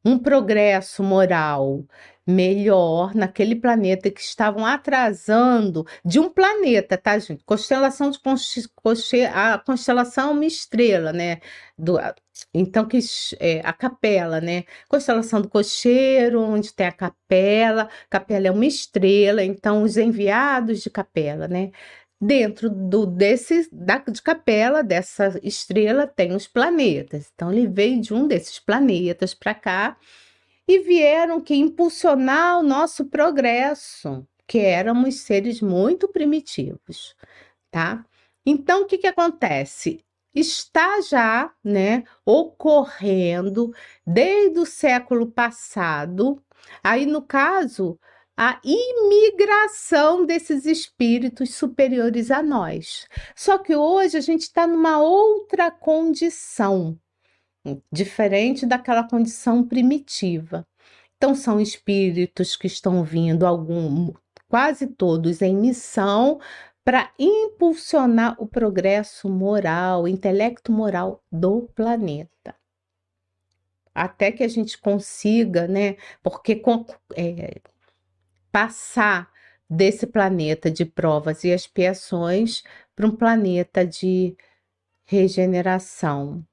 um 0.03 0.17
progresso 0.17 1.03
moral 1.03 1.85
melhor 2.31 3.13
naquele 3.13 3.55
planeta 3.55 4.09
que 4.09 4.21
estavam 4.21 4.65
atrasando 4.65 5.85
de 6.03 6.19
um 6.19 6.29
planeta, 6.29 6.97
tá, 6.97 7.17
gente? 7.19 7.43
Constelação 7.43 8.09
de 8.09 8.19
conche, 8.19 9.25
a 9.25 9.57
constelação 9.59 10.29
é 10.29 10.33
uma 10.33 10.45
estrela, 10.45 11.13
né? 11.13 11.39
Do, 11.77 11.99
então 12.53 12.87
que 12.87 12.99
é, 13.39 13.61
a 13.63 13.73
capela, 13.73 14.41
né? 14.41 14.63
Constelação 14.87 15.41
do 15.41 15.49
cocheiro, 15.49 16.41
onde 16.41 16.73
tem 16.73 16.87
a 16.87 16.91
capela, 16.91 17.89
capela 18.09 18.47
é 18.47 18.51
uma 18.51 18.65
estrela, 18.65 19.43
então 19.43 19.83
os 19.83 19.97
enviados 19.97 20.81
de 20.81 20.89
capela, 20.89 21.47
né? 21.47 21.71
Dentro 22.23 22.69
do 22.69 23.05
desse 23.05 23.67
da 23.71 23.97
de 23.97 24.21
capela 24.21 24.83
dessa 24.83 25.39
estrela 25.43 26.05
tem 26.07 26.33
os 26.35 26.47
planetas. 26.47 27.31
Então 27.33 27.51
ele 27.51 27.67
veio 27.67 27.99
de 28.01 28.13
um 28.13 28.27
desses 28.27 28.59
planetas 28.59 29.33
para 29.33 29.55
cá 29.55 29.97
e 30.67 30.79
vieram 30.79 31.41
que 31.41 31.55
impulsionar 31.55 32.59
o 32.59 32.63
nosso 32.63 33.05
progresso, 33.05 34.25
que 34.47 34.59
éramos 34.59 35.21
seres 35.21 35.61
muito 35.61 36.07
primitivos, 36.07 37.15
tá? 37.69 38.05
Então, 38.45 38.83
o 38.83 38.85
que, 38.85 38.97
que 38.97 39.07
acontece? 39.07 40.03
Está 40.33 41.01
já, 41.01 41.53
né, 41.63 42.03
ocorrendo 42.25 43.73
desde 44.05 44.59
o 44.59 44.65
século 44.65 45.29
passado, 45.29 46.41
aí 46.83 47.05
no 47.05 47.21
caso, 47.21 47.99
a 48.37 48.59
imigração 48.63 50.25
desses 50.25 50.65
espíritos 50.65 51.53
superiores 51.53 52.31
a 52.31 52.41
nós. 52.41 53.07
Só 53.35 53.57
que 53.57 53.75
hoje 53.75 54.17
a 54.17 54.21
gente 54.21 54.41
está 54.41 54.65
numa 54.65 54.99
outra 55.01 55.69
condição, 55.69 56.97
diferente 57.91 58.65
daquela 58.65 59.07
condição 59.07 59.67
primitiva. 59.67 60.65
Então, 61.17 61.35
são 61.35 61.59
espíritos 61.61 62.55
que 62.55 62.67
estão 62.67 63.03
vindo, 63.03 63.45
algum, 63.45 64.11
quase 64.49 64.87
todos, 64.87 65.41
em 65.41 65.55
missão 65.55 66.39
para 66.83 67.11
impulsionar 67.19 68.35
o 68.41 68.47
progresso 68.47 69.29
moral, 69.29 70.07
intelecto 70.07 70.71
moral 70.71 71.23
do 71.31 71.69
planeta. 71.75 72.55
Até 73.93 74.31
que 74.31 74.43
a 74.43 74.47
gente 74.47 74.79
consiga, 74.79 75.67
né? 75.67 75.97
Porque 76.23 76.61
é, 77.15 77.61
passar 78.51 79.31
desse 79.69 80.07
planeta 80.07 80.71
de 80.71 80.85
provas 80.85 81.43
e 81.43 81.49
expiações 81.49 82.63
para 82.95 83.07
um 83.07 83.15
planeta 83.15 83.85
de 83.85 84.35
regeneração. 85.05 86.45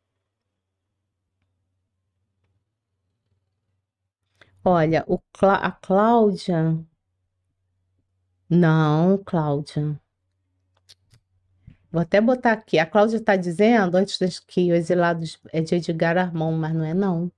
Olha, 4.70 5.02
o 5.08 5.18
a 5.40 5.72
Cláudia. 5.72 6.78
Não, 8.50 9.16
Cláudia. 9.24 9.98
Vou 11.90 12.02
até 12.02 12.20
botar 12.20 12.52
aqui. 12.52 12.78
A 12.78 12.84
Cláudia 12.84 13.16
está 13.16 13.34
dizendo, 13.34 13.96
antes 13.96 14.38
que 14.40 14.70
o 14.70 14.74
Exilados 14.74 15.40
é 15.54 15.62
de 15.62 15.74
Edgar 15.74 16.18
Armand, 16.18 16.58
mas 16.58 16.74
não 16.74 16.84
é 16.84 16.92
não. 16.92 17.32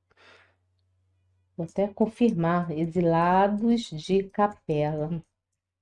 Vou 1.57 1.65
até 1.67 1.87
confirmar. 1.87 2.73
Exilados 2.73 3.91
de 3.91 4.25
Capela. 4.25 5.23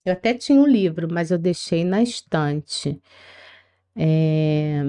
Eu 0.05 0.13
até 0.13 0.35
tinha 0.35 0.61
um 0.61 0.67
livro, 0.67 1.09
mas 1.11 1.31
eu 1.31 1.39
deixei 1.39 1.83
na 1.83 2.03
estante. 2.03 3.01
É... 3.97 4.83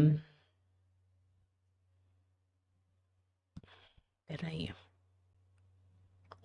Peraí. 4.27 4.78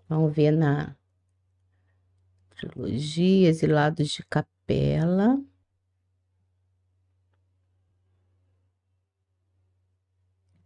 Vamos 0.09 0.32
ver 0.34 0.50
na 0.52 0.96
trilogia 2.50 3.48
Exilados 3.48 4.09
de 4.11 4.22
Capela. 4.24 5.38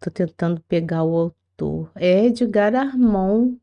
Tô 0.00 0.10
tentando 0.10 0.60
pegar 0.62 1.04
o 1.04 1.16
autor. 1.16 1.90
É 1.94 2.24
Edgar 2.26 2.74
Armand. 2.74 3.58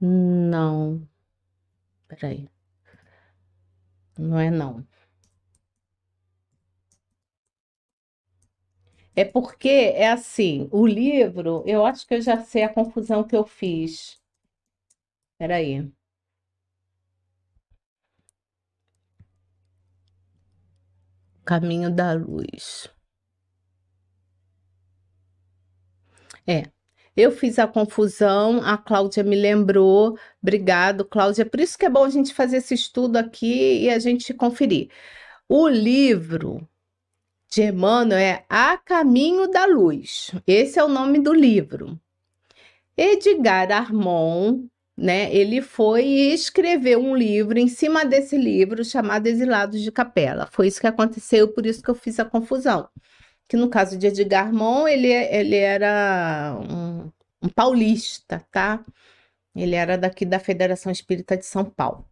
Não. 0.00 1.06
Peraí. 2.08 2.50
Não 4.16 4.38
é 4.38 4.50
não. 4.52 4.86
É 9.14 9.24
porque 9.24 9.68
é 9.68 10.08
assim, 10.10 10.68
o 10.72 10.84
livro, 10.84 11.62
eu 11.64 11.86
acho 11.86 12.04
que 12.06 12.14
eu 12.14 12.20
já 12.20 12.40
sei 12.40 12.64
a 12.64 12.68
confusão 12.68 13.22
que 13.22 13.36
eu 13.36 13.44
fiz. 13.46 14.19
Peraí. 15.40 15.90
Caminho 21.46 21.90
da 21.90 22.12
luz. 22.12 22.90
É, 26.46 26.64
eu 27.16 27.32
fiz 27.32 27.58
a 27.58 27.66
confusão, 27.66 28.60
a 28.62 28.76
Cláudia 28.76 29.24
me 29.24 29.34
lembrou. 29.34 30.18
Obrigado, 30.42 31.06
Cláudia. 31.06 31.46
Por 31.46 31.58
isso 31.58 31.78
que 31.78 31.86
é 31.86 31.90
bom 31.90 32.04
a 32.04 32.10
gente 32.10 32.34
fazer 32.34 32.58
esse 32.58 32.74
estudo 32.74 33.16
aqui 33.16 33.84
e 33.84 33.88
a 33.88 33.98
gente 33.98 34.34
conferir. 34.34 34.90
O 35.48 35.66
livro 35.66 36.68
de 37.48 37.62
Emmanuel 37.62 38.18
é 38.18 38.44
A 38.46 38.76
Caminho 38.76 39.50
da 39.50 39.64
Luz. 39.64 40.32
Esse 40.46 40.78
é 40.78 40.84
o 40.84 40.88
nome 40.88 41.18
do 41.18 41.32
livro. 41.32 41.98
Edgar 42.94 43.72
Armand 43.72 44.68
né? 45.00 45.34
Ele 45.34 45.62
foi 45.62 46.04
e 46.04 46.34
escreveu 46.34 47.00
um 47.02 47.16
livro 47.16 47.58
em 47.58 47.68
cima 47.68 48.04
desse 48.04 48.36
livro 48.36 48.84
chamado 48.84 49.26
Exilados 49.26 49.80
de 49.80 49.90
Capela. 49.90 50.46
Foi 50.52 50.66
isso 50.66 50.78
que 50.78 50.86
aconteceu, 50.86 51.48
por 51.48 51.64
isso 51.64 51.82
que 51.82 51.88
eu 51.88 51.94
fiz 51.94 52.20
a 52.20 52.24
confusão. 52.24 52.86
Que 53.48 53.56
no 53.56 53.70
caso 53.70 53.96
de 53.96 54.06
Edgar 54.08 54.52
Mon, 54.52 54.86
ele, 54.86 55.08
ele 55.08 55.56
era 55.56 56.54
um, 56.60 57.10
um 57.42 57.48
paulista, 57.48 58.44
tá? 58.52 58.84
Ele 59.56 59.74
era 59.74 59.96
daqui 59.96 60.26
da 60.26 60.38
Federação 60.38 60.92
Espírita 60.92 61.36
de 61.36 61.46
São 61.46 61.64
Paulo. 61.64 62.04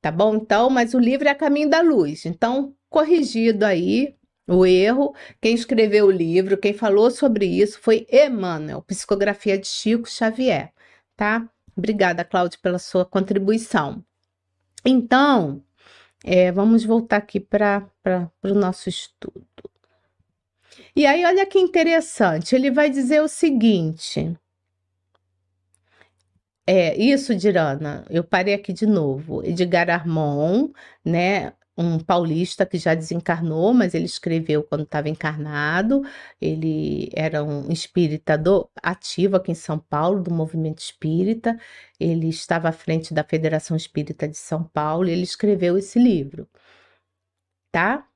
Tá 0.00 0.12
bom? 0.12 0.36
Então, 0.36 0.70
mas 0.70 0.94
o 0.94 0.98
livro 1.00 1.28
é 1.28 1.34
Caminho 1.34 1.68
da 1.68 1.80
Luz. 1.80 2.26
Então, 2.26 2.74
corrigido 2.88 3.64
aí 3.64 4.14
o 4.46 4.64
erro, 4.64 5.14
quem 5.40 5.54
escreveu 5.54 6.06
o 6.06 6.10
livro, 6.12 6.58
quem 6.58 6.74
falou 6.74 7.10
sobre 7.10 7.46
isso 7.46 7.80
foi 7.80 8.06
Emmanuel, 8.10 8.82
Psicografia 8.82 9.58
de 9.58 9.66
Chico 9.66 10.08
Xavier, 10.08 10.72
tá? 11.16 11.48
Obrigada, 11.76 12.24
Cláudia, 12.24 12.58
pela 12.62 12.78
sua 12.78 13.04
contribuição. 13.04 14.04
Então, 14.84 15.62
é, 16.24 16.52
vamos 16.52 16.84
voltar 16.84 17.16
aqui 17.18 17.40
para 17.40 17.90
o 18.42 18.54
nosso 18.54 18.88
estudo. 18.88 19.44
E 20.94 21.06
aí, 21.06 21.24
olha 21.24 21.46
que 21.46 21.58
interessante, 21.58 22.54
ele 22.54 22.70
vai 22.70 22.90
dizer 22.90 23.20
o 23.20 23.28
seguinte. 23.28 24.36
É, 26.66 26.96
isso, 26.96 27.34
Dirana, 27.34 28.06
eu 28.08 28.24
parei 28.24 28.54
aqui 28.54 28.72
de 28.72 28.86
novo. 28.86 29.44
Edgar 29.44 29.90
Armon, 29.90 30.70
né, 31.04 31.52
um 31.76 31.98
paulista 31.98 32.64
que 32.64 32.78
já 32.78 32.94
desencarnou, 32.94 33.74
mas 33.74 33.94
ele 33.94 34.04
escreveu 34.06 34.62
quando 34.62 34.84
estava 34.84 35.08
encarnado. 35.08 36.02
Ele 36.40 37.10
era 37.14 37.42
um 37.42 37.70
espírita 37.70 38.40
ativo 38.82 39.36
aqui 39.36 39.52
em 39.52 39.54
São 39.54 39.78
Paulo, 39.78 40.22
do 40.22 40.32
movimento 40.32 40.78
espírita. 40.80 41.58
Ele 41.98 42.28
estava 42.28 42.68
à 42.68 42.72
frente 42.72 43.12
da 43.14 43.24
Federação 43.24 43.76
Espírita 43.76 44.28
de 44.28 44.36
São 44.36 44.64
Paulo 44.64 45.08
e 45.08 45.12
ele 45.12 45.22
escreveu 45.22 45.76
esse 45.78 45.98
livro, 45.98 46.48
tá? 47.70 48.06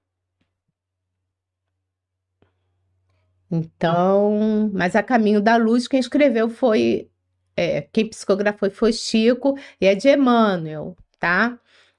Então, 3.51 4.71
mas 4.75 4.95
a 4.95 5.03
Caminho 5.03 5.41
da 5.41 5.57
Luz, 5.57 5.89
quem 5.89 6.01
escreveu 6.01 6.49
foi, 6.51 7.11
é, 7.57 7.83
quem 7.83 8.09
psicografou 8.09 8.71
foi 8.71 8.93
Chico 8.93 9.59
e 9.81 9.87
é 9.87 9.95
de 9.95 10.09
Emmanuel, 10.09 10.97
tá? 11.19 11.59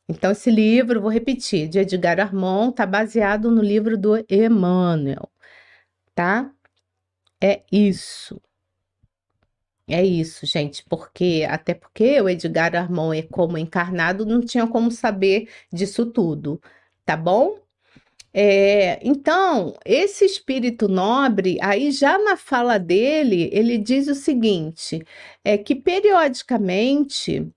Então, 0.09 0.31
esse 0.31 0.49
livro, 0.49 1.01
vou 1.01 1.11
repetir, 1.11 1.69
de 1.69 1.77
Edgar 1.79 2.19
Armand, 2.19 2.71
está 2.71 2.83
baseado 2.85 3.51
no 3.51 3.61
livro 3.61 3.95
do 3.95 4.17
Emmanuel, 4.27 5.29
tá? 6.15 6.51
É 7.41 7.63
isso. 7.71 8.41
É 9.87 10.03
isso, 10.05 10.45
gente, 10.45 10.83
porque 10.89 11.45
até 11.49 11.73
porque 11.73 12.21
o 12.21 12.29
Edgar 12.29 12.75
Armand 12.75 13.13
é 13.15 13.21
como 13.23 13.57
encarnado, 13.57 14.25
não 14.25 14.41
tinha 14.41 14.67
como 14.67 14.91
saber 14.91 15.49
disso 15.71 16.05
tudo, 16.07 16.61
tá 17.05 17.15
bom? 17.17 17.59
É, 18.33 18.99
então, 19.07 19.75
esse 19.85 20.25
espírito 20.25 20.87
nobre, 20.87 21.57
aí 21.61 21.91
já 21.91 22.17
na 22.19 22.37
fala 22.37 22.77
dele, 22.79 23.49
ele 23.53 23.77
diz 23.77 24.07
o 24.07 24.15
seguinte: 24.15 25.03
é 25.43 25.57
que 25.57 25.75
periodicamente 25.75 27.51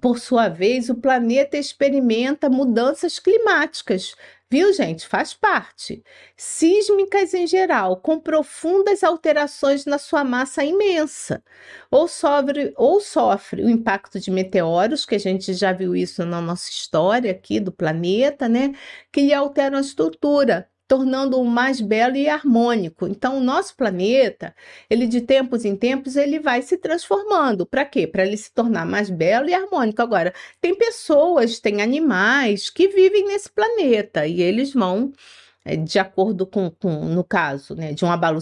por 0.00 0.18
sua 0.18 0.48
vez, 0.48 0.88
o 0.88 0.94
planeta 0.94 1.56
experimenta 1.56 2.48
mudanças 2.48 3.18
climáticas, 3.18 4.14
viu, 4.50 4.72
gente? 4.72 5.06
Faz 5.06 5.34
parte. 5.34 6.02
Sísmicas 6.36 7.34
em 7.34 7.46
geral, 7.46 7.96
com 7.96 8.18
profundas 8.20 9.02
alterações 9.02 9.84
na 9.84 9.98
sua 9.98 10.24
massa 10.24 10.64
imensa. 10.64 11.42
Ou 11.90 12.06
sofre, 12.08 12.72
ou 12.76 13.00
sofre 13.00 13.62
o 13.64 13.70
impacto 13.70 14.20
de 14.20 14.30
meteoros, 14.30 15.04
que 15.04 15.16
a 15.16 15.18
gente 15.18 15.52
já 15.54 15.72
viu 15.72 15.96
isso 15.96 16.24
na 16.24 16.40
nossa 16.40 16.70
história 16.70 17.30
aqui 17.32 17.58
do 17.60 17.72
planeta, 17.72 18.48
né? 18.48 18.72
Que 19.12 19.22
lhe 19.22 19.34
alteram 19.34 19.78
a 19.78 19.80
estrutura 19.80 20.68
tornando-o 20.92 21.42
mais 21.42 21.80
belo 21.80 22.16
e 22.16 22.28
harmônico. 22.28 23.06
Então, 23.08 23.38
o 23.38 23.40
nosso 23.40 23.74
planeta, 23.74 24.54
ele 24.90 25.06
de 25.06 25.22
tempos 25.22 25.64
em 25.64 25.74
tempos, 25.74 26.16
ele 26.16 26.38
vai 26.38 26.60
se 26.60 26.76
transformando. 26.76 27.64
Para 27.64 27.86
quê? 27.86 28.06
Para 28.06 28.26
ele 28.26 28.36
se 28.36 28.52
tornar 28.52 28.84
mais 28.84 29.08
belo 29.08 29.48
e 29.48 29.54
harmônico. 29.54 30.02
Agora, 30.02 30.34
tem 30.60 30.76
pessoas, 30.76 31.58
tem 31.58 31.80
animais 31.80 32.68
que 32.68 32.88
vivem 32.88 33.26
nesse 33.26 33.50
planeta 33.50 34.26
e 34.26 34.42
eles 34.42 34.74
vão 34.74 35.12
eh, 35.64 35.76
de 35.76 35.98
acordo 35.98 36.46
com, 36.46 36.70
com, 36.70 37.06
no 37.06 37.24
caso, 37.24 37.74
né, 37.74 37.94
de 37.94 38.04
um 38.04 38.12
abalo 38.12 38.40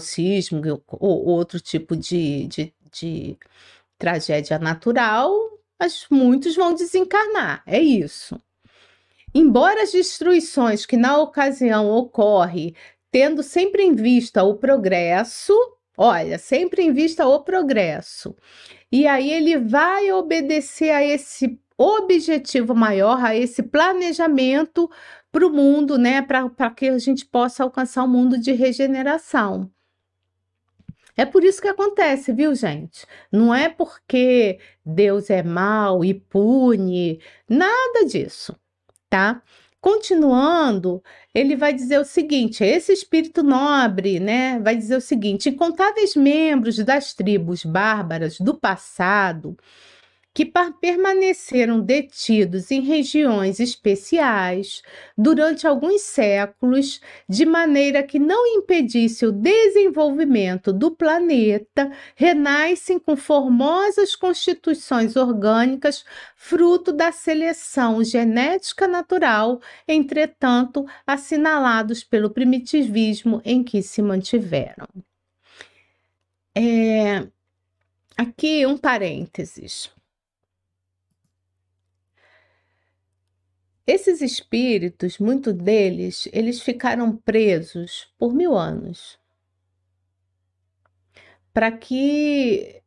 ou 0.89 1.25
outro 1.25 1.57
tipo 1.61 1.95
de, 1.95 2.47
de, 2.47 2.73
de 2.91 3.37
tragédia 3.97 4.59
natural, 4.59 5.31
mas 5.79 6.05
muitos 6.11 6.53
vão 6.57 6.73
desencarnar. 6.73 7.63
É 7.65 7.79
isso. 7.79 8.37
Embora 9.33 9.83
as 9.83 9.93
destruições 9.93 10.85
que 10.85 10.97
na 10.97 11.17
ocasião 11.17 11.89
ocorre, 11.89 12.75
tendo 13.09 13.41
sempre 13.41 13.83
em 13.83 13.95
vista 13.95 14.43
o 14.43 14.55
progresso, 14.55 15.53
olha, 15.97 16.37
sempre 16.37 16.81
em 16.81 16.91
vista 16.91 17.25
o 17.25 17.41
progresso. 17.41 18.35
E 18.91 19.07
aí 19.07 19.31
ele 19.31 19.57
vai 19.57 20.11
obedecer 20.11 20.89
a 20.91 21.03
esse 21.03 21.57
objetivo 21.77 22.75
maior, 22.75 23.23
a 23.23 23.35
esse 23.35 23.63
planejamento 23.63 24.89
para 25.31 25.47
o 25.47 25.49
mundo, 25.49 25.97
né? 25.97 26.21
Para 26.21 26.49
que 26.71 26.89
a 26.89 26.99
gente 26.99 27.25
possa 27.25 27.63
alcançar 27.63 28.03
um 28.03 28.09
mundo 28.09 28.37
de 28.37 28.51
regeneração. 28.51 29.71
É 31.15 31.25
por 31.25 31.43
isso 31.43 31.61
que 31.61 31.67
acontece, 31.67 32.33
viu, 32.33 32.53
gente? 32.53 33.05
Não 33.31 33.53
é 33.53 33.69
porque 33.69 34.59
Deus 34.85 35.29
é 35.29 35.41
mau 35.41 36.03
e 36.03 36.13
pune, 36.13 37.21
nada 37.47 38.05
disso 38.05 38.55
tá? 39.11 39.41
Continuando, 39.81 41.03
ele 41.33 41.55
vai 41.55 41.73
dizer 41.73 41.99
o 41.99 42.05
seguinte: 42.05 42.63
esse 42.63 42.93
espírito 42.93 43.43
nobre, 43.43 44.19
né, 44.19 44.59
vai 44.59 44.75
dizer 44.75 44.95
o 44.95 45.01
seguinte: 45.01 45.49
incontáveis 45.49 46.15
membros 46.15 46.77
das 46.77 47.13
tribos 47.13 47.65
bárbaras 47.65 48.39
do 48.39 48.55
passado 48.55 49.57
que 50.33 50.45
permaneceram 50.45 51.81
detidos 51.81 52.71
em 52.71 52.79
regiões 52.81 53.59
especiais 53.59 54.81
durante 55.17 55.67
alguns 55.67 56.01
séculos, 56.03 57.01
de 57.27 57.45
maneira 57.45 58.01
que 58.01 58.17
não 58.17 58.47
impedisse 58.47 59.25
o 59.25 59.31
desenvolvimento 59.31 60.71
do 60.71 60.91
planeta, 60.91 61.91
renascem 62.15 62.97
com 62.97 63.17
formosas 63.17 64.15
constituições 64.15 65.17
orgânicas, 65.17 66.05
fruto 66.35 66.93
da 66.93 67.11
seleção 67.11 68.01
genética 68.01 68.87
natural, 68.87 69.59
entretanto, 69.85 70.85
assinalados 71.05 72.05
pelo 72.05 72.29
primitivismo 72.29 73.41
em 73.43 73.63
que 73.63 73.81
se 73.81 74.01
mantiveram. 74.01 74.87
É, 76.55 77.27
aqui 78.17 78.65
um 78.65 78.77
parênteses. 78.77 79.91
Esses 83.85 84.21
espíritos, 84.21 85.17
muitos 85.17 85.53
deles, 85.53 86.27
eles 86.31 86.61
ficaram 86.61 87.15
presos 87.17 88.11
por 88.17 88.33
mil 88.33 88.55
anos 88.55 89.19
para 91.53 91.71
que 91.71 92.81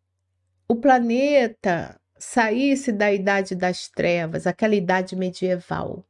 o 0.68 0.76
planeta 0.76 2.00
saísse 2.18 2.90
da 2.92 3.12
idade 3.12 3.54
das 3.54 3.88
trevas, 3.88 4.46
aquela 4.46 4.74
idade 4.74 5.14
medieval. 5.14 6.04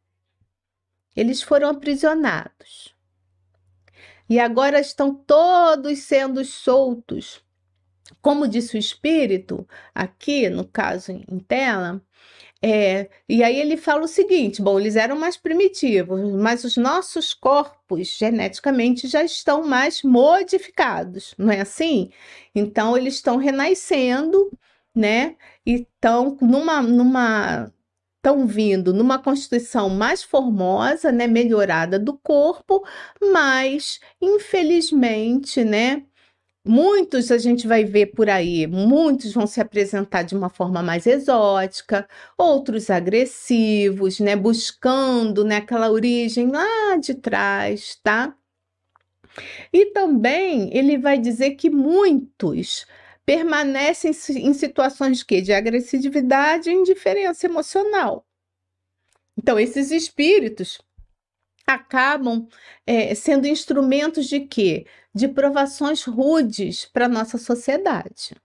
Eles 1.16 1.42
foram 1.42 1.70
aprisionados. 1.70 2.94
E 4.28 4.38
agora 4.38 4.80
estão 4.80 5.14
todos 5.14 5.98
sendo 6.00 6.44
soltos. 6.44 7.42
Como 8.22 8.48
disse 8.48 8.76
o 8.76 8.78
espírito, 8.78 9.68
aqui 9.94 10.48
no 10.48 10.66
caso 10.66 11.12
em 11.12 11.38
tela, 11.40 12.00
é, 12.62 13.10
e 13.28 13.42
aí 13.42 13.58
ele 13.60 13.76
fala 13.76 14.04
o 14.04 14.08
seguinte: 14.08 14.62
bom, 14.62 14.80
eles 14.80 14.96
eram 14.96 15.16
mais 15.18 15.36
primitivos, 15.36 16.20
mas 16.34 16.64
os 16.64 16.76
nossos 16.76 17.34
corpos 17.34 18.08
geneticamente 18.16 19.06
já 19.06 19.22
estão 19.22 19.66
mais 19.66 20.02
modificados, 20.02 21.34
não 21.38 21.50
é 21.52 21.60
assim? 21.60 22.10
Então 22.54 22.96
eles 22.96 23.14
estão 23.14 23.36
renascendo, 23.36 24.50
né? 24.94 25.36
E 25.66 25.82
estão 25.82 26.38
numa, 26.40 26.80
numa 26.82 27.70
estão 28.24 28.46
vindo 28.46 28.94
numa 28.94 29.18
constituição 29.18 29.90
mais 29.90 30.22
formosa, 30.22 31.12
né, 31.12 31.26
melhorada 31.26 31.98
do 31.98 32.16
corpo, 32.16 32.82
mas 33.20 34.00
infelizmente, 34.20 35.62
né, 35.62 36.04
Muitos 36.66 37.30
a 37.30 37.36
gente 37.36 37.66
vai 37.66 37.84
ver 37.84 38.06
por 38.06 38.30
aí, 38.30 38.66
muitos 38.66 39.34
vão 39.34 39.46
se 39.46 39.60
apresentar 39.60 40.22
de 40.22 40.34
uma 40.34 40.48
forma 40.48 40.82
mais 40.82 41.06
exótica, 41.06 42.08
outros 42.38 42.88
agressivos, 42.88 44.18
né, 44.18 44.34
buscando, 44.34 45.44
né, 45.44 45.56
aquela 45.56 45.90
origem 45.90 46.48
lá 46.50 46.96
de 46.96 47.14
trás, 47.14 48.00
tá? 48.02 48.34
E 49.72 49.86
também 49.92 50.70
ele 50.76 50.96
vai 50.98 51.18
dizer 51.18 51.52
que 51.56 51.68
muitos 51.70 52.86
permanecem 53.26 54.12
em 54.36 54.52
situações 54.54 55.22
que 55.22 55.40
de 55.40 55.52
agressividade 55.52 56.70
e 56.70 56.74
indiferença 56.74 57.46
emocional. 57.46 58.24
Então, 59.36 59.58
esses 59.58 59.90
espíritos 59.90 60.80
acabam 61.66 62.46
é, 62.86 63.14
sendo 63.14 63.46
instrumentos 63.46 64.26
de 64.26 64.40
quê? 64.40 64.86
De 65.14 65.28
provações 65.28 66.04
rudes 66.04 66.84
para 66.86 67.08
nossa 67.08 67.38
sociedade. 67.38 68.36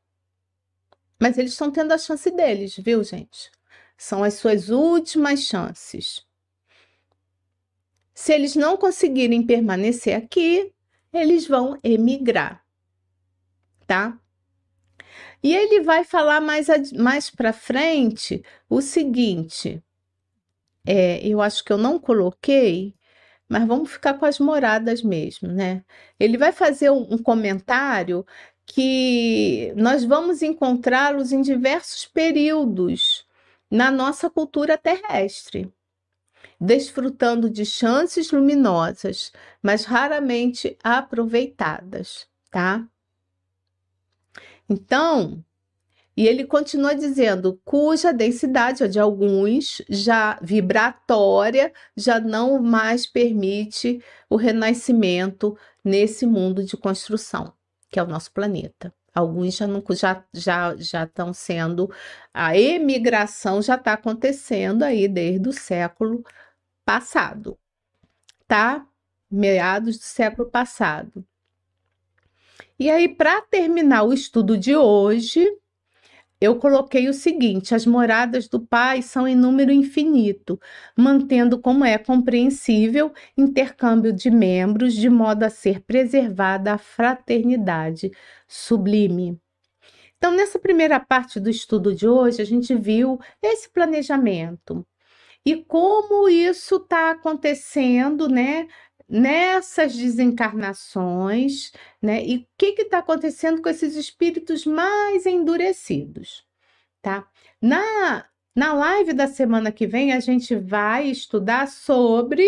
Mas 1.20 1.38
eles 1.38 1.52
estão 1.52 1.72
tendo 1.72 1.92
a 1.92 1.98
chance 1.98 2.32
deles, 2.32 2.76
viu, 2.78 3.04
gente? 3.04 3.52
São 3.98 4.24
as 4.24 4.36
suas 4.36 4.70
últimas 4.70 5.42
chances. 5.42 6.26
Se 8.14 8.34
eles 8.34 8.56
não 8.56 8.78
conseguirem 8.78 9.46
permanecer 9.46 10.16
aqui, 10.16 10.74
eles 11.12 11.48
vão 11.48 11.78
emigrar, 11.84 12.64
tá? 13.86 14.20
E 15.42 15.56
ele 15.56 15.82
vai 15.82 16.04
falar 16.04 16.42
mais, 16.42 16.68
mais 16.94 17.30
para 17.30 17.54
frente 17.54 18.44
o 18.70 18.82
seguinte: 18.82 19.82
é, 20.86 21.26
eu 21.26 21.42
acho 21.42 21.64
que 21.64 21.72
eu 21.72 21.78
não 21.78 21.98
coloquei, 21.98 22.94
mas 23.50 23.68
vamos 23.68 23.92
ficar 23.92 24.14
com 24.14 24.26
as 24.26 24.40
moradas 24.40 25.02
mesmo, 25.02 25.50
né? 25.50 25.84
Ele 26.20 26.38
vai 26.38 26.52
fazer 26.52 26.92
um, 26.92 27.18
comentário 27.18 28.26
que 28.66 29.74
nós 29.76 30.06
vamos 30.06 30.44
encontrá-los 30.44 31.32
em 31.32 31.42
diversos 31.42 32.06
períodos 32.06 33.28
na 33.70 33.90
nossa 33.92 34.30
cultura 34.30 34.78
terrestre, 34.78 35.74
desfrutando 36.62 37.50
de 37.50 37.66
chances 37.66 38.32
luminosas, 38.32 39.32
mas 39.62 39.86
raramente 39.86 40.78
aproveitadas, 40.84 42.28
tá? 42.52 42.88
Então, 44.70 45.44
e 46.20 46.28
ele 46.28 46.44
continua 46.44 46.94
dizendo, 46.94 47.62
cuja 47.64 48.12
densidade, 48.12 48.86
de 48.90 49.00
alguns, 49.00 49.82
já 49.88 50.38
vibratória, 50.42 51.72
já 51.96 52.20
não 52.20 52.62
mais 52.62 53.08
permite 53.08 54.04
o 54.30 54.36
renascimento 54.36 55.58
nesse 55.82 56.26
mundo 56.26 56.62
de 56.62 56.76
construção, 56.76 57.54
que 57.90 57.98
é 57.98 58.04
o 58.04 58.06
nosso 58.06 58.34
planeta. 58.34 58.94
Alguns 59.16 59.56
já 59.56 59.66
não 59.66 59.82
já 59.92 60.22
já 60.34 60.76
já 60.76 61.06
estão 61.06 61.32
sendo 61.32 61.90
a 62.34 62.58
emigração 62.58 63.62
já 63.62 63.76
está 63.76 63.94
acontecendo 63.94 64.84
aí 64.84 65.08
desde 65.08 65.48
o 65.48 65.54
século 65.54 66.22
passado, 66.84 67.58
tá? 68.46 68.86
Meados 69.32 69.98
do 69.98 70.04
século 70.04 70.50
passado. 70.50 71.26
E 72.78 72.90
aí, 72.90 73.08
para 73.08 73.42
terminar 73.42 74.04
o 74.04 74.14
estudo 74.14 74.58
de 74.58 74.76
hoje, 74.76 75.48
eu 76.42 76.56
coloquei 76.58 77.08
o 77.10 77.14
seguinte: 77.14 77.76
as 77.76 77.86
moradas 77.86 78.48
do 78.48 78.60
Pai 78.60 79.02
são 79.02 79.28
em 79.28 79.36
número 79.36 79.72
infinito, 79.72 80.60
mantendo 80.98 81.60
como 81.60 81.86
é 81.86 81.98
compreensível 81.98 83.12
intercâmbio 83.38 84.14
de 84.14 84.30
membros, 84.32 84.94
de 84.94 85.10
modo 85.10 85.44
a 85.44 85.50
ser 85.50 85.82
preservada 85.82 86.74
a 86.74 86.78
fraternidade 86.78 88.12
sublime. 88.48 89.40
Então, 90.18 90.32
nessa 90.32 90.60
primeira 90.60 91.00
parte 91.00 91.40
do 91.40 91.50
estudo 91.50 91.96
de 91.96 92.08
hoje, 92.08 92.42
a 92.42 92.46
gente 92.46 92.76
viu 92.76 93.20
esse 93.42 93.70
planejamento 93.70 94.86
e 95.46 95.56
como 95.58 96.30
isso 96.30 96.78
está 96.78 97.12
acontecendo, 97.12 98.28
né? 98.30 98.68
Nessas 99.10 99.96
desencarnações, 99.96 101.72
né? 102.02 102.24
E 102.24 102.38
o 102.38 102.48
que 102.58 102.82
está 102.82 103.00
acontecendo 103.00 103.62
com 103.62 103.70
esses 103.70 103.96
espíritos 103.96 104.66
mais 104.66 105.26
endurecidos, 105.26 106.46
tá? 107.02 107.28
Na, 107.62 108.26
na 108.56 108.74
live 108.74 109.14
da 109.14 109.28
semana 109.28 109.72
que 109.72 109.88
vem, 109.88 110.14
a 110.14 110.20
gente 110.20 110.56
vai 110.56 111.08
estudar 111.08 111.68
sobre 111.68 112.46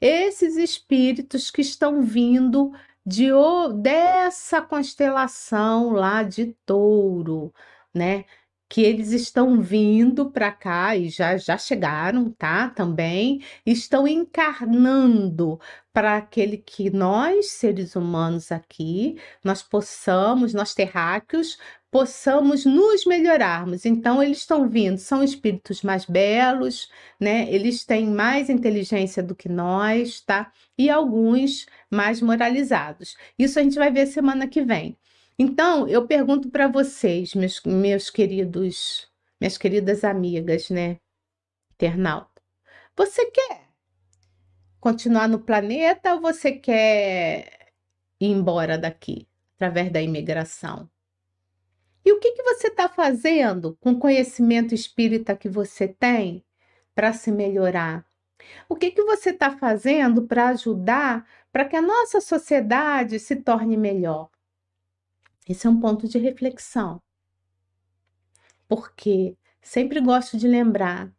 esses 0.00 0.56
espíritos 0.56 1.50
que 1.50 1.62
estão 1.62 2.02
vindo 2.02 2.72
de 3.06 3.28
dessa 3.80 4.62
constelação 4.62 5.92
lá 5.92 6.22
de 6.22 6.54
touro, 6.66 7.52
né? 7.92 8.24
Que 8.74 8.82
eles 8.82 9.12
estão 9.12 9.60
vindo 9.60 10.32
para 10.32 10.50
cá 10.50 10.96
e 10.96 11.08
já, 11.08 11.36
já 11.36 11.56
chegaram, 11.56 12.28
tá? 12.32 12.68
Também 12.70 13.40
estão 13.64 14.04
encarnando 14.08 15.60
para 15.92 16.16
aquele 16.16 16.58
que 16.58 16.90
nós, 16.90 17.52
seres 17.52 17.94
humanos 17.94 18.50
aqui, 18.50 19.16
nós 19.44 19.62
possamos, 19.62 20.52
nós 20.52 20.74
terráqueos, 20.74 21.56
possamos 21.88 22.64
nos 22.64 23.06
melhorarmos. 23.06 23.86
Então, 23.86 24.20
eles 24.20 24.38
estão 24.38 24.68
vindo, 24.68 24.98
são 24.98 25.22
espíritos 25.22 25.82
mais 25.82 26.04
belos, 26.04 26.90
né? 27.20 27.48
Eles 27.54 27.84
têm 27.84 28.08
mais 28.08 28.50
inteligência 28.50 29.22
do 29.22 29.36
que 29.36 29.48
nós, 29.48 30.20
tá? 30.20 30.50
E 30.76 30.90
alguns 30.90 31.66
mais 31.88 32.20
moralizados. 32.20 33.16
Isso 33.38 33.60
a 33.60 33.62
gente 33.62 33.78
vai 33.78 33.92
ver 33.92 34.06
semana 34.06 34.48
que 34.48 34.62
vem. 34.64 34.98
Então, 35.38 35.88
eu 35.88 36.06
pergunto 36.06 36.48
para 36.48 36.68
vocês, 36.68 37.34
meus, 37.34 37.60
meus 37.64 38.08
queridos, 38.08 39.10
minhas 39.40 39.58
queridas 39.58 40.04
amigas, 40.04 40.70
né? 40.70 40.98
Internauta. 41.72 42.40
Você 42.96 43.28
quer 43.30 43.68
continuar 44.80 45.28
no 45.28 45.40
planeta 45.40 46.14
ou 46.14 46.20
você 46.20 46.52
quer 46.52 47.72
ir 48.20 48.28
embora 48.28 48.78
daqui 48.78 49.26
através 49.56 49.90
da 49.90 50.00
imigração? 50.00 50.88
E 52.04 52.12
o 52.12 52.20
que, 52.20 52.32
que 52.32 52.42
você 52.42 52.68
está 52.68 52.88
fazendo 52.88 53.76
com 53.80 53.92
o 53.92 53.98
conhecimento 53.98 54.74
espírita 54.74 55.36
que 55.36 55.48
você 55.48 55.88
tem 55.88 56.44
para 56.94 57.12
se 57.12 57.32
melhorar? 57.32 58.06
O 58.68 58.76
que, 58.76 58.90
que 58.90 59.02
você 59.02 59.30
está 59.30 59.56
fazendo 59.56 60.26
para 60.26 60.48
ajudar 60.48 61.26
para 61.50 61.64
que 61.64 61.74
a 61.74 61.82
nossa 61.82 62.20
sociedade 62.20 63.18
se 63.18 63.36
torne 63.36 63.76
melhor? 63.76 64.30
Esse 65.46 65.66
é 65.66 65.70
um 65.70 65.78
ponto 65.80 66.08
de 66.08 66.18
reflexão. 66.18 67.02
Porque 68.68 69.36
sempre 69.60 70.00
gosto 70.00 70.36
de 70.38 70.48
lembrar, 70.48 71.12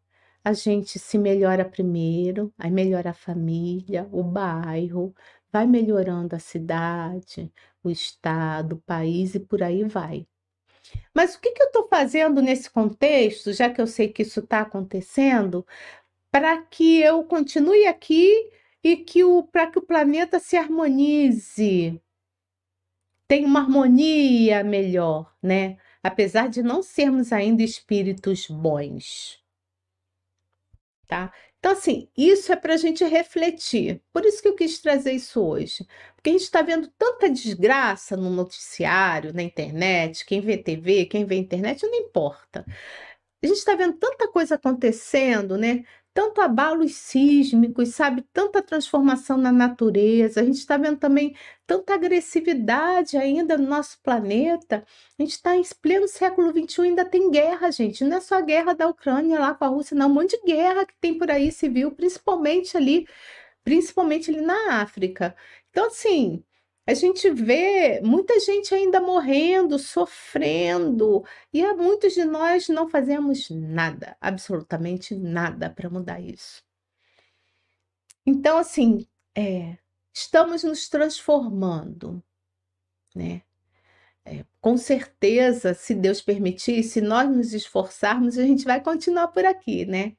a 0.43 0.53
gente 0.53 0.99
se 0.99 1.17
melhora 1.17 1.65
primeiro, 1.65 2.53
aí 2.57 2.69
melhora 2.71 3.11
a 3.11 3.13
família, 3.13 4.07
o 4.11 4.23
bairro, 4.23 5.13
vai 5.51 5.65
melhorando 5.65 6.35
a 6.35 6.39
cidade, 6.39 7.51
o 7.83 7.89
estado, 7.89 8.73
o 8.73 8.81
país 8.81 9.35
e 9.35 9.39
por 9.39 9.63
aí 9.63 9.83
vai. 9.83 10.27
Mas 11.13 11.35
o 11.35 11.41
que, 11.41 11.51
que 11.51 11.63
eu 11.63 11.67
estou 11.67 11.87
fazendo 11.87 12.41
nesse 12.41 12.69
contexto, 12.69 13.53
já 13.53 13.69
que 13.69 13.81
eu 13.81 13.87
sei 13.87 14.09
que 14.09 14.21
isso 14.23 14.41
está 14.41 14.61
acontecendo, 14.61 15.65
para 16.31 16.61
que 16.61 16.99
eu 17.01 17.23
continue 17.23 17.87
aqui 17.87 18.51
e 18.83 18.97
que 18.97 19.23
o 19.23 19.43
para 19.43 19.67
que 19.67 19.79
o 19.79 19.81
planeta 19.81 20.39
se 20.39 20.57
harmonize, 20.57 22.01
tem 23.27 23.45
uma 23.45 23.61
harmonia 23.61 24.63
melhor, 24.63 25.33
né? 25.41 25.77
Apesar 26.03 26.49
de 26.49 26.61
não 26.61 26.83
sermos 26.83 27.33
ainda 27.33 27.63
espíritos 27.63 28.47
bons. 28.47 29.43
Tá? 31.07 31.31
Então, 31.59 31.71
assim, 31.73 32.07
isso 32.15 32.51
é 32.51 32.55
para 32.55 32.75
a 32.75 32.77
gente 32.77 33.03
refletir. 33.03 33.99
Por 34.13 34.23
isso 34.23 34.39
que 34.41 34.47
eu 34.47 34.55
quis 34.55 34.79
trazer 34.79 35.13
isso 35.13 35.41
hoje. 35.41 35.87
Porque 36.15 36.29
a 36.29 36.33
gente 36.33 36.43
está 36.43 36.61
vendo 36.61 36.87
tanta 36.97 37.29
desgraça 37.29 38.15
no 38.15 38.29
noticiário, 38.29 39.33
na 39.33 39.41
internet, 39.41 40.25
quem 40.25 40.41
vê 40.41 40.57
TV, 40.57 41.05
quem 41.05 41.25
vê 41.25 41.35
internet, 41.35 41.83
não 41.87 41.95
importa. 41.95 42.63
A 43.43 43.47
gente 43.47 43.57
está 43.57 43.75
vendo 43.75 43.97
tanta 43.97 44.27
coisa 44.31 44.55
acontecendo, 44.55 45.57
né? 45.57 45.83
Tanto 46.15 46.41
abalos 46.41 46.95
sísmicos, 46.95 47.89
sabe? 47.89 48.21
Tanta 48.33 48.61
transformação 48.61 49.37
na 49.37 49.51
natureza. 49.51 50.39
A 50.41 50.45
gente 50.45 50.59
está 50.59 50.77
vendo 50.77 50.97
também 50.97 51.35
tanta 51.67 51.93
agressividade 51.93 53.17
ainda 53.17 53.57
no 53.57 53.67
nosso 53.67 53.99
planeta. 54.01 54.85
A 55.19 55.21
gente 55.21 55.33
está 55.33 55.57
em 55.57 55.63
pleno 55.81 56.07
século 56.07 56.51
XXI, 56.51 56.83
ainda 56.83 57.03
tem 57.05 57.29
guerra, 57.29 57.69
gente. 57.71 58.03
Não 58.05 58.17
é 58.17 58.21
só 58.21 58.35
a 58.35 58.41
guerra 58.41 58.73
da 58.73 58.87
Ucrânia 58.87 59.39
lá 59.39 59.53
com 59.53 59.65
a 59.65 59.67
Rússia, 59.67 59.95
não. 59.97 60.07
Um 60.09 60.13
monte 60.13 60.39
de 60.39 60.53
guerra 60.53 60.85
que 60.85 60.95
tem 61.01 61.17
por 61.17 61.29
aí 61.29 61.51
civil, 61.51 61.91
principalmente 61.91 62.77
ali, 62.77 63.07
principalmente 63.63 64.31
ali 64.31 64.41
na 64.41 64.81
África. 64.81 65.35
Então, 65.69 65.87
assim, 65.87 66.43
a 66.87 66.93
gente 66.93 67.29
vê 67.31 67.99
muita 68.01 68.39
gente 68.39 68.73
ainda 68.73 69.01
morrendo, 69.01 69.79
sofrendo, 69.79 71.23
e 71.51 71.65
muitos 71.73 72.13
de 72.13 72.23
nós 72.25 72.69
não 72.69 72.87
fazemos 72.87 73.49
nada, 73.49 74.15
absolutamente 74.21 75.15
nada 75.15 75.69
para 75.69 75.89
mudar 75.89 76.19
isso. 76.19 76.63
Então, 78.25 78.57
assim, 78.57 79.07
é, 79.35 79.77
estamos 80.13 80.63
nos 80.63 80.87
transformando, 80.89 82.23
né? 83.15 83.41
É, 84.25 84.43
com 84.59 84.77
certeza, 84.77 85.73
se 85.73 85.93
Deus 85.95 86.21
permitir, 86.21 86.83
se 86.83 87.01
nós 87.01 87.29
nos 87.29 87.53
esforçarmos, 87.53 88.37
a 88.37 88.43
gente 88.43 88.65
vai 88.65 88.81
continuar 88.81 89.27
por 89.29 89.45
aqui, 89.45 89.85
né? 89.85 90.17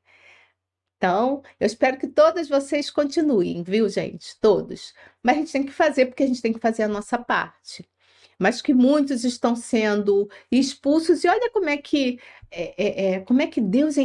Então, 0.97 1.43
eu 1.61 1.67
espero 1.67 1.99
que 1.99 2.09
todas 2.09 2.49
vocês 2.49 2.91
continuem, 2.91 3.63
viu, 3.63 3.89
gente? 3.89 4.39
Todos. 4.41 4.95
Mas 5.23 5.37
a 5.37 5.39
gente 5.41 5.53
tem 5.53 5.65
que 5.67 5.73
fazer, 5.73 6.07
porque 6.07 6.23
a 6.23 6.27
gente 6.27 6.41
tem 6.43 6.53
que 6.53 6.61
fazer 6.61 6.85
a 6.85 6.89
nossa 6.89 7.19
parte. 7.19 7.87
Mas 8.39 8.63
que 8.63 8.75
muitos 8.75 9.25
estão 9.25 9.57
sendo 9.57 10.29
expulsos, 10.51 11.25
e 11.25 11.29
olha 11.29 11.51
como 11.53 11.69
é 11.69 11.77
que 11.77 12.19
é, 12.51 12.75
é, 13.13 13.15
é 13.15 13.21
como 13.21 13.43
é 13.43 13.47
que 13.47 13.61
Deus 13.61 13.97
é 13.99 14.03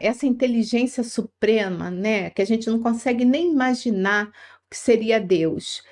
essa 0.00 0.26
inteligência 0.26 1.02
suprema, 1.04 1.90
né? 1.90 2.30
Que 2.30 2.42
a 2.42 2.44
gente 2.46 2.68
não 2.70 2.80
consegue 2.80 3.24
nem 3.24 3.52
imaginar 3.52 4.28
o 4.28 4.70
que 4.70 4.76
seria 4.76 5.20
Deus. 5.20 5.82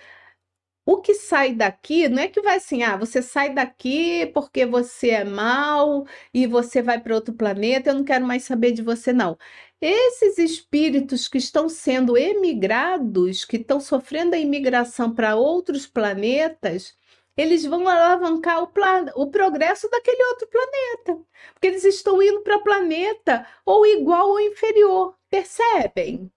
O 0.84 1.02
que 1.02 1.14
sai 1.14 1.52
daqui 1.54 2.08
não 2.08 2.22
é 2.22 2.28
que 2.28 2.40
vai 2.40 2.56
assim, 2.56 2.82
ah, 2.82 2.96
você 2.96 3.20
sai 3.20 3.52
daqui 3.52 4.26
porque 4.32 4.64
você 4.64 5.10
é 5.10 5.24
mal 5.24 6.06
e 6.32 6.46
você 6.46 6.80
vai 6.80 6.98
para 6.98 7.14
outro 7.14 7.34
planeta, 7.34 7.90
eu 7.90 7.94
não 7.94 8.04
quero 8.04 8.26
mais 8.26 8.44
saber 8.44 8.72
de 8.72 8.80
você, 8.82 9.12
não. 9.12 9.36
Esses 9.80 10.38
espíritos 10.38 11.28
que 11.28 11.38
estão 11.38 11.68
sendo 11.68 12.16
emigrados, 12.16 13.44
que 13.44 13.56
estão 13.56 13.80
sofrendo 13.80 14.34
a 14.34 14.38
imigração 14.38 15.14
para 15.14 15.36
outros 15.36 15.86
planetas, 15.86 16.96
eles 17.36 17.64
vão 17.64 17.86
alavancar 17.86 18.60
o, 18.60 18.66
plan... 18.66 19.06
o 19.14 19.30
progresso 19.30 19.88
daquele 19.88 20.22
outro 20.24 20.48
planeta. 20.48 21.24
Porque 21.54 21.68
eles 21.68 21.84
estão 21.84 22.20
indo 22.20 22.40
para 22.40 22.58
planeta 22.58 23.46
ou 23.64 23.86
igual 23.86 24.30
ou 24.30 24.40
inferior. 24.40 25.16
Percebem? 25.30 26.28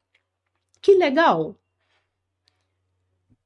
Que 0.80 0.94
legal. 0.94 1.56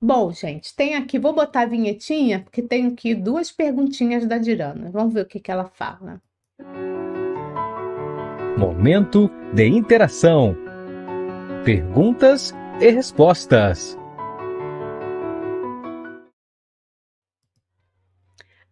Bom, 0.01 0.31
gente, 0.33 0.75
tem 0.75 0.95
aqui, 0.95 1.17
vou 1.17 1.33
botar 1.33 1.61
a 1.61 1.65
vinhetinha, 1.65 2.43
porque 2.43 2.61
tem 2.61 2.87
aqui 2.87 3.15
duas 3.15 3.51
perguntinhas 3.51 4.27
da 4.27 4.37
Dirana. 4.37 4.91
Vamos 4.91 5.13
ver 5.13 5.21
o 5.21 5.25
que, 5.25 5.39
que 5.39 5.49
ela 5.49 5.69
fala. 5.69 6.21
Momento 8.58 9.30
de 9.53 9.68
interação. 9.68 10.56
Perguntas 11.66 12.53
e 12.80 12.89
respostas. 12.89 13.97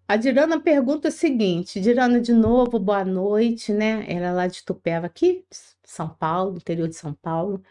A 0.08 0.16
Dirana 0.16 0.58
pergunta 0.62 1.10
o 1.10 1.12
seguinte: 1.12 1.82
Dirana, 1.82 2.22
de 2.22 2.32
novo, 2.32 2.80
boa 2.80 3.04
noite, 3.04 3.74
né? 3.74 4.06
Ela 4.08 4.28
é 4.28 4.32
lá 4.32 4.48
de 4.48 4.64
Tupéva, 4.64 5.08
aqui, 5.08 5.46
São 5.84 6.08
Paulo, 6.08 6.56
interior 6.56 6.88
de 6.88 6.96
São 6.96 7.14
Paulo. 7.14 7.62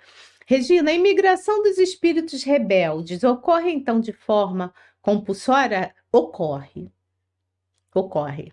Regina, 0.46 0.90
a 0.90 0.94
imigração 0.94 1.62
dos 1.62 1.78
espíritos 1.78 2.42
rebeldes 2.42 3.24
ocorre 3.24 3.70
então 3.70 3.98
de 3.98 4.12
forma 4.12 4.74
compulsória? 5.00 5.94
Ocorre. 6.12 6.92
Ocorre. 7.94 8.52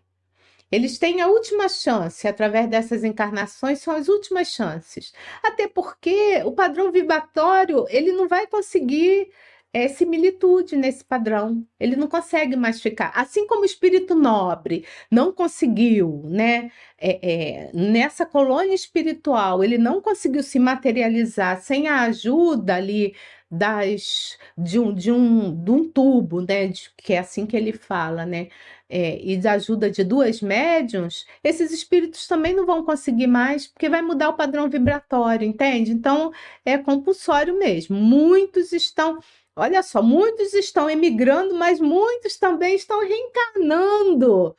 Eles 0.72 0.98
têm 1.00 1.22
a 1.22 1.28
última 1.28 1.68
chance, 1.68 2.28
através 2.28 2.70
dessas 2.70 3.04
encarnações, 3.04 3.80
são 3.80 3.96
as 3.96 4.08
últimas 4.08 4.50
chances. 4.50 5.14
Até 5.44 5.68
porque 5.68 6.42
o 6.46 6.52
padrão 6.52 6.92
vibratório, 6.92 7.86
ele 7.90 8.12
não 8.12 8.28
vai 8.28 8.46
conseguir 8.48 9.30
é, 9.74 9.88
similitude 9.88 10.76
nesse 10.76 11.04
padrão. 11.04 11.66
Ele 11.80 11.96
não 11.96 12.08
consegue 12.08 12.56
mais 12.56 12.82
ficar. 12.82 13.12
Assim 13.16 13.46
como 13.48 13.62
o 13.62 13.66
espírito 13.66 14.16
nobre 14.16 14.86
não 15.12 15.32
conseguiu, 15.32 16.24
né? 16.26 16.72
É, 16.98 17.68
é, 17.68 17.72
nessa 17.74 18.26
colônia 18.26 18.74
espiritual, 18.74 19.64
ele 19.64 19.78
não 19.78 20.02
conseguiu 20.02 20.44
se 20.44 20.60
materializar 20.60 21.62
sem 21.62 21.88
a 21.88 22.02
ajuda 22.02 22.76
ali 22.76 23.16
das 23.52 24.38
de 24.58 24.80
um, 24.80 24.94
de 24.94 25.12
um, 25.12 25.64
de 25.64 25.72
um 25.72 25.90
tubo, 25.90 26.42
né? 26.42 26.68
De, 26.68 26.90
que 26.98 27.14
é 27.14 27.20
assim 27.20 27.46
que 27.46 27.56
ele 27.58 27.74
fala, 27.74 28.26
né? 28.26 28.50
É, 28.90 29.20
e 29.24 29.38
da 29.38 29.54
ajuda 29.54 29.90
de 29.90 30.04
duas 30.04 30.42
médiums, 30.42 31.26
esses 31.44 31.72
espíritos 31.72 32.28
também 32.28 32.56
não 32.56 32.66
vão 32.66 32.84
conseguir 32.84 33.28
mais, 33.28 33.68
porque 33.68 33.88
vai 33.90 34.02
mudar 34.02 34.30
o 34.30 34.34
padrão 34.36 34.68
vibratório, 34.70 35.48
entende? 35.48 35.92
Então 35.92 36.32
é 36.66 36.78
compulsório 36.78 37.58
mesmo. 37.58 37.98
Muitos 37.98 38.72
estão 38.72 39.20
Olha 39.56 39.84
só, 39.84 40.02
muitos 40.02 40.54
estão 40.54 40.90
emigrando, 40.90 41.54
mas 41.54 41.82
muitos 41.82 42.38
também 42.38 42.76
estão 42.76 43.02
reencarnando 43.02 44.56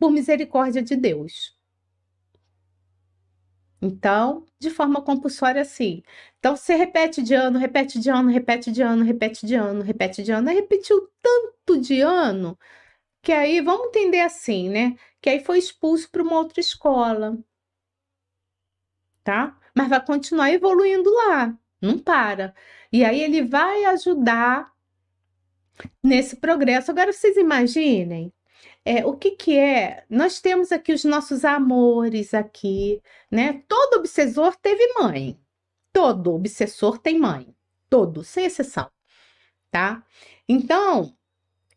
por 0.00 0.10
misericórdia 0.10 0.82
de 0.82 0.96
Deus. 0.96 1.54
Então, 3.82 4.44
de 4.58 4.70
forma 4.70 5.02
compulsória, 5.02 5.64
sim. 5.64 6.02
Então, 6.38 6.56
você 6.56 6.74
repete 6.74 7.22
de 7.22 7.34
ano, 7.34 7.58
repete 7.58 7.98
de 7.98 8.10
ano, 8.10 8.30
repete 8.30 8.70
de 8.70 8.82
ano, 8.82 9.02
repete 9.04 9.46
de 9.46 9.54
ano, 9.54 9.82
repete 9.82 10.22
de 10.22 10.32
ano. 10.32 10.50
Aí 10.50 10.56
repetiu 10.56 11.08
tanto 11.22 11.80
de 11.80 12.00
ano 12.00 12.58
que 13.22 13.32
aí, 13.32 13.60
vamos 13.60 13.88
entender 13.88 14.20
assim, 14.20 14.68
né? 14.70 14.96
Que 15.20 15.30
aí 15.30 15.44
foi 15.44 15.58
expulso 15.58 16.10
para 16.10 16.22
uma 16.22 16.36
outra 16.38 16.60
escola. 16.60 17.38
Tá? 19.24 19.58
Mas 19.76 19.88
vai 19.88 20.04
continuar 20.04 20.50
evoluindo 20.50 21.10
lá. 21.10 21.56
Não 21.80 21.98
para. 21.98 22.54
E 22.92 23.04
aí 23.04 23.20
ele 23.22 23.42
vai 23.42 23.84
ajudar 23.86 24.72
nesse 26.02 26.36
progresso. 26.36 26.90
Agora 26.90 27.12
vocês 27.12 27.36
imaginem 27.36 28.32
é, 28.84 29.04
o 29.06 29.16
que 29.16 29.32
que 29.32 29.58
é? 29.58 30.04
Nós 30.08 30.40
temos 30.40 30.72
aqui 30.72 30.92
os 30.92 31.04
nossos 31.04 31.44
amores 31.44 32.34
aqui, 32.34 33.02
né? 33.30 33.62
Todo 33.68 33.98
obsessor 33.98 34.56
teve 34.56 34.94
mãe. 34.94 35.38
Todo 35.92 36.34
obsessor 36.34 36.98
tem 36.98 37.18
mãe. 37.18 37.54
Todo, 37.90 38.24
sem 38.24 38.44
exceção, 38.46 38.90
tá? 39.70 40.04
Então, 40.48 41.16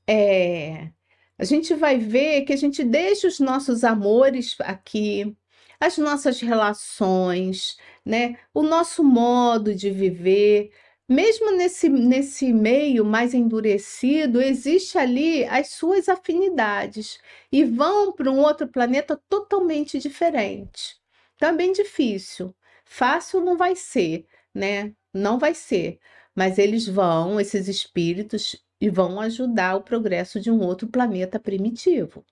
é, 0.08 0.92
a 1.38 1.44
gente 1.46 1.74
vai 1.76 1.98
ver 1.98 2.44
que 2.44 2.54
a 2.54 2.58
gente 2.58 2.84
deixa 2.84 3.28
os 3.28 3.40
nossos 3.40 3.84
amores 3.84 4.56
aqui, 4.62 5.36
as 5.80 5.98
nossas 5.98 6.40
relações, 6.40 7.78
né? 8.06 8.38
O 8.54 8.64
nosso 8.64 9.04
modo 9.04 9.76
de 9.76 9.90
viver, 9.92 10.72
mesmo 11.14 11.52
nesse, 11.56 11.90
nesse 11.90 12.52
meio 12.54 13.06
mais 13.06 13.34
endurecido, 13.34 14.42
existe 14.42 14.98
ali 14.98 15.46
as 15.46 15.70
suas 15.70 16.10
afinidades 16.10 17.20
e 17.52 17.64
vão 17.64 18.12
para 18.14 18.32
um 18.32 18.40
outro 18.40 18.68
planeta 18.68 19.22
totalmente 19.30 20.00
diferente. 20.00 20.98
Também 21.38 21.72
então, 21.72 21.84
difícil. 21.84 22.56
Fácil 22.86 23.42
não 23.42 23.58
vai 23.58 23.76
ser, 23.76 24.26
né? 24.54 24.94
Não 25.14 25.38
vai 25.40 25.54
ser. 25.54 26.00
Mas 26.36 26.58
eles 26.58 26.88
vão, 26.88 27.40
esses 27.40 27.68
espíritos, 27.68 28.56
e 28.82 28.90
vão 28.90 29.20
ajudar 29.22 29.76
o 29.76 29.84
progresso 29.84 30.40
de 30.40 30.52
um 30.52 30.60
outro 30.62 30.88
planeta 30.88 31.40
primitivo, 31.40 32.26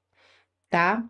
tá? 0.69 1.09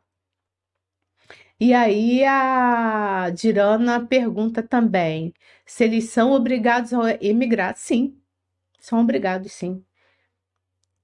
E 1.62 1.74
aí 1.76 2.24
a 2.26 3.30
Dirana 3.30 4.04
pergunta 4.08 4.64
também 4.64 5.32
se 5.64 5.84
eles 5.84 6.06
são 6.10 6.32
obrigados 6.32 6.92
a 6.92 7.14
emigrar. 7.24 7.76
Sim, 7.78 8.20
são 8.80 9.00
obrigados, 9.02 9.52
sim. 9.54 9.86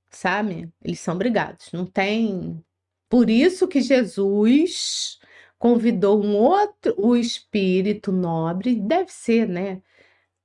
Sabe? 0.10 0.72
Eles 0.84 1.00
são 1.00 1.16
obrigados. 1.16 1.72
Não 1.72 1.86
tem. 1.86 2.64
Por 3.10 3.30
isso 3.30 3.68
que 3.68 3.82
Jesus 3.82 5.20
convidou 5.60 6.24
um 6.24 6.36
outro, 6.36 6.96
o 6.98 7.16
espírito 7.16 8.12
nobre, 8.12 8.76
deve 8.76 9.12
ser, 9.12 9.48
né? 9.48 9.82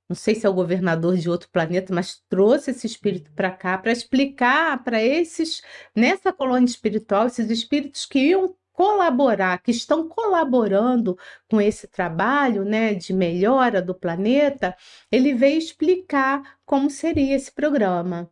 Não 0.09 0.15
sei 0.15 0.35
se 0.35 0.45
é 0.45 0.49
o 0.49 0.53
governador 0.53 1.17
de 1.17 1.29
outro 1.29 1.49
planeta, 1.49 1.93
mas 1.93 2.23
trouxe 2.29 2.71
esse 2.71 2.87
espírito 2.87 3.31
para 3.33 3.51
cá 3.51 3.77
para 3.77 3.91
explicar 3.91 4.83
para 4.83 5.03
esses, 5.03 5.61
nessa 5.95 6.33
colônia 6.33 6.67
espiritual, 6.67 7.27
esses 7.27 7.49
espíritos 7.49 8.05
que 8.05 8.19
iam 8.19 8.55
colaborar, 8.73 9.59
que 9.61 9.71
estão 9.71 10.07
colaborando 10.09 11.17
com 11.49 11.61
esse 11.61 11.87
trabalho 11.87 12.65
né, 12.65 12.93
de 12.93 13.13
melhora 13.13 13.81
do 13.81 13.95
planeta, 13.95 14.75
ele 15.11 15.33
veio 15.33 15.57
explicar 15.57 16.57
como 16.65 16.89
seria 16.89 17.35
esse 17.35 17.51
programa, 17.51 18.29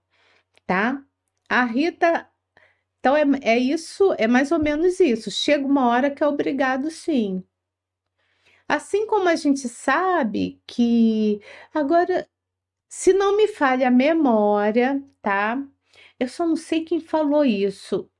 tá? 0.68 1.04
A 1.50 1.66
Rita. 1.66 2.30
Então, 3.00 3.16
é, 3.18 3.24
é 3.44 3.58
isso, 3.60 4.14
é 4.18 4.28
mais 4.28 4.52
ou 4.52 4.60
menos 4.60 5.00
isso. 5.00 5.32
Chega 5.32 5.66
uma 5.66 5.88
hora 5.90 6.12
que 6.12 6.24
é 6.24 6.28
obrigado, 6.28 6.92
sim. 6.92 7.44
Assim 8.68 9.06
como 9.08 9.28
a 9.30 9.36
gente 9.36 9.68
sabe 9.70 10.62
que. 10.68 11.42
Agora, 11.74 12.28
se 12.90 13.14
não 13.14 13.38
me 13.38 13.48
falha 13.48 13.88
a 13.90 13.92
memória, 13.92 15.04
tá? 15.22 15.64
Eu 16.20 16.30
só 16.30 16.46
não 16.48 16.58
sei 16.58 16.86
quem 16.86 17.00
falou 17.02 17.46
isso. 17.46 18.11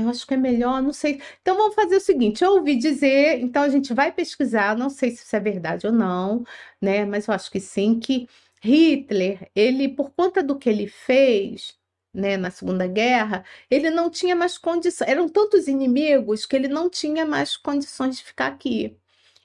Eu 0.00 0.08
acho 0.08 0.26
que 0.26 0.34
é 0.34 0.36
melhor, 0.36 0.82
não 0.82 0.92
sei. 0.92 1.20
Então 1.40 1.56
vamos 1.56 1.74
fazer 1.74 1.96
o 1.96 2.00
seguinte: 2.00 2.44
eu 2.44 2.52
ouvi 2.54 2.76
dizer, 2.76 3.40
então 3.40 3.62
a 3.62 3.68
gente 3.68 3.94
vai 3.94 4.12
pesquisar, 4.12 4.76
não 4.76 4.90
sei 4.90 5.10
se 5.10 5.24
isso 5.24 5.36
é 5.36 5.40
verdade 5.40 5.86
ou 5.86 5.92
não, 5.92 6.44
né? 6.80 7.04
Mas 7.04 7.26
eu 7.28 7.34
acho 7.34 7.50
que 7.50 7.60
sim, 7.60 7.98
que 7.98 8.28
Hitler, 8.62 9.50
ele, 9.54 9.88
por 9.88 10.10
conta 10.10 10.42
do 10.42 10.58
que 10.58 10.68
ele 10.68 10.86
fez, 10.88 11.76
né, 12.12 12.36
na 12.36 12.50
Segunda 12.50 12.86
Guerra, 12.86 13.44
ele 13.70 13.90
não 13.90 14.10
tinha 14.10 14.34
mais 14.34 14.58
condições, 14.58 15.08
eram 15.08 15.28
tantos 15.28 15.68
inimigos 15.68 16.46
que 16.46 16.56
ele 16.56 16.68
não 16.68 16.88
tinha 16.90 17.24
mais 17.26 17.56
condições 17.56 18.16
de 18.16 18.24
ficar 18.24 18.48
aqui. 18.48 18.96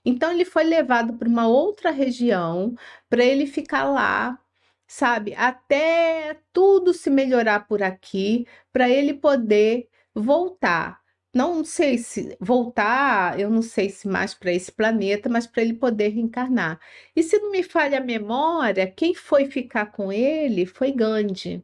Então 0.05 0.31
ele 0.31 0.45
foi 0.45 0.63
levado 0.63 1.13
para 1.17 1.27
uma 1.29 1.47
outra 1.47 1.91
região 1.91 2.75
para 3.09 3.23
ele 3.23 3.45
ficar 3.45 3.83
lá, 3.85 4.39
sabe, 4.87 5.33
até 5.35 6.39
tudo 6.53 6.93
se 6.93 7.09
melhorar 7.09 7.67
por 7.67 7.83
aqui, 7.83 8.47
para 8.73 8.89
ele 8.89 9.13
poder 9.13 9.89
voltar. 10.15 11.01
Não 11.33 11.63
sei 11.63 11.97
se 11.97 12.35
voltar, 12.41 13.39
eu 13.39 13.49
não 13.49 13.61
sei 13.61 13.89
se 13.89 14.07
mais 14.07 14.33
para 14.33 14.51
esse 14.51 14.71
planeta, 14.71 15.29
mas 15.29 15.47
para 15.47 15.61
ele 15.61 15.73
poder 15.73 16.09
reencarnar. 16.09 16.79
E 17.15 17.23
se 17.23 17.37
não 17.39 17.51
me 17.51 17.63
falha 17.63 17.99
a 17.99 18.03
memória, 18.03 18.91
quem 18.91 19.15
foi 19.15 19.45
ficar 19.49 19.87
com 19.87 20.11
ele 20.11 20.65
foi 20.65 20.91
Gandhi. 20.91 21.63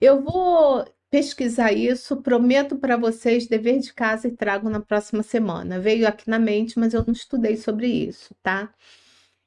Eu 0.00 0.22
vou 0.22 0.84
pesquisar 1.10 1.72
isso, 1.72 2.18
prometo 2.22 2.76
para 2.78 2.96
vocês 2.96 3.46
dever 3.46 3.78
de 3.80 3.92
casa 3.94 4.28
e 4.28 4.36
trago 4.36 4.68
na 4.70 4.80
próxima 4.80 5.22
semana. 5.22 5.80
Veio 5.80 6.06
aqui 6.08 6.28
na 6.30 6.38
mente, 6.38 6.78
mas 6.78 6.94
eu 6.94 7.04
não 7.06 7.12
estudei 7.12 7.56
sobre 7.56 7.86
isso, 7.88 8.34
tá? 8.42 8.72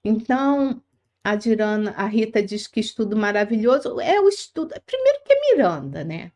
Então, 0.04 0.82
a 1.24 1.36
Dirana, 1.36 1.92
a 1.92 2.06
Rita 2.08 2.42
diz 2.44 2.68
que 2.68 2.80
estudo 2.80 3.16
maravilhoso. 3.18 4.00
É 4.02 4.20
o 4.20 4.28
estudo, 4.30 4.74
primeiro 4.86 5.20
que 5.26 5.34
é 5.34 5.56
Miranda, 5.56 6.04
né? 6.04 6.32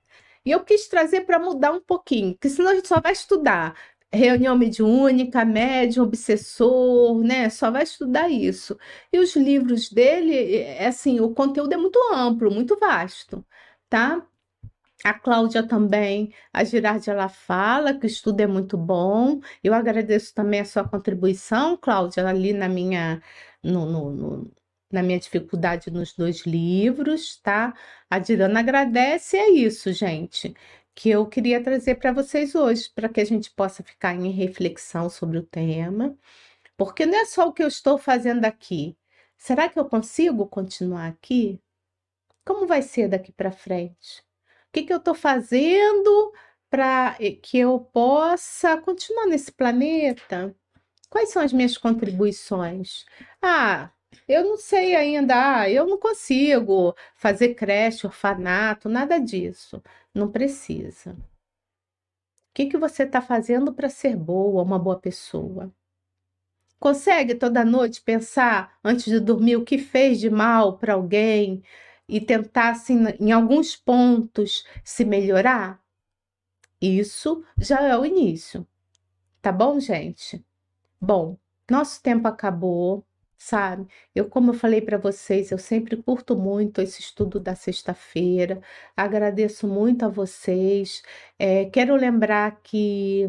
E 0.46 0.52
eu 0.52 0.64
quis 0.64 0.88
trazer 0.88 1.22
para 1.22 1.40
mudar 1.40 1.72
um 1.72 1.82
pouquinho, 1.82 2.34
porque 2.34 2.50
senão 2.50 2.72
a 2.72 2.76
gente 2.76 2.88
só 2.88 3.00
vai 3.02 3.14
estudar 3.14 3.76
reunião 4.16 4.58
mediúnica, 4.58 5.46
médium, 5.46 6.04
obsessor, 6.06 7.22
né? 7.24 7.50
Só 7.50 7.70
vai 7.72 7.84
estudar 7.84 8.30
isso. 8.30 8.78
E 9.12 9.20
os 9.20 9.36
livros 9.36 9.90
dele, 9.90 10.36
é 10.58 10.88
assim, 10.88 11.20
o 11.20 11.34
conteúdo 11.34 11.74
é 11.74 11.78
muito 11.78 12.00
amplo, 12.14 12.52
muito 12.52 12.78
vasto, 12.80 13.46
tá? 13.90 14.26
A 15.04 15.14
Cláudia 15.14 15.68
também, 15.68 16.34
a 16.54 16.64
Girardi, 16.64 17.10
ela 17.10 17.30
fala 17.30 17.94
que 17.94 18.06
o 18.06 18.08
estudo 18.08 18.42
é 18.42 18.48
muito 18.48 18.78
bom. 18.78 19.40
Eu 19.64 19.74
agradeço 19.74 20.34
também 20.34 20.62
a 20.62 20.66
sua 20.66 20.88
contribuição, 20.88 21.78
Cláudia, 21.78 22.28
ali 22.28 22.54
na 22.54 22.68
minha, 22.70 23.22
no, 23.64 23.86
no, 23.86 24.12
no, 24.12 24.52
na 24.92 25.04
minha 25.04 25.20
dificuldade 25.20 25.92
nos 25.92 26.14
dois 26.14 26.46
livros, 26.46 27.38
tá? 27.42 27.74
A 28.10 28.20
Dirana 28.20 28.60
agradece, 28.60 29.38
é 29.38 29.50
isso, 29.50 29.92
gente, 29.94 30.54
que 30.94 31.10
eu 31.10 31.26
queria 31.28 31.62
trazer 31.64 31.96
para 31.96 32.14
vocês 32.14 32.56
hoje, 32.56 32.90
para 32.94 33.10
que 33.10 33.22
a 33.22 33.26
gente 33.26 33.52
possa 33.52 33.84
ficar 33.84 34.16
em 34.16 34.32
reflexão 34.32 35.10
sobre 35.10 35.38
o 35.38 35.44
tema, 35.44 36.18
porque 36.78 37.06
não 37.06 37.18
é 37.18 37.26
só 37.26 37.48
o 37.48 37.54
que 37.54 37.64
eu 37.64 37.68
estou 37.68 37.98
fazendo 37.98 38.46
aqui. 38.46 38.98
Será 39.38 39.70
que 39.70 39.80
eu 39.80 39.86
consigo 39.86 40.48
continuar 40.48 41.08
aqui? 41.08 41.62
Como 42.46 42.68
vai 42.68 42.82
ser 42.82 43.10
daqui 43.10 43.32
para 43.32 43.52
frente? 43.52 44.22
O 44.70 44.72
que, 44.74 44.84
que 44.84 44.94
eu 44.94 44.98
estou 44.98 45.16
fazendo 45.16 46.34
para 46.70 47.18
que 47.42 47.58
eu 47.60 47.80
possa 47.80 48.78
continuar 48.78 49.28
nesse 49.28 49.52
planeta? 49.52 50.56
Quais 51.10 51.30
são 51.30 51.42
as 51.42 51.54
minhas 51.54 51.78
contribuições? 51.78 53.06
Ah, 53.42 53.92
eu 54.28 54.44
não 54.44 54.58
sei 54.58 54.96
ainda, 54.96 55.62
ah, 55.62 55.70
eu 55.70 55.86
não 55.88 55.98
consigo 56.00 56.96
fazer 57.16 57.56
creche, 57.56 58.06
orfanato, 58.08 58.90
nada 58.90 59.20
disso. 59.20 59.82
Não 60.14 60.32
precisa. 60.32 61.12
O 61.12 62.54
que, 62.54 62.68
que 62.68 62.78
você 62.78 63.04
está 63.04 63.22
fazendo 63.22 63.74
para 63.74 63.90
ser 63.90 64.16
boa, 64.16 64.64
uma 64.64 64.80
boa 64.80 64.98
pessoa? 65.00 65.74
Consegue 66.80 67.36
toda 67.36 67.66
noite 67.66 68.02
pensar 68.02 68.78
antes 68.84 69.06
de 69.06 69.20
dormir 69.20 69.56
o 69.58 69.66
que 69.66 69.78
fez 69.78 70.20
de 70.20 70.30
mal 70.30 70.78
para 70.78 70.94
alguém 70.94 71.64
e 72.08 72.22
tentar, 72.22 72.70
assim, 72.70 73.06
em 73.20 73.32
alguns 73.32 73.76
pontos, 73.76 74.66
se 74.84 75.04
melhorar? 75.04 75.84
Isso 76.80 77.44
já 77.58 77.82
é 77.82 77.98
o 77.98 78.06
início. 78.06 78.68
Tá 79.42 79.52
bom, 79.52 79.80
gente? 79.80 80.46
Bom, 81.00 81.38
nosso 81.70 82.02
tempo 82.02 82.28
acabou 82.28 83.06
sabe? 83.38 83.88
Eu, 84.14 84.30
como 84.30 84.52
eu 84.52 84.54
falei 84.54 84.82
para 84.82 84.98
vocês, 84.98 85.52
eu 85.52 85.58
sempre 85.58 85.98
curto 85.98 86.36
muito 86.36 86.82
esse 86.82 87.02
estudo 87.02 87.40
da 87.40 87.56
sexta-feira, 87.56 88.62
agradeço 88.96 89.68
muito 89.68 90.06
a 90.06 90.10
vocês. 90.10 91.02
É, 91.40 91.66
quero 91.66 91.96
lembrar 91.96 92.60
que 92.64 93.28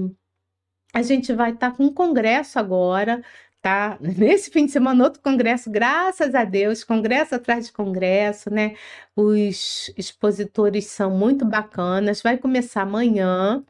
a 0.94 1.02
gente 1.02 1.32
vai 1.32 1.52
estar 1.52 1.70
tá 1.70 1.76
com 1.76 1.84
um 1.84 1.92
congresso 1.94 2.58
agora, 2.58 3.22
tá? 3.60 3.98
Nesse 4.00 4.50
fim 4.50 4.66
de 4.66 4.72
semana, 4.72 5.04
outro 5.04 5.20
congresso, 5.22 5.70
graças 5.70 6.34
a 6.34 6.44
Deus, 6.44 6.84
congresso 6.84 7.34
atrás 7.34 7.66
de 7.66 7.72
congresso, 7.72 8.50
né? 8.50 8.76
Os 9.14 9.92
expositores 9.96 10.86
são 10.86 11.10
muito 11.10 11.44
bacanas, 11.44 12.22
vai 12.22 12.38
começar 12.38 12.82
amanhã 12.82 13.64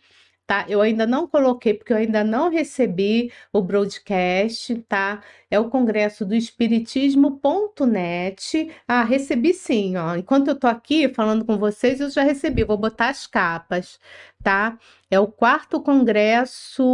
tá? 0.47 0.65
Eu 0.69 0.81
ainda 0.81 1.07
não 1.07 1.27
coloquei, 1.27 1.75
porque 1.75 1.93
eu 1.93 1.97
ainda 1.97 2.23
não 2.25 2.49
recebi 2.51 3.33
o 3.53 3.61
broadcast, 3.61 4.75
tá? 4.89 5.23
É 5.51 5.59
o 5.59 5.69
congresso 5.69 6.25
do 6.25 6.35
espiritismo.net. 6.35 8.71
Ah, 8.87 9.03
recebi 9.05 9.53
sim, 9.53 9.97
ó. 9.97 10.15
Enquanto 10.17 10.49
eu 10.49 10.59
tô 10.59 10.67
aqui 10.67 11.09
falando 11.09 11.45
com 11.45 11.59
vocês, 11.59 12.01
eu 12.01 12.11
já 12.11 12.23
recebi. 12.23 12.65
Vou 12.65 12.79
botar 12.79 13.09
as 13.09 13.27
capas, 13.27 13.99
tá? 14.43 14.79
É 15.11 15.19
o 15.19 15.27
quarto 15.27 15.81
congresso 15.83 16.85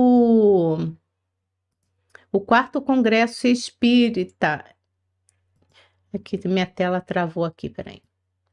o 2.33 2.41
quarto 2.41 2.81
congresso 2.81 3.47
espírita. 3.47 4.65
Aqui 6.15 6.41
minha 6.49 6.67
tela 6.67 7.01
travou 7.01 7.45
aqui, 7.45 7.69
peraí. 7.69 8.03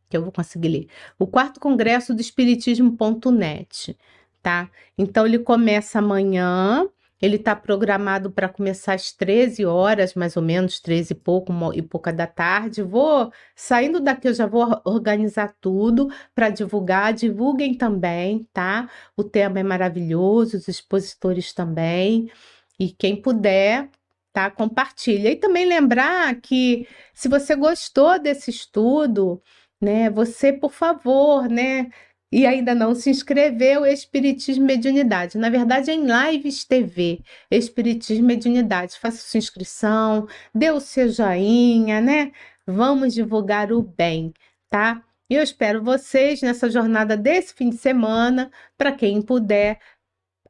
Que 0.10 0.18
eu 0.18 0.24
vou 0.24 0.32
conseguir 0.32 0.70
ler. 0.70 0.88
O 1.18 1.26
quarto 1.26 1.60
congresso 1.60 2.14
do 2.14 2.22
espiritismo.net 2.22 3.98
tá? 4.42 4.70
Então 4.98 5.26
ele 5.26 5.40
começa 5.40 6.00
amanhã, 6.00 6.88
ele 7.22 7.36
está 7.36 7.56
programado 7.56 8.32
para 8.32 8.48
começar 8.48 8.94
às 8.94 9.12
13 9.12 9.66
horas, 9.66 10.14
mais 10.14 10.38
ou 10.38 10.44
menos, 10.44 10.80
13 10.80 11.14
e 11.14 11.16
pouco 11.16 11.54
e 11.74 11.82
pouca 11.82 12.14
da 12.14 12.26
tarde. 12.26 12.82
Vou 12.82 13.32
saindo 13.56 14.00
daqui, 14.00 14.30
eu 14.30 14.34
já 14.34 14.46
vou 14.48 14.82
organizar 14.86 15.54
tudo 15.60 16.10
para 16.34 16.50
divulgar. 16.50 17.14
Divulguem 17.14 17.76
também, 17.76 18.48
tá? 18.54 18.90
O 19.18 19.24
tema 19.24 19.60
é 19.60 19.64
maravilhoso, 19.64 20.58
os 20.58 20.68
expositores 20.70 21.52
também. 21.54 22.32
E 22.80 22.90
quem 22.90 23.22
puder, 23.22 23.90
tá? 24.32 24.50
Compartilha. 24.50 25.30
E 25.32 25.36
também 25.36 25.66
lembrar 25.66 26.36
que 26.42 26.88
se 27.14 27.28
você 27.28 27.56
gostou 27.56 28.18
desse 28.20 28.50
estudo, 28.50 29.42
né, 29.82 30.10
você, 30.10 30.54
por 30.54 30.72
favor, 30.72 31.50
né, 31.50 31.90
e 32.32 32.46
ainda 32.46 32.76
não 32.76 32.94
se 32.94 33.10
inscreveu, 33.10 33.86
Espiritismo 33.86 34.66
Mediunidade. 34.66 35.38
Na 35.38 35.50
verdade, 35.50 35.92
é 35.92 35.96
em 35.96 36.06
Lives 36.06 36.64
TV, 36.64 37.22
Espiritismo 37.50 38.28
Mediunidade. 38.28 39.00
Faça 39.00 39.18
sua 39.18 39.38
inscrição, 39.40 40.28
dê 40.54 40.72
o 40.72 40.80
seu 40.80 41.10
joinha, 41.10 42.00
né? 42.02 42.32
Vamos 42.68 43.14
divulgar 43.14 43.72
o 43.72 43.82
bem, 43.82 44.34
tá? 44.70 45.04
E 45.30 45.36
eu 45.36 45.44
espero 45.44 45.84
vocês 45.84 46.42
nessa 46.42 46.70
jornada 46.70 47.16
desse 47.18 47.54
fim 47.54 47.70
de 47.70 47.78
semana, 47.78 48.52
para 48.78 48.92
quem 48.92 49.22
puder 49.22 49.80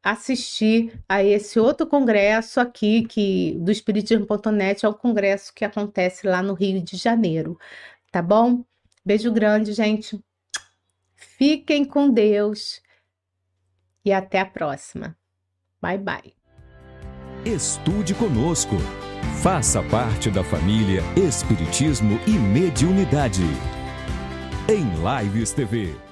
assistir 0.03 0.99
a 1.07 1.23
esse 1.23 1.59
outro 1.59 1.85
congresso 1.87 2.59
aqui 2.59 3.03
que 3.05 3.57
do 3.59 3.71
espiritismo.net 3.71 4.85
é 4.85 4.89
o 4.89 4.93
congresso 4.93 5.53
que 5.53 5.65
acontece 5.65 6.25
lá 6.27 6.41
no 6.41 6.53
Rio 6.53 6.81
de 6.81 6.97
Janeiro, 6.97 7.57
tá 8.11 8.21
bom? 8.21 8.63
Beijo 9.05 9.31
grande, 9.31 9.73
gente. 9.73 10.19
Fiquem 11.19 11.83
com 11.83 12.09
Deus 12.09 12.81
e 14.03 14.11
até 14.11 14.39
a 14.39 14.45
próxima. 14.45 15.17
Bye 15.81 15.97
bye. 15.97 16.33
Estude 17.45 18.13
conosco. 18.13 18.75
Faça 19.41 19.81
parte 19.83 20.29
da 20.29 20.43
família 20.43 21.01
Espiritismo 21.15 22.19
e 22.27 22.31
Mediunidade. 22.31 23.43
Em 24.67 24.85
Lives 25.23 25.51
TV. 25.51 26.08